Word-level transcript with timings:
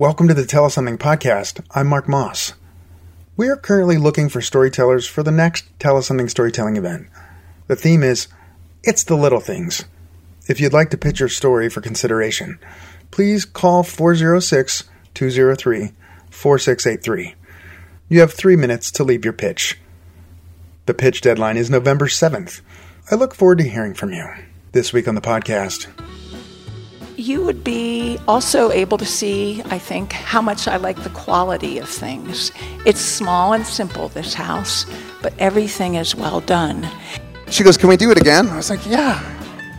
Welcome 0.00 0.28
to 0.28 0.34
the 0.34 0.46
Tell 0.46 0.64
Us 0.64 0.74
Something 0.74 0.96
podcast. 0.96 1.60
I'm 1.72 1.88
Mark 1.88 2.08
Moss. 2.08 2.52
We 3.36 3.48
are 3.48 3.56
currently 3.56 3.96
looking 3.96 4.28
for 4.28 4.40
storytellers 4.40 5.08
for 5.08 5.24
the 5.24 5.32
next 5.32 5.64
Tell 5.80 5.96
Us 5.96 6.06
Something 6.06 6.28
storytelling 6.28 6.76
event. 6.76 7.08
The 7.66 7.74
theme 7.74 8.04
is 8.04 8.28
It's 8.84 9.02
the 9.02 9.16
Little 9.16 9.40
Things. 9.40 9.86
If 10.46 10.60
you'd 10.60 10.72
like 10.72 10.90
to 10.90 10.96
pitch 10.96 11.18
your 11.18 11.28
story 11.28 11.68
for 11.68 11.80
consideration, 11.80 12.60
please 13.10 13.44
call 13.44 13.82
406 13.82 14.84
203 15.14 15.90
4683. 16.30 17.34
You 18.08 18.20
have 18.20 18.32
three 18.32 18.54
minutes 18.54 18.92
to 18.92 19.02
leave 19.02 19.24
your 19.24 19.34
pitch. 19.34 19.80
The 20.86 20.94
pitch 20.94 21.22
deadline 21.22 21.56
is 21.56 21.70
November 21.70 22.06
7th. 22.06 22.60
I 23.10 23.16
look 23.16 23.34
forward 23.34 23.58
to 23.58 23.68
hearing 23.68 23.94
from 23.94 24.12
you. 24.12 24.28
This 24.70 24.92
week 24.92 25.08
on 25.08 25.16
the 25.16 25.20
podcast, 25.20 25.88
you 27.18 27.42
would 27.44 27.64
be 27.64 28.16
also 28.28 28.70
able 28.70 28.96
to 28.96 29.04
see, 29.04 29.60
I 29.66 29.78
think, 29.78 30.12
how 30.12 30.40
much 30.40 30.68
I 30.68 30.76
like 30.76 31.02
the 31.02 31.10
quality 31.10 31.78
of 31.78 31.88
things. 31.88 32.52
It's 32.86 33.00
small 33.00 33.54
and 33.54 33.66
simple, 33.66 34.08
this 34.08 34.34
house, 34.34 34.86
but 35.20 35.34
everything 35.38 35.96
is 35.96 36.14
well 36.14 36.40
done. 36.40 36.88
She 37.50 37.64
goes, 37.64 37.76
Can 37.76 37.88
we 37.88 37.96
do 37.96 38.12
it 38.12 38.18
again? 38.18 38.48
I 38.48 38.56
was 38.56 38.70
like, 38.70 38.86
Yeah. 38.86 39.20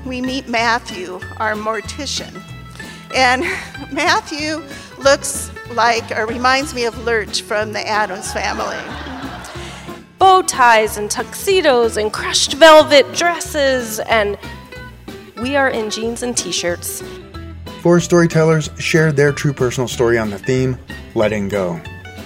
We 0.05 0.21
meet 0.21 0.49
Matthew, 0.49 1.21
our 1.37 1.53
mortician. 1.53 2.41
And 3.15 3.41
Matthew 3.93 4.61
looks 4.97 5.49
like, 5.71 6.11
or 6.11 6.25
reminds 6.25 6.73
me 6.73 6.85
of 6.85 6.97
Lurch 7.05 7.41
from 7.41 7.71
the 7.71 7.87
Addams 7.87 8.33
family 8.33 8.77
bow 10.19 10.41
ties 10.41 10.97
and 10.97 11.09
tuxedos 11.09 11.95
and 11.95 12.11
crushed 12.11 12.55
velvet 12.55 13.09
dresses, 13.13 13.99
and 14.01 14.37
we 15.37 15.55
are 15.55 15.69
in 15.69 15.89
jeans 15.89 16.23
and 16.23 16.35
t 16.35 16.51
shirts. 16.51 17.01
Four 17.81 18.01
storytellers 18.01 18.69
shared 18.77 19.15
their 19.15 19.31
true 19.31 19.53
personal 19.53 19.87
story 19.87 20.17
on 20.17 20.29
the 20.29 20.37
theme, 20.37 20.77
Letting 21.15 21.47
Go. 21.47 21.79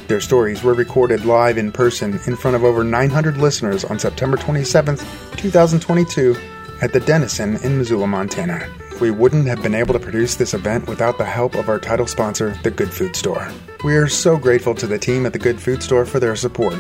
Their 0.08 0.20
stories 0.20 0.64
were 0.64 0.74
recorded 0.74 1.26
live 1.26 1.60
in 1.60 1.72
person 1.72 2.20
in 2.26 2.36
front 2.36 2.56
of 2.56 2.64
over 2.64 2.84
900 2.84 3.38
listeners 3.38 3.86
on 3.86 4.00
September 4.00 4.36
27, 4.36 4.98
2022, 4.98 6.36
at 6.82 6.92
the 6.92 7.00
Dennison 7.02 7.58
in 7.58 7.78
Missoula, 7.78 8.08
Montana. 8.08 8.68
We 9.00 9.12
wouldn't 9.12 9.48
have 9.48 9.62
been 9.62 9.76
able 9.76 9.94
to 9.94 10.00
produce 10.00 10.36
this 10.36 10.56
event 10.56 10.88
without 10.88 11.20
the 11.20 11.26
help 11.26 11.54
of 11.54 11.70
our 11.70 11.80
title 11.80 12.08
sponsor, 12.08 12.58
The 12.64 12.72
Good 12.72 12.92
Food 12.92 13.16
Store. 13.16 13.48
We 13.84 13.96
are 13.96 14.08
so 14.08 14.38
grateful 14.38 14.74
to 14.74 14.88
the 14.88 14.98
team 14.98 15.28
at 15.28 15.34
The 15.34 15.40
Good 15.40 15.62
Food 15.62 15.84
Store 15.84 16.06
for 16.06 16.20
their 16.20 16.36
support. 16.36 16.78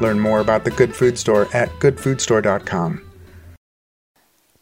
Learn 0.00 0.20
more 0.20 0.38
about 0.38 0.62
the 0.62 0.70
Good 0.70 0.94
Food 0.94 1.18
Store 1.18 1.48
at 1.52 1.70
goodfoodstore.com. 1.80 3.02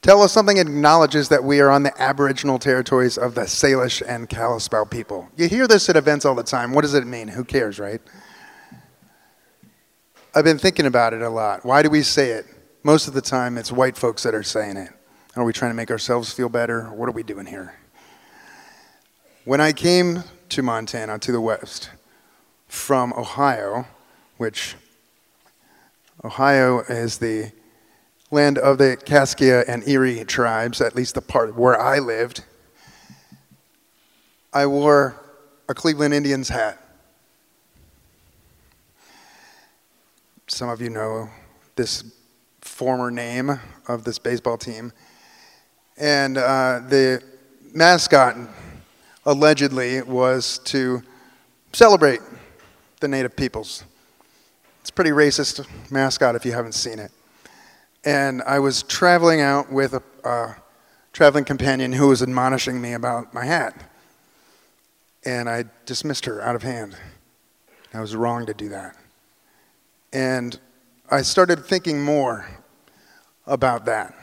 Tell 0.02 0.22
Us 0.22 0.32
Something 0.32 0.56
acknowledges 0.56 1.28
that 1.28 1.44
we 1.44 1.60
are 1.60 1.68
on 1.68 1.82
the 1.82 2.00
Aboriginal 2.00 2.58
territories 2.58 3.18
of 3.18 3.34
the 3.34 3.42
Salish 3.42 4.02
and 4.06 4.30
Kalispel 4.30 4.86
people. 4.86 5.28
You 5.36 5.46
hear 5.46 5.68
this 5.68 5.90
at 5.90 5.96
events 5.96 6.24
all 6.24 6.34
the 6.34 6.42
time. 6.42 6.72
What 6.72 6.82
does 6.82 6.94
it 6.94 7.06
mean? 7.06 7.28
Who 7.28 7.44
cares, 7.44 7.78
right? 7.78 8.00
I've 10.34 10.44
been 10.44 10.58
thinking 10.58 10.86
about 10.86 11.12
it 11.12 11.20
a 11.20 11.28
lot. 11.28 11.66
Why 11.66 11.82
do 11.82 11.90
we 11.90 12.00
say 12.00 12.30
it? 12.30 12.46
Most 12.82 13.08
of 13.08 13.14
the 13.14 13.20
time, 13.20 13.58
it's 13.58 13.70
white 13.70 13.98
folks 13.98 14.22
that 14.22 14.34
are 14.34 14.42
saying 14.42 14.78
it. 14.78 14.90
Are 15.36 15.44
we 15.44 15.52
trying 15.52 15.70
to 15.70 15.76
make 15.76 15.90
ourselves 15.90 16.32
feel 16.32 16.48
better? 16.48 16.84
What 16.84 17.06
are 17.06 17.12
we 17.12 17.22
doing 17.22 17.44
here? 17.44 17.74
When 19.44 19.60
I 19.60 19.72
came 19.72 20.24
to 20.48 20.62
Montana, 20.62 21.18
to 21.18 21.30
the 21.30 21.42
west, 21.42 21.90
from 22.68 23.12
Ohio, 23.12 23.86
which 24.38 24.76
Ohio 26.24 26.80
is 26.80 27.18
the 27.18 27.52
land 28.31 28.59
of 28.59 28.78
the 28.78 28.97
Kaskiyia 28.97 29.64
and 29.67 29.86
Erie 29.89 30.25
tribes, 30.25 30.81
at 30.81 30.95
least 30.95 31.14
the 31.14 31.23
part 31.23 31.56
where 31.56 31.81
I 31.81 31.98
lived. 31.98 32.45
I 34.53 34.67
wore 34.67 35.17
a 35.69 35.75
Cleveland 35.75 36.14
Indians 36.14 36.48
hat. 36.48 36.78
Some 40.47 40.69
of 40.69 40.81
you 40.81 40.91
know 40.91 41.28
this 41.77 42.05
former 42.61 43.11
name 43.11 43.61
of 43.89 44.05
this 44.05 44.19
baseball 44.19 44.58
team. 44.58 44.92
And 45.96 46.39
uh, 46.39 46.80
the 46.89 47.23
mascot 47.73 48.36
allegedly 49.24 50.02
was 50.02 50.58
to 50.64 51.02
celebrate 51.73 52.20
the 53.01 53.08
native 53.08 53.36
peoples. 53.36 53.85
It's 54.80 54.90
a 54.90 54.92
pretty 54.92 55.11
racist 55.11 55.67
mascot 55.90 56.35
if 56.35 56.45
you 56.45 56.52
haven't 56.52 56.73
seen 56.73 56.98
it. 56.98 57.13
And 58.05 58.42
I 58.42 58.58
was 58.58 58.83
traveling 58.83 59.40
out 59.40 59.70
with 59.70 59.94
a, 59.94 60.02
a 60.24 60.56
traveling 61.12 61.44
companion 61.44 61.92
who 61.92 62.08
was 62.08 62.22
admonishing 62.22 62.80
me 62.80 62.92
about 62.94 63.34
my 63.34 63.44
hat. 63.44 63.90
And 65.24 65.48
I 65.48 65.64
dismissed 65.84 66.24
her 66.24 66.40
out 66.40 66.56
of 66.56 66.62
hand. 66.62 66.96
I 67.92 68.00
was 68.00 68.16
wrong 68.16 68.46
to 68.46 68.55
do 68.55 68.68
that. 68.70 68.96
And 70.12 70.58
I 71.10 71.22
started 71.22 71.64
thinking 71.64 72.02
more 72.02 72.46
about 73.46 73.84
that 73.84 74.14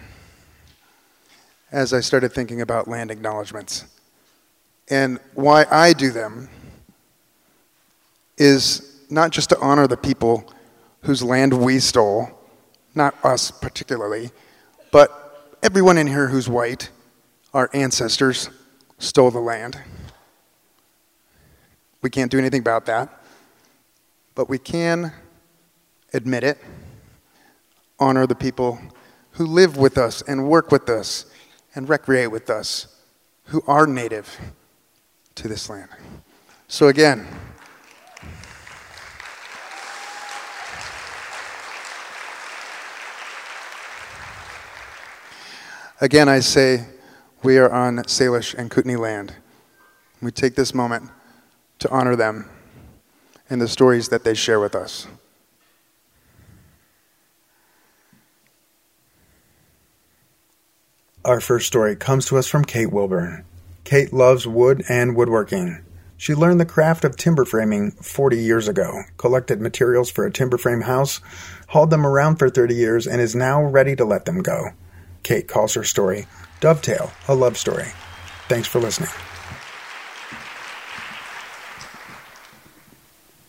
as 1.71 1.93
I 1.93 1.99
started 1.99 2.31
thinking 2.31 2.61
about 2.61 2.87
land 2.87 3.11
acknowledgments. 3.11 3.85
And 4.89 5.19
why 5.33 5.65
I 5.69 5.93
do 5.93 6.11
them 6.11 6.49
is 8.37 9.01
not 9.09 9.31
just 9.31 9.49
to 9.49 9.59
honor 9.59 9.87
the 9.87 9.97
people 9.97 10.51
whose 11.01 11.21
land 11.21 11.53
we 11.53 11.79
stole, 11.79 12.36
not 12.97 13.15
us 13.23 13.51
particularly, 13.51 14.31
but 14.91 15.55
everyone 15.63 15.97
in 15.97 16.07
here 16.07 16.27
who's 16.27 16.49
white, 16.49 16.89
our 17.53 17.69
ancestors 17.73 18.49
stole 18.97 19.31
the 19.31 19.39
land. 19.39 19.79
We 22.01 22.09
can't 22.09 22.31
do 22.31 22.37
anything 22.37 22.61
about 22.61 22.85
that, 22.87 23.09
but 24.35 24.49
we 24.49 24.57
can 24.57 25.13
admit 26.13 26.43
it, 26.43 26.57
honor 27.99 28.27
the 28.27 28.35
people 28.35 28.79
who 29.31 29.45
live 29.45 29.77
with 29.77 29.97
us 29.97 30.21
and 30.23 30.49
work 30.49 30.71
with 30.71 30.89
us 30.89 31.25
and 31.75 31.87
recreate 31.87 32.31
with 32.31 32.49
us, 32.49 32.87
who 33.45 33.61
are 33.67 33.87
native 33.87 34.37
to 35.35 35.47
this 35.47 35.69
land. 35.69 35.89
So, 36.67 36.87
again, 36.87 37.25
Again, 45.99 46.29
I 46.29 46.41
say 46.41 46.85
we 47.41 47.57
are 47.57 47.71
on 47.71 47.97
Salish 47.97 48.53
and 48.53 48.69
Kootenai 48.69 48.97
land. 48.97 49.33
We 50.21 50.29
take 50.29 50.53
this 50.53 50.71
moment 50.71 51.09
to 51.79 51.89
honor 51.89 52.15
them 52.15 52.47
and 53.49 53.59
the 53.59 53.67
stories 53.67 54.09
that 54.09 54.23
they 54.23 54.35
share 54.35 54.59
with 54.59 54.75
us. 54.75 55.07
Our 61.25 61.41
first 61.41 61.65
story 61.65 61.95
comes 61.95 62.27
to 62.27 62.37
us 62.37 62.47
from 62.47 62.63
Kate 62.63 62.91
Wilburn. 62.91 63.43
Kate 63.83 64.13
loves 64.13 64.45
wood 64.45 64.83
and 64.87 65.15
woodworking. 65.15 65.83
She 66.15 66.35
learned 66.35 66.59
the 66.59 66.65
craft 66.65 67.05
of 67.05 67.17
timber 67.17 67.43
framing 67.43 67.89
40 67.89 68.37
years 68.37 68.67
ago, 68.67 69.01
collected 69.17 69.61
materials 69.61 70.11
for 70.11 70.27
a 70.27 70.31
timber 70.31 70.59
frame 70.59 70.81
house, 70.81 71.21
hauled 71.69 71.89
them 71.89 72.05
around 72.05 72.35
for 72.35 72.51
30 72.51 72.75
years, 72.75 73.07
and 73.07 73.19
is 73.19 73.35
now 73.35 73.63
ready 73.63 73.95
to 73.95 74.05
let 74.05 74.25
them 74.25 74.43
go. 74.43 74.73
Kate 75.23 75.47
calls 75.47 75.73
her 75.73 75.83
story 75.83 76.27
Dovetail, 76.59 77.11
a 77.27 77.35
love 77.35 77.57
story. 77.57 77.91
Thanks 78.47 78.67
for 78.67 78.79
listening. 78.79 79.09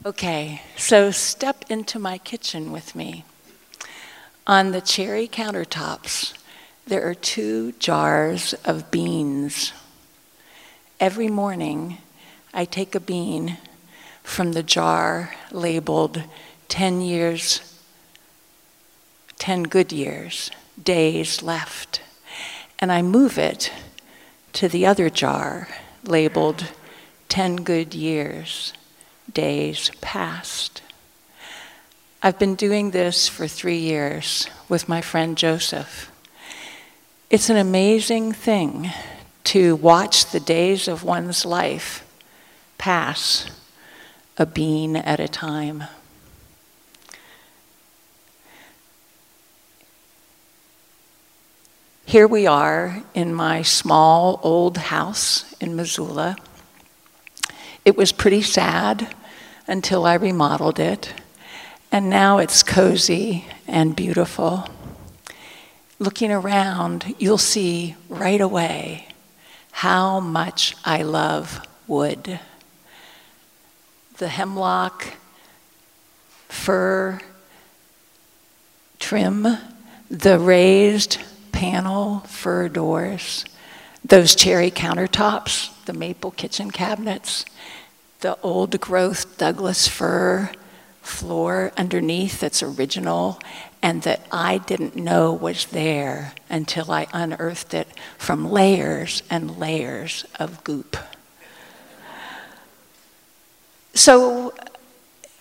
Okay, 0.04 0.62
so 0.76 1.10
step 1.10 1.64
into 1.70 1.98
my 1.98 2.18
kitchen 2.18 2.70
with 2.70 2.94
me. 2.94 3.24
On 4.46 4.72
the 4.72 4.80
cherry 4.80 5.26
countertops, 5.26 6.34
there 6.86 7.08
are 7.08 7.14
two 7.14 7.72
jars 7.72 8.54
of 8.64 8.90
beans. 8.90 9.72
Every 11.00 11.28
morning, 11.28 11.98
I 12.52 12.64
take 12.64 12.94
a 12.94 13.00
bean 13.00 13.56
from 14.22 14.52
the 14.52 14.62
jar 14.62 15.34
labeled 15.50 16.22
10 16.68 17.00
years, 17.00 17.80
10 19.38 19.64
good 19.64 19.92
years 19.92 20.50
days 20.82 21.42
left. 21.42 22.00
And 22.78 22.92
I 22.92 23.02
move 23.02 23.38
it 23.38 23.72
to 24.54 24.68
the 24.68 24.86
other 24.86 25.10
jar 25.10 25.68
labeled 26.04 26.72
10 27.28 27.56
good 27.56 27.94
years, 27.94 28.72
days 29.32 29.90
past. 30.00 30.82
I've 32.22 32.38
been 32.38 32.54
doing 32.54 32.90
this 32.90 33.28
for 33.28 33.46
three 33.46 33.78
years 33.78 34.48
with 34.68 34.88
my 34.88 35.00
friend 35.00 35.36
Joseph. 35.36 36.10
It's 37.30 37.50
an 37.50 37.56
amazing 37.56 38.32
thing 38.32 38.90
to 39.44 39.76
watch 39.76 40.30
the 40.30 40.40
days 40.40 40.88
of 40.88 41.04
one's 41.04 41.44
life 41.44 42.04
pass 42.78 43.50
a 44.36 44.46
bean 44.46 44.96
at 44.96 45.20
a 45.20 45.28
time. 45.28 45.84
Here 52.08 52.26
we 52.26 52.46
are 52.46 53.02
in 53.12 53.34
my 53.34 53.60
small 53.60 54.40
old 54.42 54.78
house 54.78 55.54
in 55.60 55.76
Missoula. 55.76 56.38
It 57.84 57.98
was 57.98 58.12
pretty 58.12 58.40
sad 58.40 59.14
until 59.66 60.06
I 60.06 60.14
remodeled 60.14 60.80
it, 60.80 61.12
and 61.92 62.08
now 62.08 62.38
it's 62.38 62.62
cozy 62.62 63.44
and 63.66 63.94
beautiful. 63.94 64.66
Looking 65.98 66.32
around, 66.32 67.14
you'll 67.18 67.36
see 67.36 67.94
right 68.08 68.40
away 68.40 69.08
how 69.70 70.18
much 70.18 70.76
I 70.86 71.02
love 71.02 71.60
wood. 71.86 72.40
The 74.16 74.28
hemlock, 74.28 75.08
fir, 76.48 77.20
trim, 78.98 79.46
the 80.10 80.38
raised 80.38 81.18
panel 81.58 82.20
fir 82.20 82.68
doors, 82.68 83.44
those 84.04 84.36
cherry 84.36 84.70
countertops, 84.70 85.70
the 85.86 85.92
maple 85.92 86.30
kitchen 86.30 86.70
cabinets, 86.70 87.44
the 88.20 88.38
old 88.42 88.80
growth 88.80 89.36
Douglas 89.38 89.88
fir 89.88 90.52
floor 91.02 91.72
underneath 91.76 92.38
that's 92.38 92.62
original 92.62 93.40
and 93.82 94.02
that 94.02 94.24
I 94.30 94.58
didn't 94.58 94.94
know 94.94 95.32
was 95.32 95.66
there 95.66 96.32
until 96.48 96.92
I 96.92 97.08
unearthed 97.12 97.74
it 97.74 97.88
from 98.18 98.52
layers 98.52 99.24
and 99.28 99.58
layers 99.58 100.24
of 100.38 100.62
goop. 100.62 100.96
So 103.94 104.54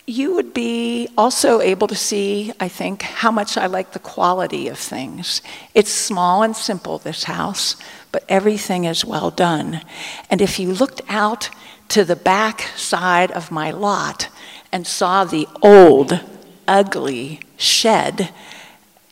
you 0.08 0.34
would 0.34 0.54
be 0.54 1.06
also 1.18 1.60
able 1.60 1.86
to 1.86 1.94
see, 1.94 2.50
I 2.58 2.68
think, 2.68 3.02
how 3.02 3.30
much 3.30 3.58
I 3.58 3.66
like 3.66 3.92
the 3.92 3.98
quality 3.98 4.66
of 4.68 4.78
things. 4.78 5.42
It's 5.74 5.92
small 5.92 6.42
and 6.42 6.56
simple, 6.56 6.96
this 6.96 7.24
house, 7.24 7.76
but 8.10 8.24
everything 8.26 8.84
is 8.86 9.04
well 9.04 9.30
done. 9.30 9.82
And 10.30 10.40
if 10.40 10.58
you 10.58 10.72
looked 10.72 11.02
out 11.10 11.50
to 11.88 12.06
the 12.06 12.16
back 12.16 12.62
side 12.74 13.30
of 13.32 13.50
my 13.50 13.70
lot 13.70 14.30
and 14.72 14.86
saw 14.86 15.24
the 15.24 15.46
old, 15.60 16.18
ugly 16.66 17.40
shed, 17.58 18.32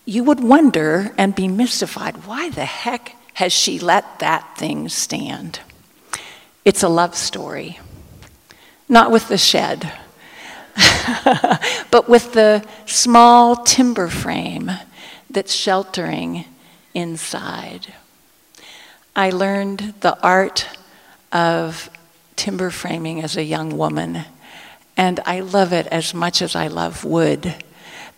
you 0.06 0.24
would 0.24 0.40
wonder 0.40 1.12
and 1.18 1.34
be 1.34 1.46
mystified 1.46 2.26
why 2.26 2.48
the 2.48 2.64
heck 2.64 3.14
has 3.34 3.52
she 3.52 3.78
let 3.78 4.20
that 4.20 4.56
thing 4.56 4.88
stand? 4.88 5.60
It's 6.64 6.82
a 6.82 6.88
love 6.88 7.14
story. 7.14 7.80
Not 8.88 9.10
with 9.10 9.28
the 9.28 9.36
shed 9.36 9.92
but 11.90 12.08
with 12.08 12.32
the 12.32 12.64
small 12.86 13.56
timber 13.56 14.08
frame 14.08 14.70
that's 15.30 15.52
sheltering 15.52 16.44
inside. 16.94 17.92
I 19.14 19.30
learned 19.30 19.94
the 20.00 20.18
art 20.22 20.66
of 21.32 21.90
timber 22.36 22.70
framing 22.70 23.22
as 23.22 23.36
a 23.36 23.42
young 23.42 23.76
woman, 23.76 24.24
and 24.96 25.20
I 25.26 25.40
love 25.40 25.72
it 25.72 25.86
as 25.88 26.14
much 26.14 26.42
as 26.42 26.56
I 26.56 26.68
love 26.68 27.04
wood 27.04 27.54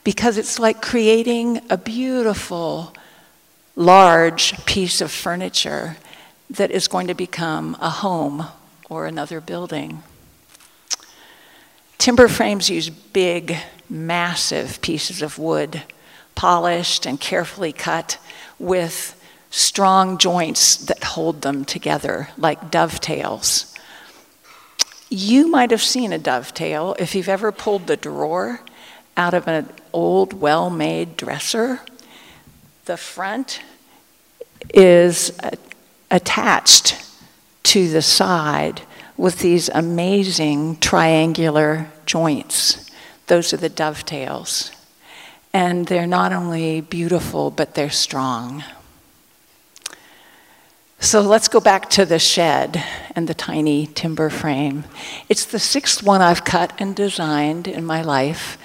because 0.04 0.38
it's 0.38 0.58
like 0.58 0.80
creating 0.80 1.60
a 1.68 1.76
beautiful, 1.76 2.94
large 3.76 4.64
piece 4.64 5.00
of 5.00 5.10
furniture 5.10 5.96
that 6.50 6.70
is 6.70 6.88
going 6.88 7.08
to 7.08 7.14
become 7.14 7.76
a 7.80 7.90
home 7.90 8.46
or 8.88 9.06
another 9.06 9.40
building. 9.40 10.02
Timber 11.98 12.28
frames 12.28 12.70
use 12.70 12.88
big, 12.88 13.56
massive 13.90 14.80
pieces 14.80 15.20
of 15.20 15.38
wood, 15.38 15.82
polished 16.34 17.04
and 17.04 17.20
carefully 17.20 17.72
cut 17.72 18.18
with 18.58 19.20
strong 19.50 20.18
joints 20.18 20.76
that 20.76 21.02
hold 21.02 21.42
them 21.42 21.64
together 21.64 22.28
like 22.38 22.70
dovetails. 22.70 23.74
You 25.10 25.50
might 25.50 25.70
have 25.70 25.82
seen 25.82 26.12
a 26.12 26.18
dovetail 26.18 26.94
if 26.98 27.14
you've 27.14 27.28
ever 27.28 27.50
pulled 27.50 27.86
the 27.86 27.96
drawer 27.96 28.60
out 29.16 29.34
of 29.34 29.48
an 29.48 29.68
old, 29.92 30.32
well 30.32 30.70
made 30.70 31.16
dresser. 31.16 31.80
The 32.84 32.96
front 32.96 33.62
is 34.72 35.32
attached 36.10 37.04
to 37.64 37.88
the 37.88 38.02
side 38.02 38.82
with 39.18 39.40
these 39.40 39.68
amazing 39.68 40.76
triangular 40.76 41.90
joints. 42.06 42.90
Those 43.26 43.52
are 43.52 43.58
the 43.58 43.68
dovetails. 43.68 44.70
And 45.52 45.86
they're 45.86 46.06
not 46.06 46.32
only 46.32 46.80
beautiful, 46.80 47.50
but 47.50 47.74
they're 47.74 47.90
strong. 47.90 48.62
So 51.00 51.20
let's 51.20 51.48
go 51.48 51.60
back 51.60 51.90
to 51.90 52.04
the 52.04 52.18
shed 52.18 52.82
and 53.14 53.28
the 53.28 53.34
tiny 53.34 53.86
timber 53.86 54.30
frame. 54.30 54.84
It's 55.28 55.44
the 55.44 55.58
sixth 55.58 56.02
one 56.02 56.20
I've 56.20 56.44
cut 56.44 56.72
and 56.78 56.94
designed 56.94 57.68
in 57.68 57.84
my 57.84 58.02
life, 58.02 58.56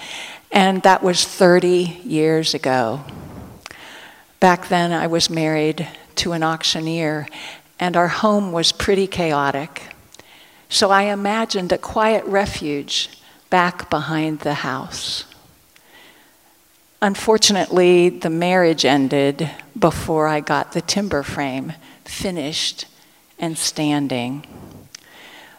and 0.51 0.81
that 0.83 1.03
was 1.03 1.25
30 1.25 2.01
years 2.03 2.53
ago. 2.53 3.01
Back 4.39 4.67
then, 4.67 4.91
I 4.91 5.07
was 5.07 5.29
married 5.29 5.87
to 6.15 6.33
an 6.33 6.43
auctioneer, 6.43 7.27
and 7.79 7.95
our 7.95 8.07
home 8.07 8.51
was 8.51 8.71
pretty 8.71 9.07
chaotic. 9.07 9.92
So 10.73 10.89
I 10.89 11.03
imagined 11.03 11.71
a 11.71 11.77
quiet 11.77 12.25
refuge 12.25 13.11
back 13.51 13.91
behind 13.91 14.39
the 14.39 14.55
house. 14.55 15.25
Unfortunately, 16.99 18.09
the 18.09 18.31
marriage 18.31 18.83
ended 18.83 19.51
before 19.77 20.27
I 20.27 20.39
got 20.39 20.71
the 20.71 20.81
timber 20.81 21.21
frame 21.21 21.73
finished 22.05 22.87
and 23.37 23.55
standing. 23.55 24.47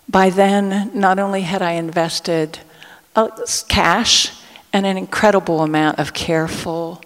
By 0.08 0.30
then, 0.30 0.90
not 0.92 1.20
only 1.20 1.42
had 1.42 1.62
I 1.62 1.74
invested 1.74 2.58
uh, 3.14 3.28
cash 3.68 4.32
and 4.72 4.84
an 4.84 4.96
incredible 4.96 5.62
amount 5.62 6.00
of 6.00 6.12
careful, 6.12 7.00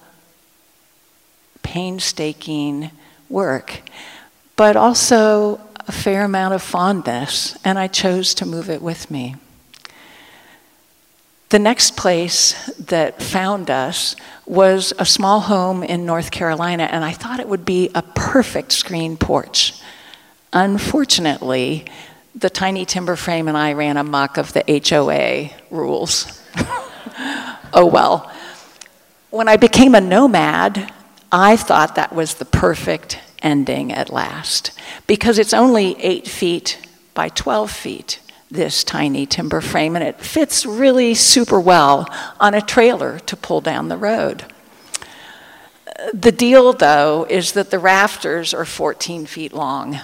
painstaking 1.62 2.90
work, 3.28 3.82
but 4.56 4.76
also 4.76 5.60
a 5.88 5.92
fair 5.92 6.24
amount 6.24 6.52
of 6.52 6.62
fondness, 6.62 7.56
and 7.64 7.78
I 7.78 7.88
chose 7.88 8.34
to 8.34 8.46
move 8.46 8.68
it 8.68 8.82
with 8.82 9.10
me. 9.10 9.36
The 11.48 11.58
next 11.58 11.96
place 11.96 12.70
that 12.78 13.22
found 13.22 13.70
us 13.70 14.14
was 14.44 14.92
a 14.98 15.06
small 15.06 15.40
home 15.40 15.82
in 15.82 16.04
North 16.04 16.30
Carolina, 16.30 16.82
and 16.92 17.02
I 17.02 17.12
thought 17.12 17.40
it 17.40 17.48
would 17.48 17.64
be 17.64 17.90
a 17.94 18.02
perfect 18.02 18.72
screen 18.72 19.16
porch. 19.16 19.80
Unfortunately, 20.52 21.86
the 22.34 22.50
tiny 22.50 22.84
timber 22.84 23.16
frame 23.16 23.48
and 23.48 23.56
I 23.56 23.72
ran 23.72 23.96
amok 23.96 24.36
of 24.36 24.52
the 24.52 24.64
HOA 24.68 25.50
rules. 25.70 26.42
oh 27.72 27.90
well. 27.90 28.30
When 29.30 29.48
I 29.48 29.56
became 29.56 29.94
a 29.94 30.00
nomad, 30.02 30.92
I 31.32 31.56
thought 31.56 31.94
that 31.94 32.14
was 32.14 32.34
the 32.34 32.44
perfect 32.44 33.20
ending 33.42 33.92
at 33.92 34.10
last 34.10 34.72
because 35.06 35.38
it's 35.38 35.54
only 35.54 36.00
eight 36.00 36.26
feet 36.26 36.78
by 37.14 37.28
12 37.28 37.70
feet, 37.70 38.20
this 38.50 38.84
tiny 38.84 39.26
timber 39.26 39.60
frame, 39.60 39.96
and 39.96 40.04
it 40.04 40.20
fits 40.20 40.64
really 40.64 41.14
super 41.14 41.60
well 41.60 42.08
on 42.38 42.54
a 42.54 42.60
trailer 42.60 43.18
to 43.20 43.36
pull 43.36 43.60
down 43.60 43.88
the 43.88 43.96
road. 43.96 44.44
The 46.14 46.32
deal, 46.32 46.72
though, 46.72 47.26
is 47.28 47.52
that 47.52 47.70
the 47.70 47.78
rafters 47.78 48.54
are 48.54 48.64
14 48.64 49.26
feet 49.26 49.52
long. 49.52 49.98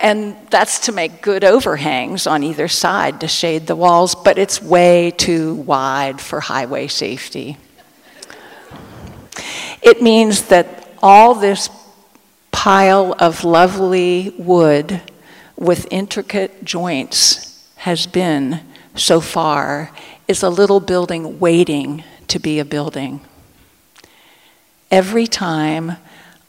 And 0.00 0.36
that's 0.50 0.80
to 0.80 0.92
make 0.92 1.22
good 1.22 1.44
overhangs 1.44 2.26
on 2.26 2.42
either 2.42 2.68
side 2.68 3.20
to 3.20 3.28
shade 3.28 3.66
the 3.66 3.76
walls, 3.76 4.14
but 4.14 4.38
it's 4.38 4.62
way 4.62 5.10
too 5.10 5.54
wide 5.54 6.20
for 6.20 6.40
highway 6.40 6.88
safety. 6.88 7.56
It 9.82 10.00
means 10.00 10.42
that 10.48 10.88
all 11.02 11.34
this 11.34 11.68
pile 12.54 13.16
of 13.18 13.42
lovely 13.42 14.32
wood 14.38 15.02
with 15.56 15.88
intricate 15.90 16.64
joints 16.64 17.68
has 17.74 18.06
been 18.06 18.60
so 18.94 19.20
far 19.20 19.90
is 20.28 20.40
a 20.40 20.48
little 20.48 20.78
building 20.78 21.40
waiting 21.40 22.04
to 22.28 22.38
be 22.38 22.60
a 22.60 22.64
building. 22.64 23.20
Every 24.88 25.26
time 25.26 25.96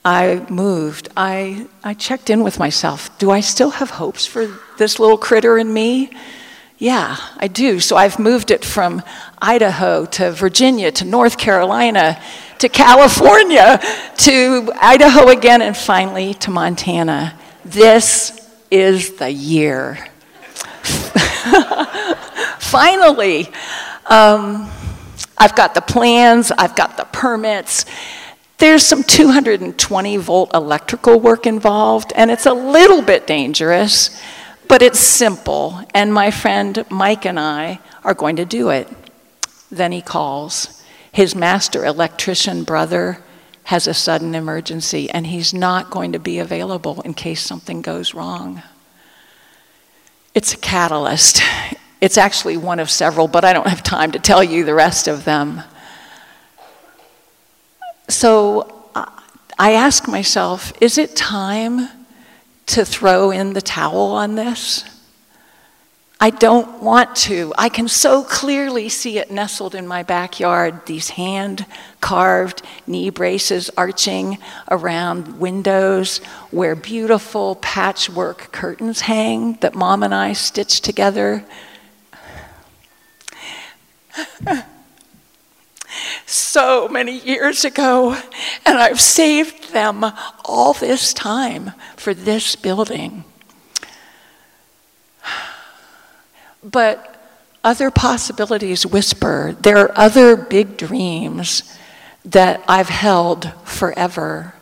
I 0.06 0.46
moved, 0.48 1.10
I, 1.18 1.66
I 1.84 1.96
checked 1.96 2.30
in 2.30 2.44
with 2.44 2.60
myself. 2.60 3.18
Do 3.18 3.32
I 3.32 3.40
still 3.40 3.72
have 3.72 3.90
hopes 3.90 4.28
for 4.28 4.46
this 4.78 5.00
little 5.00 5.18
critter 5.18 5.58
in 5.58 5.74
me? 5.74 6.12
Yeah, 6.78 7.18
I 7.38 7.48
do. 7.48 7.80
So 7.80 7.96
I've 7.96 8.20
moved 8.20 8.52
it 8.52 8.64
from 8.64 9.02
Idaho 9.46 10.06
to 10.06 10.32
Virginia 10.32 10.92
to 10.94 11.06
North 11.06 11.38
Carolina 11.38 12.20
to 12.58 12.68
California 12.68 13.80
to 14.18 14.72
Idaho 14.82 15.28
again 15.30 15.62
and 15.62 15.78
finally 15.78 16.34
to 16.34 16.50
Montana. 16.50 17.40
This 17.64 18.50
is 18.72 19.18
the 19.18 19.30
year. 19.30 20.08
finally, 22.58 23.48
um, 24.08 24.68
I've 25.38 25.56
got 25.56 25.75
the 25.75 25.82
plans, 25.82 26.52
I've 26.52 26.75
got 26.75 26.98
the 26.98 27.06
permits. 27.06 27.86
There's 28.58 28.84
some 28.84 29.04
220 29.04 30.18
volt 30.18 30.56
electrical 30.56 31.20
work 31.20 31.46
involved, 31.46 32.14
and 32.16 32.32
it's 32.32 32.48
a 32.48 32.54
little 32.54 33.04
bit 33.04 33.28
dangerous, 33.28 34.20
But 34.68 34.82
it's 34.82 35.00
simple, 35.00 35.80
and 35.94 36.12
my 36.12 36.32
friend 36.32 36.84
Mike 36.90 37.28
and 37.28 37.40
I 37.40 37.80
are 38.04 38.16
going 38.16 38.38
to 38.38 38.46
do 38.46 38.70
it. 38.70 38.88
Then 39.75 39.91
he 39.91 40.01
calls. 40.01 40.82
His 41.12 41.36
master 41.36 41.86
electrician 41.86 42.63
brother 42.63 43.20
has 43.65 43.88
a 43.88 43.94
sudden 43.94 44.34
emergency, 44.36 45.10
and 45.10 45.27
he's 45.27 45.53
not 45.53 45.89
going 45.89 46.13
to 46.13 46.20
be 46.20 46.39
available 46.39 47.01
in 47.01 47.13
case 47.13 47.41
something 47.41 47.82
goes 47.82 48.13
wrong. 48.13 48.63
It's 50.34 50.53
a 50.53 50.58
catalyst. 50.58 51.41
It's 52.01 52.17
actually 52.17 52.58
one 52.58 52.79
of 52.79 52.91
several, 52.91 53.27
but 53.27 53.44
I 53.44 53.53
don't 53.53 53.67
have 53.67 53.82
time 53.82 54.12
to 54.12 54.20
tell 54.20 54.44
you 54.44 54.63
the 54.63 54.75
rest 54.75 55.08
of 55.08 55.25
them. 55.25 55.62
So 58.08 58.89
uh, 58.94 59.05
I 59.58 59.72
ask 59.72 60.08
myself 60.08 60.72
is 60.82 60.98
it 60.98 61.15
time 61.15 61.88
to 62.67 62.86
throw 62.86 63.32
in 63.32 63.53
the 63.53 63.62
towel 63.62 64.12
on 64.12 64.36
this? 64.36 64.84
I 66.25 66.32
don't 66.32 66.82
want 66.82 67.15
to. 67.27 67.53
I 67.55 67.70
can 67.70 67.88
so 67.88 68.24
clearly 68.24 68.89
see 68.89 69.20
it 69.20 69.29
nestled 69.29 69.75
in 69.75 69.86
my 69.86 70.01
backyard, 70.01 70.88
these 70.88 71.10
hand 71.10 71.67
carved 72.01 72.63
knee 72.88 73.12
braces 73.12 73.70
arching 73.77 74.39
around 74.72 75.39
windows 75.39 76.17
where 76.50 76.75
beautiful 76.75 77.58
patchwork 77.58 78.51
curtains 78.51 79.01
hang 79.01 79.60
that 79.62 79.75
mom 79.75 80.01
and 80.01 80.15
I 80.15 80.34
stitched 80.34 80.84
together. 80.84 81.46
so 86.25 86.88
many 86.88 87.20
years 87.20 87.63
ago, 87.63 88.20
and 88.65 88.79
I've 88.79 89.00
saved 89.00 89.74
them 89.74 90.03
all 90.44 90.74
this 90.74 91.13
time 91.13 91.74
for 91.96 92.15
this 92.15 92.55
building. 92.55 93.25
But 96.65 97.15
other 97.65 97.89
possibilities 97.89 98.86
whisper. 98.86 99.57
There 99.60 99.77
are 99.77 99.91
other 99.95 100.36
big 100.36 100.77
dreams 100.77 101.75
that 102.24 102.63
I've 102.67 102.89
held 102.89 103.51
forever. 103.63 104.53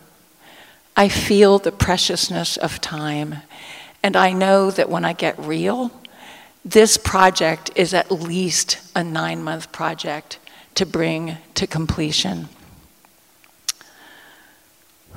I 0.96 1.10
feel 1.10 1.60
the 1.60 1.72
preciousness 1.72 2.56
of 2.56 2.80
time, 2.80 3.38
and 4.02 4.16
I 4.16 4.32
know 4.32 4.72
that 4.72 4.90
when 4.90 5.04
I 5.04 5.14
get 5.14 5.38
real, 5.38 5.92
this 6.64 6.98
project 6.98 7.72
is 7.76 7.94
at 7.94 8.10
least 8.10 8.78
a 8.96 9.04
nine 9.04 9.44
month 9.44 9.72
project 9.74 10.40
to 10.76 10.86
bring 10.86 11.38
to 11.56 11.68
completion. 11.68 12.48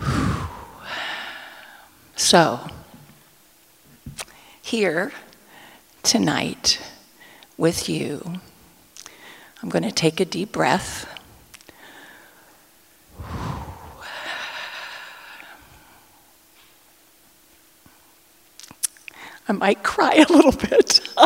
So, 2.19 2.67
here 4.63 5.13
tonight 6.07 6.81
with 7.57 7.89
you, 7.89 8.41
I'm 9.61 9.69
going 9.69 9.83
to 9.83 9.91
take 9.91 10.21
a 10.21 10.25
deep 10.25 10.53
breath. 10.53 11.13
I 19.49 19.53
might 19.53 19.83
cry 19.83 20.15
a 20.15 20.33
little 20.33 20.53
bit. 20.53 21.01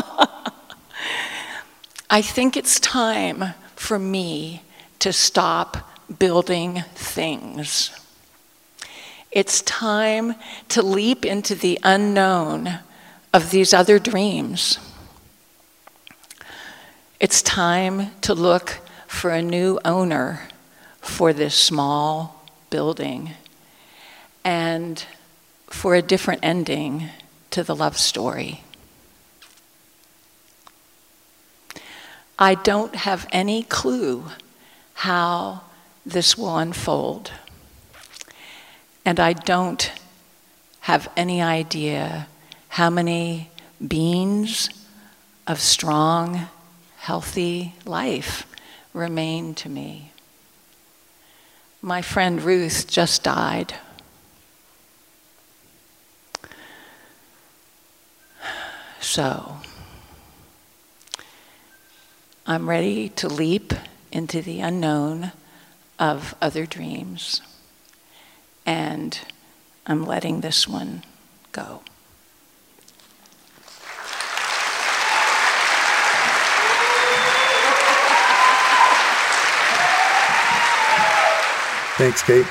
I 2.11 2.23
think 2.23 2.57
it's 2.57 2.81
time 2.81 3.53
for 3.77 3.99
me 3.99 4.63
to 5.01 5.13
stop 5.13 5.91
building 6.19 6.85
things. 6.95 7.91
It's 9.31 9.61
time 9.61 10.37
to 10.71 10.81
leap 10.81 11.27
into 11.27 11.55
the 11.55 11.79
unknown 11.83 12.79
of 13.33 13.51
these 13.51 13.73
other 13.73 13.99
dreams. 13.99 14.79
It's 17.21 17.43
time 17.43 18.11
to 18.23 18.35
look 18.35 18.79
for 19.07 19.31
a 19.31 19.43
new 19.43 19.79
owner 19.85 20.49
for 21.01 21.33
this 21.33 21.55
small 21.55 22.47
building 22.71 23.31
and 24.45 25.05
for 25.69 25.95
a 25.95 26.03
different 26.03 26.41
ending 26.43 27.09
to 27.51 27.63
the 27.63 27.77
love 27.77 27.99
story. 27.99 28.63
I 32.39 32.55
don't 32.55 32.95
have 32.95 33.29
any 33.31 33.65
clue 33.65 34.25
how 34.95 35.63
this 36.07 36.39
will 36.39 36.57
unfold. 36.57 37.33
And 39.05 39.21
I 39.21 39.35
don't 39.35 39.93
have 40.81 41.11
any 41.17 41.43
idea 41.43 42.29
how 42.71 42.89
many 42.89 43.51
beans 43.85 44.71
of 45.45 45.59
strong, 45.59 46.47
healthy 46.99 47.75
life 47.85 48.47
remain 48.95 49.55
to 49.57 49.69
me. 49.69 50.13
My 51.83 52.01
friend 52.01 52.41
Ruth 52.41 52.87
just 52.89 53.25
died. 53.25 53.75
So, 59.01 59.57
I'm 62.47 62.69
ready 62.69 63.09
to 63.09 63.29
leap 63.29 63.73
into 64.13 64.43
the 64.43 64.61
unknown 64.61 65.33
of 65.99 66.37
other 66.41 66.67
dreams, 66.67 67.43
and 68.65 69.19
I'm 69.87 70.07
letting 70.07 70.41
this 70.41 70.69
one 70.69 71.03
go. 71.51 71.83
Thanks, 82.01 82.23
Kate. 82.23 82.47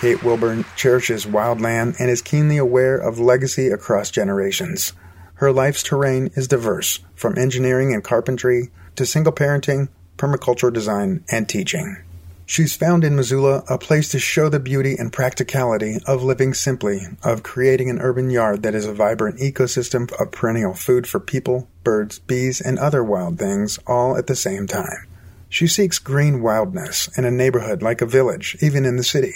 Kate 0.00 0.22
Wilburn 0.22 0.66
cherishes 0.76 1.24
wildland 1.24 1.98
and 1.98 2.10
is 2.10 2.20
keenly 2.20 2.58
aware 2.58 2.98
of 2.98 3.18
legacy 3.18 3.68
across 3.68 4.10
generations. 4.10 4.92
Her 5.36 5.50
life's 5.50 5.82
terrain 5.82 6.30
is 6.34 6.46
diverse, 6.46 7.00
from 7.14 7.38
engineering 7.38 7.94
and 7.94 8.04
carpentry 8.04 8.68
to 8.96 9.06
single 9.06 9.32
parenting, 9.32 9.88
permaculture 10.18 10.70
design, 10.70 11.24
and 11.30 11.48
teaching. 11.48 12.02
She's 12.44 12.76
found 12.76 13.02
in 13.02 13.16
Missoula 13.16 13.64
a 13.66 13.78
place 13.78 14.10
to 14.10 14.18
show 14.18 14.50
the 14.50 14.60
beauty 14.60 14.94
and 14.98 15.10
practicality 15.10 15.96
of 16.06 16.22
living 16.22 16.52
simply, 16.52 17.00
of 17.24 17.42
creating 17.42 17.88
an 17.88 17.98
urban 17.98 18.28
yard 18.28 18.62
that 18.62 18.74
is 18.74 18.84
a 18.84 18.92
vibrant 18.92 19.38
ecosystem 19.40 20.12
of 20.20 20.32
perennial 20.32 20.74
food 20.74 21.06
for 21.06 21.18
people, 21.18 21.66
birds, 21.82 22.18
bees, 22.18 22.60
and 22.60 22.78
other 22.78 23.02
wild 23.02 23.38
things 23.38 23.78
all 23.86 24.18
at 24.18 24.26
the 24.26 24.36
same 24.36 24.66
time. 24.66 25.06
She 25.52 25.66
seeks 25.66 25.98
green 25.98 26.40
wildness 26.40 27.10
in 27.18 27.26
a 27.26 27.30
neighborhood 27.30 27.82
like 27.82 28.00
a 28.00 28.06
village, 28.06 28.56
even 28.62 28.86
in 28.86 28.96
the 28.96 29.04
city. 29.04 29.34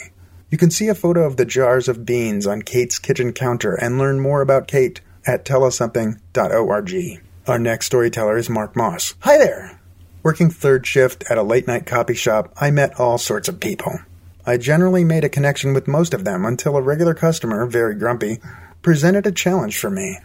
You 0.49 0.57
can 0.57 0.71
see 0.71 0.89
a 0.89 0.95
photo 0.95 1.25
of 1.27 1.37
the 1.37 1.45
jars 1.45 1.89
of 1.89 2.07
beans 2.07 2.47
on 2.47 2.63
Kate's 2.63 2.99
kitchen 2.99 3.35
counter 3.35 3.75
and 3.75 3.99
learn 3.99 4.19
more 4.21 4.41
about 4.41 4.67
Kate 4.67 5.03
at 5.27 5.45
tellussomething.org. 5.45 7.23
Our 7.47 7.59
next 7.59 7.87
storyteller 7.87 8.39
is 8.39 8.49
Mark 8.49 8.75
Moss. 8.75 9.15
Hi 9.21 9.37
there! 9.37 9.79
Working 10.23 10.49
third 10.49 10.87
shift 10.87 11.23
at 11.29 11.37
a 11.37 11.43
late 11.43 11.67
night 11.67 11.85
copy 11.85 12.15
shop, 12.15 12.51
I 12.57 12.71
met 12.71 12.99
all 12.99 13.19
sorts 13.19 13.51
of 13.51 13.61
people. 13.61 13.99
I 14.47 14.57
generally 14.57 15.05
made 15.05 15.25
a 15.25 15.29
connection 15.29 15.75
with 15.75 15.87
most 15.87 16.15
of 16.15 16.25
them 16.25 16.47
until 16.47 16.79
a 16.79 16.83
regular 16.83 17.13
customer, 17.13 17.67
very 17.67 17.95
grumpy, 17.95 18.41
presented 18.81 19.27
a 19.27 19.33
challenge 19.33 19.79
for 19.79 19.91
me. 19.91 20.19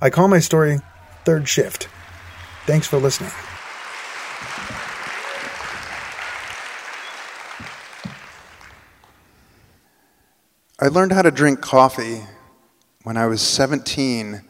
I 0.00 0.08
call 0.08 0.28
my 0.28 0.40
story 0.40 0.78
Third 1.26 1.46
Shift. 1.46 1.88
Thanks 2.64 2.86
for 2.86 2.96
listening. 2.96 3.32
I 10.86 10.88
learned 10.88 11.10
how 11.10 11.22
to 11.22 11.32
drink 11.32 11.60
coffee 11.60 12.22
when 13.02 13.16
I 13.16 13.26
was 13.26 13.42
17, 13.42 14.40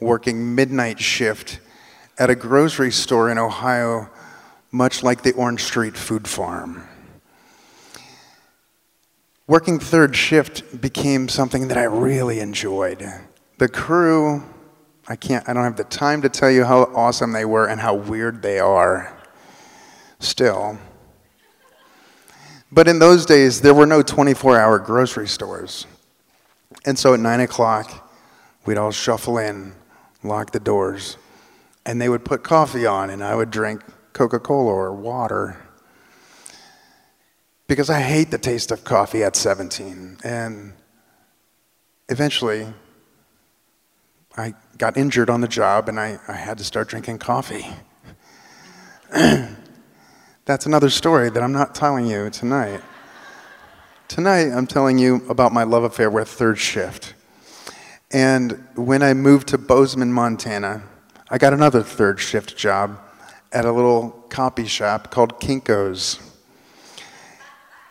working 0.00 0.56
midnight 0.56 0.98
shift 0.98 1.60
at 2.18 2.30
a 2.30 2.34
grocery 2.34 2.90
store 2.90 3.30
in 3.30 3.38
Ohio, 3.38 4.10
much 4.72 5.04
like 5.04 5.22
the 5.22 5.30
Orange 5.34 5.62
Street 5.62 5.96
Food 5.96 6.26
Farm. 6.26 6.82
Working 9.46 9.78
third 9.78 10.16
shift 10.16 10.80
became 10.80 11.28
something 11.28 11.68
that 11.68 11.78
I 11.78 11.84
really 11.84 12.40
enjoyed. 12.40 13.08
The 13.58 13.68
crew, 13.68 14.42
I 15.06 15.14
can't, 15.14 15.48
I 15.48 15.52
don't 15.52 15.62
have 15.62 15.76
the 15.76 15.84
time 15.84 16.22
to 16.22 16.28
tell 16.28 16.50
you 16.50 16.64
how 16.64 16.90
awesome 16.92 17.30
they 17.30 17.44
were 17.44 17.68
and 17.68 17.80
how 17.80 17.94
weird 17.94 18.42
they 18.42 18.58
are 18.58 19.16
still. 20.18 20.76
But 22.70 22.86
in 22.86 22.98
those 22.98 23.24
days, 23.24 23.60
there 23.60 23.74
were 23.74 23.86
no 23.86 24.02
24 24.02 24.58
hour 24.58 24.78
grocery 24.78 25.28
stores. 25.28 25.86
And 26.84 26.98
so 26.98 27.14
at 27.14 27.20
9 27.20 27.40
o'clock, 27.40 28.10
we'd 28.66 28.78
all 28.78 28.92
shuffle 28.92 29.38
in, 29.38 29.72
lock 30.22 30.52
the 30.52 30.60
doors, 30.60 31.16
and 31.86 32.00
they 32.00 32.08
would 32.08 32.24
put 32.24 32.42
coffee 32.42 32.84
on, 32.84 33.08
and 33.08 33.24
I 33.24 33.34
would 33.34 33.50
drink 33.50 33.82
Coca 34.12 34.38
Cola 34.38 34.72
or 34.72 34.92
water. 34.92 35.56
Because 37.66 37.88
I 37.90 38.00
hate 38.00 38.30
the 38.30 38.38
taste 38.38 38.70
of 38.70 38.84
coffee 38.84 39.22
at 39.22 39.36
17. 39.36 40.18
And 40.24 40.72
eventually, 42.08 42.66
I 44.36 44.54
got 44.76 44.96
injured 44.96 45.30
on 45.30 45.40
the 45.40 45.48
job 45.48 45.88
and 45.88 45.98
I, 45.98 46.18
I 46.28 46.32
had 46.32 46.58
to 46.58 46.64
start 46.64 46.88
drinking 46.88 47.18
coffee. 47.18 47.66
That's 50.48 50.64
another 50.64 50.88
story 50.88 51.28
that 51.28 51.42
I'm 51.42 51.52
not 51.52 51.74
telling 51.74 52.06
you 52.06 52.30
tonight. 52.30 52.80
Tonight, 54.08 54.50
I'm 54.50 54.66
telling 54.66 54.96
you 54.96 55.16
about 55.28 55.52
my 55.52 55.64
love 55.64 55.82
affair 55.82 56.08
with 56.08 56.26
third 56.26 56.58
shift. 56.58 57.12
And 58.12 58.66
when 58.74 59.02
I 59.02 59.12
moved 59.12 59.48
to 59.48 59.58
Bozeman, 59.58 60.10
Montana, 60.10 60.84
I 61.28 61.36
got 61.36 61.52
another 61.52 61.82
third 61.82 62.18
shift 62.18 62.56
job 62.56 62.98
at 63.52 63.66
a 63.66 63.72
little 63.72 64.08
copy 64.30 64.64
shop 64.64 65.10
called 65.10 65.38
Kinko's. 65.38 66.18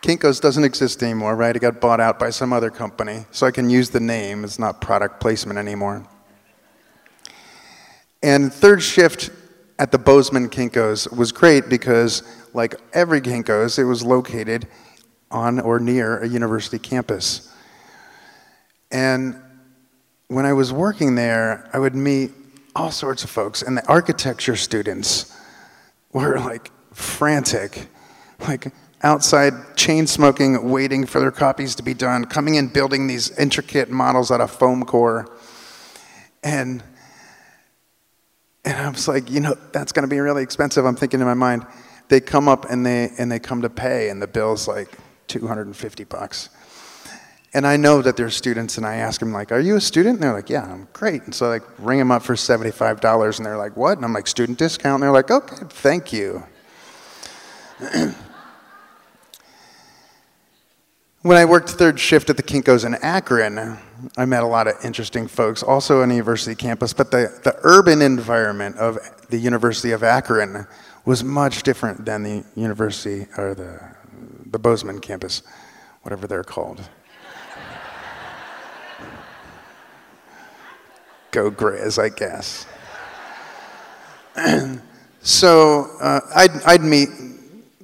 Kinko's 0.02 0.40
doesn't 0.40 0.64
exist 0.64 1.00
anymore, 1.04 1.36
right? 1.36 1.54
It 1.54 1.60
got 1.60 1.80
bought 1.80 2.00
out 2.00 2.18
by 2.18 2.30
some 2.30 2.52
other 2.52 2.70
company, 2.70 3.24
so 3.30 3.46
I 3.46 3.52
can 3.52 3.70
use 3.70 3.90
the 3.90 4.00
name. 4.00 4.42
It's 4.42 4.58
not 4.58 4.80
product 4.80 5.20
placement 5.20 5.60
anymore. 5.60 6.04
And 8.20 8.52
third 8.52 8.82
shift 8.82 9.30
at 9.78 9.92
the 9.92 9.98
Bozeman 9.98 10.48
Kinko's 10.50 11.08
was 11.10 11.32
great 11.32 11.68
because, 11.68 12.22
like 12.52 12.74
every 12.92 13.20
Kinko's, 13.20 13.78
it 13.78 13.84
was 13.84 14.02
located 14.02 14.66
on 15.30 15.60
or 15.60 15.78
near 15.78 16.18
a 16.18 16.28
university 16.28 16.78
campus. 16.78 17.52
And 18.90 19.40
when 20.28 20.46
I 20.46 20.52
was 20.52 20.72
working 20.72 21.14
there, 21.14 21.68
I 21.72 21.78
would 21.78 21.94
meet 21.94 22.32
all 22.74 22.90
sorts 22.90 23.24
of 23.24 23.30
folks, 23.30 23.62
and 23.62 23.76
the 23.76 23.86
architecture 23.88 24.56
students 24.56 25.36
were 26.12 26.38
like 26.38 26.70
frantic, 26.92 27.88
like 28.40 28.72
outside 29.02 29.52
chain 29.76 30.06
smoking, 30.06 30.70
waiting 30.70 31.06
for 31.06 31.20
their 31.20 31.30
copies 31.30 31.74
to 31.76 31.82
be 31.82 31.94
done, 31.94 32.24
coming 32.24 32.54
in 32.54 32.68
building 32.68 33.06
these 33.06 33.36
intricate 33.38 33.90
models 33.90 34.30
out 34.30 34.40
of 34.40 34.50
foam 34.50 34.84
core. 34.84 35.36
And 36.42 36.82
and 38.68 38.76
I 38.76 38.90
was 38.90 39.08
like, 39.08 39.30
you 39.30 39.40
know, 39.40 39.56
that's 39.72 39.92
going 39.92 40.02
to 40.02 40.08
be 40.08 40.20
really 40.20 40.42
expensive. 40.42 40.84
I'm 40.84 40.94
thinking 40.94 41.20
in 41.20 41.26
my 41.26 41.32
mind, 41.32 41.66
they 42.08 42.20
come 42.20 42.48
up 42.48 42.66
and 42.70 42.84
they 42.84 43.10
and 43.18 43.32
they 43.32 43.38
come 43.38 43.62
to 43.62 43.70
pay, 43.70 44.10
and 44.10 44.20
the 44.20 44.26
bill's 44.26 44.68
like 44.68 44.90
250 45.28 46.04
bucks. 46.04 46.50
And 47.54 47.66
I 47.66 47.78
know 47.78 48.02
that 48.02 48.18
they're 48.18 48.28
students, 48.28 48.76
and 48.76 48.86
I 48.86 48.96
ask 48.96 49.20
them 49.20 49.32
like, 49.32 49.52
"Are 49.52 49.58
you 49.58 49.76
a 49.76 49.80
student?" 49.80 50.16
And 50.16 50.22
they're 50.22 50.34
like, 50.34 50.50
"Yeah, 50.50 50.64
I'm 50.64 50.86
great." 50.92 51.22
And 51.22 51.34
so 51.34 51.46
I 51.46 51.48
like 51.48 51.62
ring 51.78 51.98
them 51.98 52.10
up 52.10 52.22
for 52.22 52.36
seventy-five 52.36 53.00
dollars, 53.00 53.38
and 53.38 53.46
they're 53.46 53.56
like, 53.56 53.74
"What?" 53.74 53.96
And 53.96 54.04
I'm 54.04 54.12
like, 54.12 54.26
"Student 54.26 54.58
discount." 54.58 54.96
And 54.96 55.02
they're 55.02 55.12
like, 55.12 55.30
"Okay, 55.30 55.64
thank 55.70 56.12
you." 56.12 56.44
when 61.22 61.36
I 61.36 61.44
worked 61.44 61.70
third 61.70 61.98
shift 61.98 62.30
at 62.30 62.36
the 62.36 62.42
Kinkos 62.42 62.84
in 62.84 62.94
Akron, 62.96 63.78
I 64.16 64.24
met 64.24 64.42
a 64.42 64.46
lot 64.46 64.68
of 64.68 64.76
interesting 64.84 65.26
folks, 65.26 65.62
also 65.62 66.02
on 66.02 66.08
the 66.08 66.14
university 66.14 66.54
campus. 66.54 66.92
But 66.92 67.10
the 67.10 67.40
the 67.42 67.58
urban 67.62 68.02
environment 68.02 68.76
of 68.76 68.98
the 69.28 69.38
University 69.38 69.90
of 69.92 70.02
Akron 70.02 70.66
was 71.04 71.24
much 71.24 71.62
different 71.64 72.04
than 72.04 72.22
the 72.22 72.44
university 72.54 73.26
or 73.36 73.54
the 73.54 73.80
the 74.46 74.58
Bozeman 74.58 75.00
campus, 75.00 75.42
whatever 76.02 76.26
they're 76.26 76.44
called. 76.44 76.80
Go 81.32 81.50
Grizz, 81.50 81.98
I 82.02 82.08
guess. 82.10 82.66
so 85.20 85.90
uh, 86.00 86.20
I'd, 86.34 86.62
I'd 86.64 86.82
meet 86.82 87.08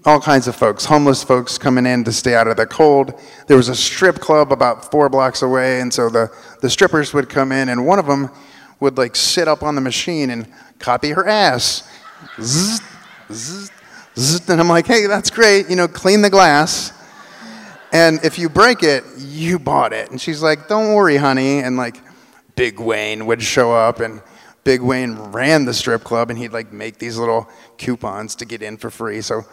all 0.04 0.20
kinds 0.20 0.46
of 0.48 0.54
folks, 0.54 0.84
homeless 0.84 1.22
folks 1.22 1.56
coming 1.56 1.86
in 1.86 2.04
to 2.04 2.12
stay 2.12 2.34
out 2.34 2.46
of 2.46 2.56
the 2.56 2.66
cold. 2.66 3.18
There 3.46 3.56
was 3.56 3.68
a 3.68 3.74
strip 3.74 4.20
club 4.20 4.52
about 4.52 4.90
four 4.90 5.08
blocks 5.08 5.42
away, 5.42 5.80
and 5.80 5.92
so 5.92 6.10
the, 6.10 6.30
the 6.60 6.68
strippers 6.68 7.14
would 7.14 7.28
come 7.28 7.52
in, 7.52 7.70
and 7.70 7.86
one 7.86 7.98
of 7.98 8.06
them 8.06 8.30
would 8.80 8.98
like 8.98 9.16
sit 9.16 9.48
up 9.48 9.62
on 9.62 9.74
the 9.74 9.80
machine 9.80 10.30
and 10.30 10.46
copy 10.78 11.10
her 11.10 11.26
ass. 11.26 11.88
Zzz, 12.40 12.80
zzz, 13.32 14.48
and 14.48 14.60
I'm 14.60 14.68
like, 14.68 14.86
hey, 14.86 15.06
that's 15.06 15.30
great, 15.30 15.70
you 15.70 15.76
know, 15.76 15.88
clean 15.88 16.20
the 16.20 16.30
glass. 16.30 16.92
And 17.92 18.22
if 18.24 18.38
you 18.38 18.48
break 18.48 18.82
it, 18.82 19.04
you 19.18 19.58
bought 19.58 19.92
it. 19.92 20.10
And 20.10 20.20
she's 20.20 20.42
like, 20.42 20.68
don't 20.68 20.94
worry, 20.94 21.16
honey. 21.16 21.60
And 21.60 21.76
like, 21.76 21.96
Big 22.56 22.78
Wayne 22.78 23.26
would 23.26 23.42
show 23.42 23.72
up, 23.72 24.00
and 24.00 24.20
Big 24.64 24.80
Wayne 24.80 25.16
ran 25.16 25.64
the 25.64 25.74
strip 25.74 26.04
club, 26.04 26.30
and 26.30 26.38
he'd 26.38 26.52
like 26.52 26.72
make 26.72 26.98
these 26.98 27.16
little 27.16 27.48
coupons 27.78 28.34
to 28.36 28.44
get 28.44 28.62
in 28.62 28.76
for 28.76 28.90
free. 28.90 29.20
So, 29.20 29.44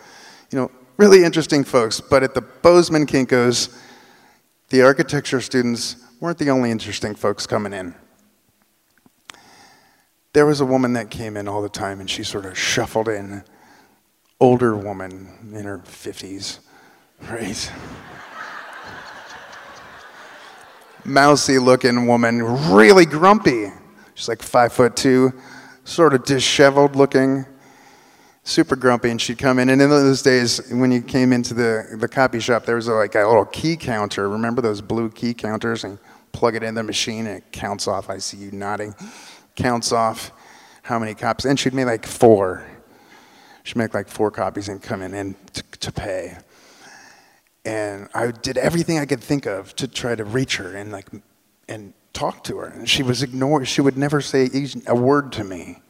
you 0.51 0.59
know, 0.59 0.71
really 0.97 1.23
interesting 1.23 1.63
folks. 1.63 2.01
But 2.01 2.23
at 2.23 2.33
the 2.33 2.41
Bozeman 2.41 3.05
Kinkos, 3.05 3.75
the 4.69 4.83
architecture 4.83 5.41
students 5.41 5.95
weren't 6.19 6.37
the 6.37 6.49
only 6.49 6.71
interesting 6.71 7.15
folks 7.15 7.47
coming 7.47 7.73
in. 7.73 7.95
There 10.33 10.45
was 10.45 10.61
a 10.61 10.65
woman 10.65 10.93
that 10.93 11.09
came 11.09 11.35
in 11.35 11.47
all 11.47 11.61
the 11.61 11.69
time, 11.69 11.99
and 11.99 12.09
she 12.09 12.23
sort 12.23 12.45
of 12.45 12.57
shuffled 12.57 13.09
in 13.09 13.43
older 14.39 14.75
woman 14.75 15.29
in 15.53 15.65
her 15.65 15.79
50s, 15.79 16.59
right? 17.29 17.71
Mousy 21.03 21.59
looking 21.59 22.07
woman, 22.07 22.41
really 22.71 23.05
grumpy. 23.05 23.71
She's 24.13 24.27
like 24.27 24.41
five 24.41 24.71
foot 24.71 24.95
two, 24.95 25.33
sort 25.83 26.13
of 26.13 26.23
disheveled 26.23 26.95
looking, 26.95 27.45
super 28.43 28.75
grumpy. 28.75 29.09
And 29.09 29.21
she'd 29.21 29.37
come 29.37 29.59
in, 29.59 29.69
and 29.69 29.81
in 29.81 29.89
those 29.89 30.21
days, 30.21 30.71
when 30.71 30.91
you 30.91 31.01
came 31.01 31.33
into 31.33 31.53
the, 31.53 31.97
the 31.99 32.07
copy 32.07 32.39
shop, 32.39 32.65
there 32.65 32.75
was 32.75 32.87
a, 32.87 32.93
like 32.93 33.15
a 33.15 33.25
little 33.25 33.45
key 33.45 33.75
counter. 33.75 34.29
Remember 34.29 34.61
those 34.61 34.81
blue 34.81 35.09
key 35.09 35.33
counters? 35.33 35.83
And 35.83 35.97
plug 36.31 36.55
it 36.55 36.63
in 36.63 36.75
the 36.75 36.83
machine, 36.83 37.27
and 37.27 37.37
it 37.37 37.51
counts 37.51 37.87
off. 37.87 38.09
I 38.09 38.17
see 38.17 38.37
you 38.37 38.51
nodding. 38.51 38.95
Counts 39.55 39.91
off 39.91 40.31
how 40.83 40.97
many 40.97 41.13
copies. 41.13 41.45
And 41.45 41.59
she'd 41.59 41.73
make 41.73 41.85
like 41.85 42.05
four 42.05 42.65
she'd 43.63 43.77
make 43.77 43.93
like 43.93 44.07
four 44.07 44.31
copies 44.31 44.69
and 44.69 44.81
come 44.81 45.01
in 45.01 45.13
and 45.13 45.35
to, 45.53 45.63
to 45.79 45.91
pay. 45.91 46.37
And 47.63 48.09
I 48.13 48.31
did 48.31 48.57
everything 48.57 48.97
I 48.97 49.05
could 49.05 49.21
think 49.21 49.45
of 49.45 49.75
to 49.75 49.87
try 49.87 50.15
to 50.15 50.23
reach 50.23 50.57
her 50.57 50.75
and 50.75 50.91
like 50.91 51.07
and 51.67 51.93
talk 52.13 52.43
to 52.45 52.57
her. 52.57 52.67
And 52.67 52.89
she 52.89 53.03
was 53.03 53.21
ignored. 53.21 53.67
She 53.67 53.81
would 53.81 53.97
never 53.97 54.19
say 54.19 54.49
a 54.87 54.95
word 54.95 55.31
to 55.33 55.43
me. 55.43 55.80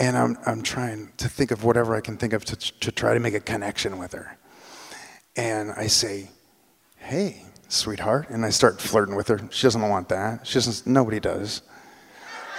And 0.00 0.16
I'm, 0.16 0.38
I'm 0.46 0.62
trying 0.62 1.12
to 1.18 1.28
think 1.28 1.50
of 1.50 1.62
whatever 1.62 1.94
I 1.94 2.00
can 2.00 2.16
think 2.16 2.32
of 2.32 2.42
to, 2.46 2.56
to 2.56 2.90
try 2.90 3.12
to 3.12 3.20
make 3.20 3.34
a 3.34 3.40
connection 3.40 3.98
with 3.98 4.12
her. 4.12 4.38
And 5.36 5.70
I 5.72 5.88
say, 5.88 6.30
hey, 6.96 7.44
sweetheart. 7.68 8.30
And 8.30 8.42
I 8.42 8.48
start 8.48 8.80
flirting 8.80 9.14
with 9.14 9.28
her. 9.28 9.38
She 9.50 9.66
doesn't 9.66 9.82
want 9.82 10.08
that. 10.08 10.46
She 10.46 10.54
doesn't, 10.54 10.90
nobody 10.90 11.20
does. 11.20 11.62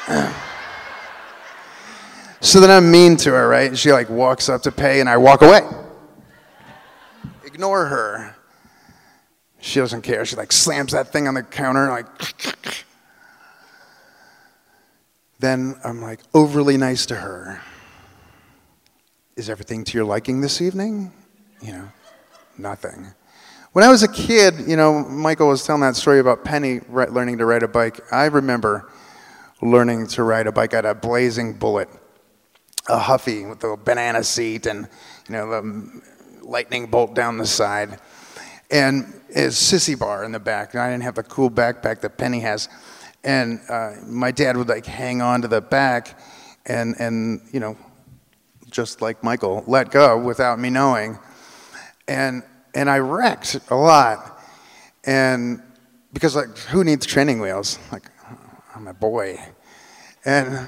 So 2.43 2.59
then 2.59 2.71
I'm 2.71 2.89
mean 2.91 3.17
to 3.17 3.29
her, 3.29 3.47
right? 3.47 3.77
She 3.77 3.91
like 3.91 4.09
walks 4.09 4.49
up 4.49 4.63
to 4.63 4.71
pay 4.71 4.99
and 4.99 5.07
I 5.07 5.15
walk 5.17 5.43
away. 5.43 5.61
Ignore 7.45 7.85
her. 7.85 8.35
She 9.59 9.79
doesn't 9.79 10.01
care. 10.01 10.25
She 10.25 10.35
like 10.35 10.51
slams 10.51 10.93
that 10.93 11.09
thing 11.09 11.27
on 11.27 11.35
the 11.35 11.43
counter, 11.43 11.89
like. 11.89 12.07
then 15.41 15.75
I'm 15.83 16.01
like 16.01 16.21
overly 16.33 16.77
nice 16.77 17.05
to 17.07 17.15
her. 17.15 17.61
Is 19.35 19.49
everything 19.49 19.83
to 19.85 19.97
your 19.97 20.05
liking 20.05 20.41
this 20.41 20.61
evening? 20.61 21.11
You 21.61 21.73
know, 21.73 21.87
nothing. 22.57 23.07
When 23.73 23.83
I 23.83 23.89
was 23.89 24.03
a 24.03 24.07
kid, 24.07 24.55
you 24.67 24.75
know, 24.75 25.03
Michael 25.03 25.47
was 25.47 25.65
telling 25.65 25.81
that 25.81 25.95
story 25.95 26.19
about 26.19 26.43
Penny 26.43 26.81
learning 26.89 27.37
to 27.37 27.45
ride 27.45 27.63
a 27.63 27.67
bike. 27.67 27.99
I 28.11 28.25
remember 28.25 28.89
learning 29.61 30.07
to 30.07 30.23
ride 30.23 30.47
a 30.47 30.51
bike 30.51 30.73
at 30.73 30.85
a 30.85 30.93
blazing 30.93 31.53
bullet 31.53 31.89
a 32.89 32.97
Huffy 32.97 33.45
with 33.45 33.63
a 33.63 33.77
banana 33.77 34.23
seat 34.23 34.65
and 34.65 34.87
you 35.27 35.33
know 35.33 35.49
the 35.49 36.01
lightning 36.41 36.87
bolt 36.87 37.13
down 37.13 37.37
the 37.37 37.45
side, 37.45 37.99
and 38.69 39.21
a 39.29 39.47
sissy 39.47 39.97
bar 39.97 40.23
in 40.23 40.31
the 40.31 40.39
back. 40.39 40.73
And 40.73 40.81
I 40.81 40.91
didn't 40.91 41.03
have 41.03 41.15
the 41.15 41.23
cool 41.23 41.49
backpack 41.49 42.01
that 42.01 42.17
Penny 42.17 42.39
has, 42.39 42.67
and 43.23 43.61
uh, 43.69 43.91
my 44.05 44.31
dad 44.31 44.57
would 44.57 44.69
like 44.69 44.85
hang 44.85 45.21
on 45.21 45.41
to 45.41 45.47
the 45.47 45.61
back, 45.61 46.19
and 46.65 46.95
and 46.99 47.41
you 47.51 47.59
know, 47.59 47.77
just 48.69 49.01
like 49.01 49.23
Michael, 49.23 49.63
let 49.67 49.91
go 49.91 50.17
without 50.17 50.59
me 50.59 50.69
knowing, 50.69 51.19
and 52.07 52.43
and 52.73 52.89
I 52.89 52.99
wrecked 52.99 53.59
a 53.69 53.75
lot, 53.75 54.39
and 55.03 55.61
because 56.13 56.35
like 56.35 56.57
who 56.57 56.83
needs 56.83 57.05
training 57.05 57.39
wheels? 57.39 57.79
Like 57.91 58.09
I'm 58.75 58.87
a 58.87 58.93
boy, 58.93 59.39
and 60.25 60.67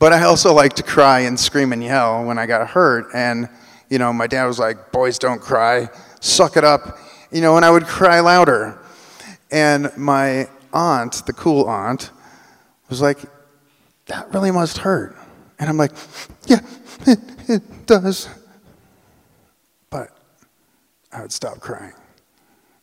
but 0.00 0.14
I 0.14 0.22
also 0.22 0.54
like 0.54 0.72
to 0.76 0.82
cry 0.82 1.20
and 1.20 1.38
scream 1.38 1.74
and 1.74 1.84
yell 1.84 2.24
when 2.24 2.38
I 2.38 2.46
got 2.46 2.66
hurt. 2.70 3.08
And, 3.14 3.50
you 3.90 3.98
know, 3.98 4.14
my 4.14 4.26
dad 4.26 4.46
was 4.46 4.58
like, 4.58 4.92
boys 4.92 5.18
don't 5.18 5.42
cry, 5.42 5.90
suck 6.20 6.56
it 6.56 6.64
up. 6.64 6.96
You 7.30 7.42
know, 7.42 7.56
and 7.56 7.66
I 7.66 7.70
would 7.70 7.84
cry 7.84 8.20
louder. 8.20 8.78
And 9.50 9.94
my 9.98 10.48
aunt, 10.72 11.24
the 11.26 11.32
cool 11.32 11.64
aunt, 11.66 12.10
was 12.88 13.00
like, 13.00 13.18
that 14.06 14.32
really 14.34 14.50
must 14.50 14.78
hurt. 14.78 15.16
And 15.58 15.68
I'm 15.68 15.76
like, 15.76 15.92
yeah, 16.46 16.60
it, 17.06 17.18
it 17.48 17.86
does. 17.86 18.28
But 19.90 20.10
I 21.12 21.22
would 21.22 21.32
stop 21.32 21.60
crying. 21.60 21.92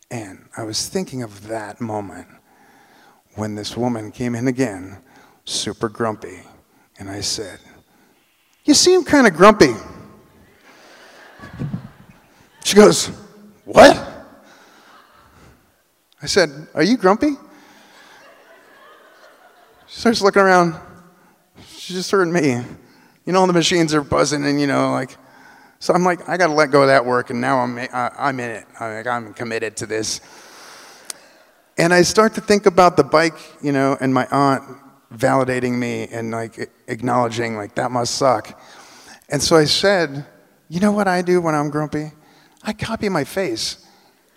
And 0.09 0.45
I 0.55 0.63
was 0.63 0.87
thinking 0.87 1.21
of 1.23 1.47
that 1.47 1.81
moment 1.81 2.27
when 3.35 3.55
this 3.55 3.75
woman 3.75 4.11
came 4.11 4.35
in 4.35 4.47
again, 4.47 4.97
super 5.45 5.89
grumpy. 5.89 6.41
And 6.97 7.09
I 7.09 7.21
said, 7.21 7.59
You 8.65 8.73
seem 8.73 9.03
kind 9.03 9.27
of 9.27 9.33
grumpy. 9.33 9.73
She 12.63 12.75
goes, 12.75 13.07
What? 13.65 13.95
I 16.21 16.25
said, 16.25 16.67
Are 16.73 16.83
you 16.83 16.97
grumpy? 16.97 17.35
She 19.97 20.01
starts 20.01 20.21
looking 20.21 20.43
around. 20.43 20.75
She 21.69 21.93
just 21.93 22.11
heard 22.11 22.27
me. 22.27 22.61
You 23.25 23.33
know, 23.33 23.47
the 23.47 23.53
machines 23.53 23.95
are 23.95 24.03
buzzing, 24.03 24.45
and 24.45 24.61
you 24.61 24.67
know, 24.67 24.91
like, 24.91 25.17
so 25.79 25.91
I'm 25.91 26.03
like, 26.03 26.29
I 26.29 26.37
got 26.37 26.47
to 26.47 26.53
let 26.53 26.69
go 26.69 26.83
of 26.83 26.89
that 26.89 27.03
work, 27.03 27.31
and 27.31 27.41
now 27.41 27.57
I'm, 27.57 27.79
I'm 27.91 28.39
in 28.39 28.51
it. 28.51 28.67
I'm, 28.79 28.93
like, 28.93 29.07
I'm 29.07 29.33
committed 29.33 29.75
to 29.77 29.87
this. 29.87 30.21
And 31.79 31.91
I 31.91 32.03
start 32.03 32.35
to 32.35 32.41
think 32.41 32.67
about 32.67 32.95
the 32.95 33.03
bike, 33.03 33.39
you 33.59 33.71
know, 33.71 33.97
and 33.99 34.13
my 34.13 34.27
aunt 34.29 34.63
validating 35.11 35.79
me 35.79 36.07
and 36.11 36.29
like 36.29 36.69
acknowledging, 36.87 37.55
like, 37.57 37.73
that 37.73 37.89
must 37.89 38.13
suck. 38.13 38.61
And 39.29 39.41
so 39.41 39.55
I 39.55 39.65
said, 39.65 40.27
You 40.69 40.79
know 40.79 40.91
what 40.91 41.07
I 41.07 41.23
do 41.23 41.41
when 41.41 41.55
I'm 41.55 41.71
grumpy? 41.71 42.11
I 42.61 42.73
copy 42.73 43.09
my 43.09 43.23
face. 43.23 43.83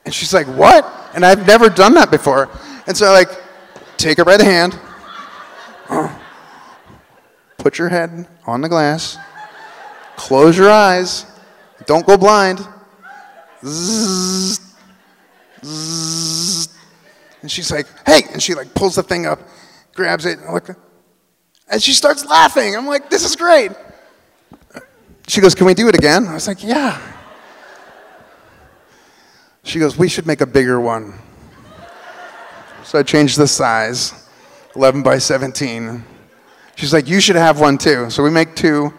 And 0.07 0.15
she's 0.15 0.33
like, 0.33 0.47
What? 0.47 0.91
And 1.15 1.23
I've 1.23 1.47
never 1.47 1.69
done 1.69 1.93
that 1.97 2.11
before. 2.11 2.49
And 2.87 2.97
so 2.97 3.09
I 3.09 3.11
like 3.11 3.29
take 3.99 4.17
her 4.17 4.25
by 4.25 4.39
the 4.39 4.45
hand, 4.47 4.81
put 7.59 7.79
your 7.79 7.89
head 7.89 8.27
on 8.47 8.61
the 8.61 8.69
glass, 8.69 9.19
close 10.17 10.57
your 10.57 10.71
eyes, 10.71 11.27
don't 11.87 12.07
go 12.07 12.17
blind. 12.17 12.61
Zzz, 13.65 14.75
zzz. 15.65 16.69
And 17.43 17.51
she's 17.51 17.71
like, 17.71 17.87
hey, 18.07 18.23
and 18.33 18.43
she 18.43 18.55
like 18.55 18.75
pulls 18.75 18.95
the 18.97 19.03
thing 19.03 19.27
up, 19.27 19.41
grabs 19.95 20.27
it, 20.27 20.39
and, 20.39 20.53
look, 20.53 20.71
and 21.71 21.83
she 21.83 21.93
starts 21.93 22.25
laughing. 22.25 22.77
I'm 22.77 22.87
like, 22.87 23.11
this 23.11 23.25
is 23.25 23.37
great. 23.37 23.73
She 25.27 25.41
goes, 25.41 25.55
can 25.55 25.67
we 25.67 25.75
do 25.75 25.89
it 25.89 25.95
again? 25.95 26.27
I 26.27 26.35
was 26.35 26.49
like, 26.49 26.65
yeah. 26.65 27.01
She 29.63 29.79
goes, 29.79 29.97
we 29.97 30.09
should 30.09 30.27
make 30.27 30.41
a 30.41 30.47
bigger 30.47 30.81
one. 30.81 31.15
So 32.83 32.99
I 32.99 33.03
changed 33.05 33.39
the 33.39 33.47
size, 33.47 34.20
11 34.77 35.03
by 35.03 35.19
17. 35.19 36.05
She's 36.77 36.93
like, 36.93 37.09
you 37.09 37.21
should 37.21 37.37
have 37.37 37.61
one 37.61 37.77
too. 37.77 38.09
So 38.11 38.23
we 38.23 38.31
make 38.31 38.55
two. 38.55 38.93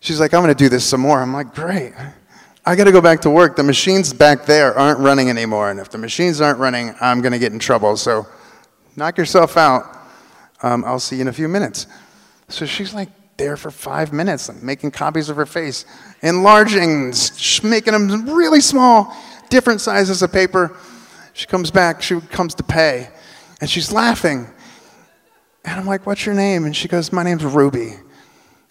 She's 0.00 0.18
like, 0.18 0.32
I'm 0.32 0.42
going 0.42 0.54
to 0.54 0.58
do 0.58 0.68
this 0.68 0.84
some 0.86 1.00
more. 1.00 1.20
I'm 1.20 1.32
like, 1.32 1.54
great. 1.54 1.92
I 2.64 2.74
got 2.74 2.84
to 2.84 2.92
go 2.92 3.00
back 3.00 3.20
to 3.22 3.30
work. 3.30 3.56
The 3.56 3.62
machines 3.62 4.12
back 4.12 4.46
there 4.46 4.76
aren't 4.76 4.98
running 4.98 5.28
anymore. 5.28 5.70
And 5.70 5.78
if 5.78 5.90
the 5.90 5.98
machines 5.98 6.40
aren't 6.40 6.58
running, 6.58 6.94
I'm 7.00 7.20
going 7.20 7.32
to 7.32 7.38
get 7.38 7.52
in 7.52 7.58
trouble. 7.58 7.96
So 7.96 8.26
knock 8.96 9.18
yourself 9.18 9.56
out. 9.56 9.98
Um, 10.62 10.84
I'll 10.84 11.00
see 11.00 11.16
you 11.16 11.22
in 11.22 11.28
a 11.28 11.32
few 11.32 11.48
minutes. 11.48 11.86
So 12.48 12.66
she's 12.66 12.92
like 12.92 13.08
there 13.36 13.56
for 13.56 13.70
five 13.70 14.12
minutes, 14.12 14.50
making 14.62 14.90
copies 14.90 15.28
of 15.28 15.36
her 15.36 15.46
face, 15.46 15.84
enlarging, 16.22 17.14
making 17.62 17.92
them 17.92 18.28
really 18.28 18.60
small, 18.60 19.16
different 19.48 19.80
sizes 19.80 20.22
of 20.22 20.32
paper. 20.32 20.76
She 21.40 21.46
comes 21.46 21.70
back, 21.70 22.02
she 22.02 22.20
comes 22.20 22.54
to 22.56 22.62
pay, 22.62 23.08
and 23.62 23.70
she's 23.70 23.90
laughing. 23.90 24.46
And 25.64 25.80
I'm 25.80 25.86
like, 25.86 26.04
What's 26.04 26.26
your 26.26 26.34
name? 26.34 26.66
And 26.66 26.76
she 26.76 26.86
goes, 26.86 27.14
My 27.14 27.22
name's 27.22 27.46
Ruby. 27.46 27.94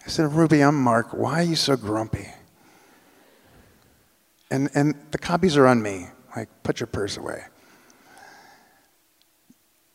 I 0.05 0.07
said, 0.07 0.31
Ruby, 0.31 0.61
I'm 0.61 0.75
Mark. 0.75 1.11
Why 1.11 1.39
are 1.39 1.43
you 1.43 1.55
so 1.55 1.75
grumpy? 1.75 2.27
And, 4.51 4.69
and 4.75 4.93
the 5.09 5.17
copies 5.17 5.57
are 5.57 5.65
on 5.65 5.81
me. 5.81 6.09
Like, 6.35 6.47
put 6.61 6.79
your 6.79 6.85
purse 6.85 7.17
away. 7.17 7.41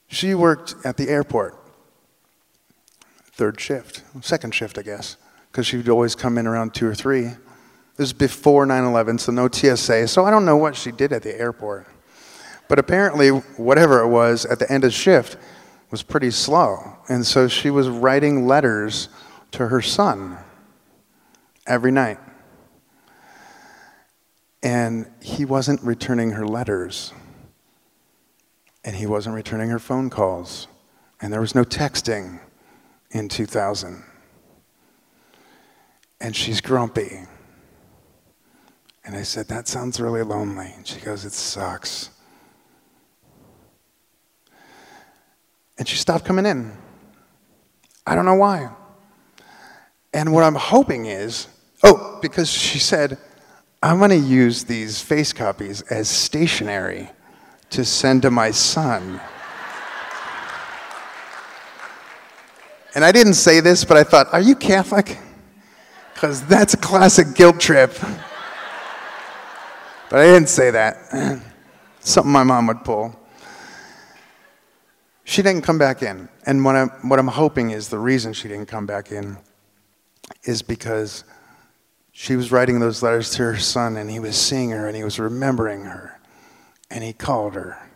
She 0.09 0.35
worked 0.35 0.75
at 0.85 0.97
the 0.97 1.09
airport, 1.09 1.57
third 3.23 3.61
shift, 3.61 4.03
second 4.21 4.53
shift, 4.53 4.79
I 4.79 4.83
guess, 4.83 5.17
because 5.53 5.65
she 5.65 5.77
would 5.77 5.89
always 5.89 6.17
come 6.17 6.39
in 6.39 6.49
around 6.49 6.75
two 6.75 6.89
or 6.89 6.95
three. 6.97 7.23
This 7.23 7.39
was 7.99 8.13
before 8.13 8.67
9 8.67 8.83
11, 8.83 9.19
so 9.19 9.31
no 9.31 9.49
TSA. 9.49 10.09
So 10.09 10.25
I 10.25 10.33
don't 10.33 10.45
know 10.45 10.57
what 10.57 10.75
she 10.75 10.91
did 10.91 11.13
at 11.13 11.23
the 11.23 11.39
airport. 11.39 11.87
But 12.69 12.79
apparently, 12.79 13.29
whatever 13.29 14.01
it 14.01 14.09
was 14.09 14.45
at 14.47 14.59
the 14.59 14.71
end 14.71 14.85
of 14.85 14.93
shift 14.93 15.37
was 15.91 16.03
pretty 16.03 16.31
slow. 16.31 16.99
And 17.09 17.27
so 17.27 17.47
she 17.47 17.71
was 17.71 17.89
writing 17.89 18.47
letters 18.47 19.09
to 19.53 19.69
her 19.69 19.83
son 19.83 20.39
every 21.67 21.93
night. 21.93 22.19
And 24.63 25.11
he 25.21 25.45
wasn't 25.45 25.83
returning 25.83 26.31
her 26.33 26.47
letters. 26.47 27.13
And 28.83 28.97
he 28.97 29.07
wasn't 29.07 29.35
returning 29.35 29.71
her 29.71 29.79
phone 29.79 30.11
calls. 30.11 30.67
And 31.21 31.33
there 31.33 31.41
was 31.41 31.55
no 31.55 31.65
texting 31.65 32.41
in 33.11 33.29
2000. 33.29 34.03
And 36.21 36.35
she's 36.35 36.61
grumpy. 36.61 37.21
And 39.05 39.15
I 39.15 39.23
said, 39.23 39.49
That 39.49 39.69
sounds 39.69 40.01
really 40.01 40.23
lonely. 40.23 40.73
And 40.75 40.87
she 40.87 41.01
goes, 41.01 41.25
It 41.25 41.33
sucks. 41.33 42.11
And 45.79 45.89
she 45.89 45.97
stopped 45.97 46.25
coming 46.25 46.47
in. 46.47 46.73
I 48.07 48.15
don't 48.15 48.25
know 48.25 48.35
why. 48.35 48.71
And 50.13 50.33
what 50.33 50.45
I'm 50.45 50.55
hoping 50.55 51.07
is, 51.07 51.49
oh, 51.83 52.19
because 52.23 52.51
she 52.51 52.79
said, 52.79 53.19
I'm 53.83 53.99
going 53.99 54.11
to 54.11 54.17
use 54.17 54.65
these 54.65 55.01
face 55.01 55.33
copies 55.33 55.83
as 55.83 56.09
stationery 56.09 57.11
to 57.71 57.85
send 57.85 58.23
to 58.23 58.31
my 58.31 58.51
son. 58.51 59.21
And 62.95 63.05
I 63.05 63.11
didn't 63.11 63.35
say 63.35 63.59
this, 63.59 63.85
but 63.85 63.97
I 63.97 64.05
thought, 64.05 64.33
are 64.33 64.41
you 64.41 64.55
Catholic? 64.55 65.19
Because 66.15 66.47
that's 66.47 66.75
a 66.75 66.77
classic 66.77 67.35
guilt 67.35 67.59
trip. 67.59 67.93
But 70.11 70.21
I 70.21 70.27
didn't 70.27 70.49
say 70.49 70.71
that. 70.71 71.43
Something 72.01 72.33
my 72.33 72.45
mom 72.45 72.69
would 72.69 72.85
pull. 72.85 73.19
She 75.25 75.43
didn't 75.43 75.63
come 75.63 75.79
back 75.79 76.03
in. 76.03 76.29
And 76.47 76.65
what 76.65 76.77
I'm, 76.77 76.89
what 77.09 77.19
I'm 77.19 77.29
hoping 77.29 77.71
is 77.71 77.89
the 77.89 77.99
reason 77.99 78.33
she 78.35 78.49
didn't 78.49 78.67
come 78.67 78.87
back 78.87 79.11
in 79.11 79.39
is 80.45 80.63
because 80.63 81.25
she 82.13 82.37
was 82.37 82.53
writing 82.53 82.79
those 82.79 83.03
letters 83.03 83.31
to 83.31 83.43
her 83.43 83.57
son 83.57 83.97
and 83.97 84.11
he 84.11 84.21
was 84.21 84.37
seeing 84.37 84.71
her 84.71 84.87
and 84.87 84.97
he 84.97 85.03
was 85.03 85.19
remembering 85.19 85.85
her. 85.85 86.21
And 86.91 87.03
he 87.03 87.13
called 87.13 87.55
her 87.55 87.91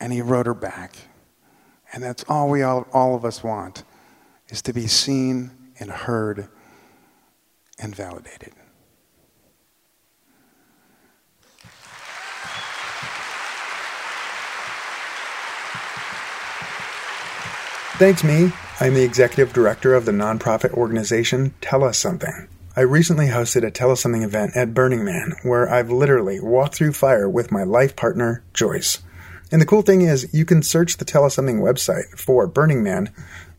and 0.00 0.12
he 0.12 0.22
wrote 0.22 0.46
her 0.46 0.54
back. 0.54 0.96
And 1.92 2.02
that's 2.02 2.24
all 2.28 2.48
we 2.48 2.62
all, 2.62 2.86
all 2.92 3.14
of 3.14 3.24
us 3.24 3.44
want 3.44 3.84
is 4.48 4.62
to 4.62 4.72
be 4.72 4.86
seen 4.86 5.50
and 5.78 5.90
heard 5.90 6.48
and 7.78 7.94
validated. 7.94 8.52
Thanks, 17.98 18.22
me. 18.22 18.52
I'm 18.78 18.92
the 18.92 19.04
executive 19.04 19.54
director 19.54 19.94
of 19.94 20.04
the 20.04 20.12
nonprofit 20.12 20.74
organization 20.74 21.54
Tell 21.62 21.82
Us 21.82 21.96
Something. 21.96 22.46
I 22.76 22.82
recently 22.82 23.28
hosted 23.28 23.66
a 23.66 23.70
Tell 23.70 23.90
Us 23.90 24.02
Something 24.02 24.22
event 24.22 24.54
at 24.54 24.74
Burning 24.74 25.02
Man 25.02 25.32
where 25.44 25.66
I've 25.66 25.90
literally 25.90 26.38
walked 26.38 26.74
through 26.74 26.92
fire 26.92 27.26
with 27.26 27.50
my 27.50 27.62
life 27.62 27.96
partner, 27.96 28.44
Joyce. 28.52 28.98
And 29.50 29.62
the 29.62 29.66
cool 29.66 29.80
thing 29.80 30.02
is, 30.02 30.28
you 30.34 30.44
can 30.44 30.62
search 30.62 30.98
the 30.98 31.06
Tell 31.06 31.24
Us 31.24 31.36
Something 31.36 31.60
website 31.60 32.18
for 32.18 32.46
Burning 32.46 32.82
Man 32.82 33.10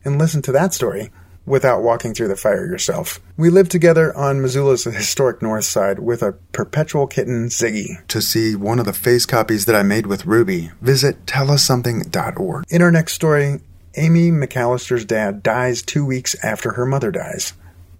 and 0.04 0.20
listen 0.20 0.40
to 0.42 0.52
that 0.52 0.72
story 0.72 1.10
without 1.44 1.82
walking 1.82 2.14
through 2.14 2.28
the 2.28 2.36
fire 2.36 2.64
yourself. 2.64 3.18
We 3.36 3.50
lived 3.50 3.72
together 3.72 4.16
on 4.16 4.40
Missoula's 4.40 4.84
historic 4.84 5.42
north 5.42 5.64
side 5.64 5.98
with 5.98 6.22
a 6.22 6.34
perpetual 6.52 7.08
kitten, 7.08 7.48
Ziggy. 7.48 8.06
To 8.06 8.22
see 8.22 8.54
one 8.54 8.78
of 8.78 8.86
the 8.86 8.92
face 8.92 9.26
copies 9.26 9.64
that 9.64 9.74
I 9.74 9.82
made 9.82 10.06
with 10.06 10.26
Ruby, 10.26 10.70
visit 10.80 11.26
tellussomething.org. 11.26 12.66
In 12.68 12.82
our 12.82 12.92
next 12.92 13.14
story, 13.14 13.62
Amy 13.96 14.30
McAllister's 14.30 15.04
dad 15.04 15.42
dies 15.42 15.82
two 15.82 16.04
weeks 16.04 16.36
after 16.44 16.72
her 16.72 16.84
mother 16.84 17.10
dies. 17.10 17.54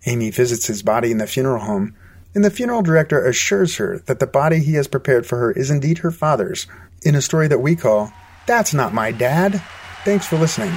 Amy 0.07 0.31
visits 0.31 0.67
his 0.67 0.83
body 0.83 1.11
in 1.11 1.19
the 1.19 1.27
funeral 1.27 1.65
home, 1.65 1.95
and 2.35 2.45
the 2.45 2.51
funeral 2.51 2.83
director 2.83 3.25
assures 3.25 3.77
her 3.77 3.99
that 4.07 4.21
the 4.21 4.27
body 4.27 4.59
he 4.59 4.75
has 4.75 4.87
prepared 4.87 5.27
for 5.27 5.39
her 5.39 5.51
is 5.53 5.71
indeed 5.71 5.99
her 5.99 6.11
father's, 6.11 6.67
in 7.03 7.15
a 7.15 7.23
story 7.23 7.49
that 7.49 7.61
we 7.61 7.75
call 7.75 8.13
That's 8.47 8.75
Not 8.75 8.93
My 8.93 9.13
Dad. 9.13 9.63
Thanks 10.05 10.27
for 10.27 10.37
listening. 10.37 10.73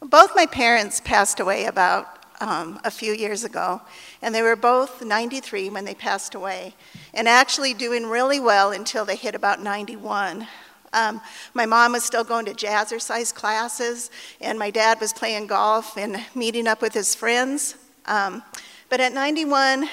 Both 0.00 0.34
my 0.34 0.46
parents 0.46 1.00
passed 1.00 1.40
away 1.40 1.66
about 1.66 2.18
um, 2.40 2.80
a 2.84 2.90
few 2.90 3.12
years 3.12 3.44
ago, 3.44 3.80
and 4.20 4.34
they 4.34 4.42
were 4.42 4.56
both 4.56 5.02
93 5.02 5.70
when 5.70 5.84
they 5.84 5.94
passed 5.94 6.34
away, 6.34 6.74
and 7.14 7.28
actually 7.28 7.72
doing 7.72 8.06
really 8.06 8.40
well 8.40 8.72
until 8.72 9.04
they 9.04 9.16
hit 9.16 9.34
about 9.34 9.62
91. 9.62 10.48
Um, 10.92 11.20
my 11.54 11.66
mom 11.66 11.92
was 11.92 12.04
still 12.04 12.24
going 12.24 12.44
to 12.46 12.52
jazzercise 12.52 13.34
classes, 13.34 14.10
and 14.40 14.58
my 14.58 14.70
dad 14.70 15.00
was 15.00 15.12
playing 15.12 15.46
golf 15.46 15.96
and 15.96 16.22
meeting 16.34 16.66
up 16.66 16.82
with 16.82 16.92
his 16.92 17.14
friends. 17.14 17.76
Um, 18.06 18.42
but 18.88 19.00
at 19.00 19.12
91, 19.12 19.88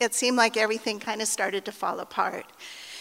it 0.00 0.14
seemed 0.14 0.36
like 0.36 0.56
everything 0.56 0.98
kind 0.98 1.20
of 1.20 1.28
started 1.28 1.64
to 1.66 1.72
fall 1.72 2.00
apart. 2.00 2.46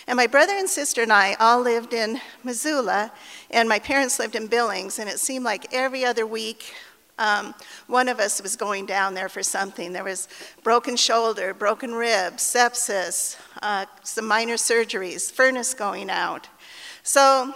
And 0.07 0.15
my 0.15 0.27
brother 0.27 0.53
and 0.53 0.69
sister 0.69 1.03
and 1.03 1.11
I 1.11 1.35
all 1.39 1.61
lived 1.61 1.93
in 1.93 2.21
Missoula, 2.43 3.11
and 3.51 3.67
my 3.67 3.79
parents 3.79 4.19
lived 4.19 4.35
in 4.35 4.47
Billings, 4.47 4.99
and 4.99 5.09
it 5.09 5.19
seemed 5.19 5.43
like 5.45 5.73
every 5.73 6.05
other 6.05 6.25
week 6.25 6.73
um, 7.19 7.55
one 7.87 8.09
of 8.09 8.19
us 8.19 8.41
was 8.41 8.55
going 8.55 8.85
down 8.85 9.15
there 9.15 9.29
for 9.29 9.41
something. 9.41 9.91
There 9.91 10.03
was 10.03 10.27
broken 10.63 10.95
shoulder, 10.95 11.53
broken 11.53 11.93
rib, 11.93 12.35
sepsis, 12.37 13.37
uh, 13.61 13.85
some 14.03 14.27
minor 14.27 14.53
surgeries, 14.53 15.31
furnace 15.31 15.73
going 15.73 16.09
out. 16.11 16.47
So 17.07 17.53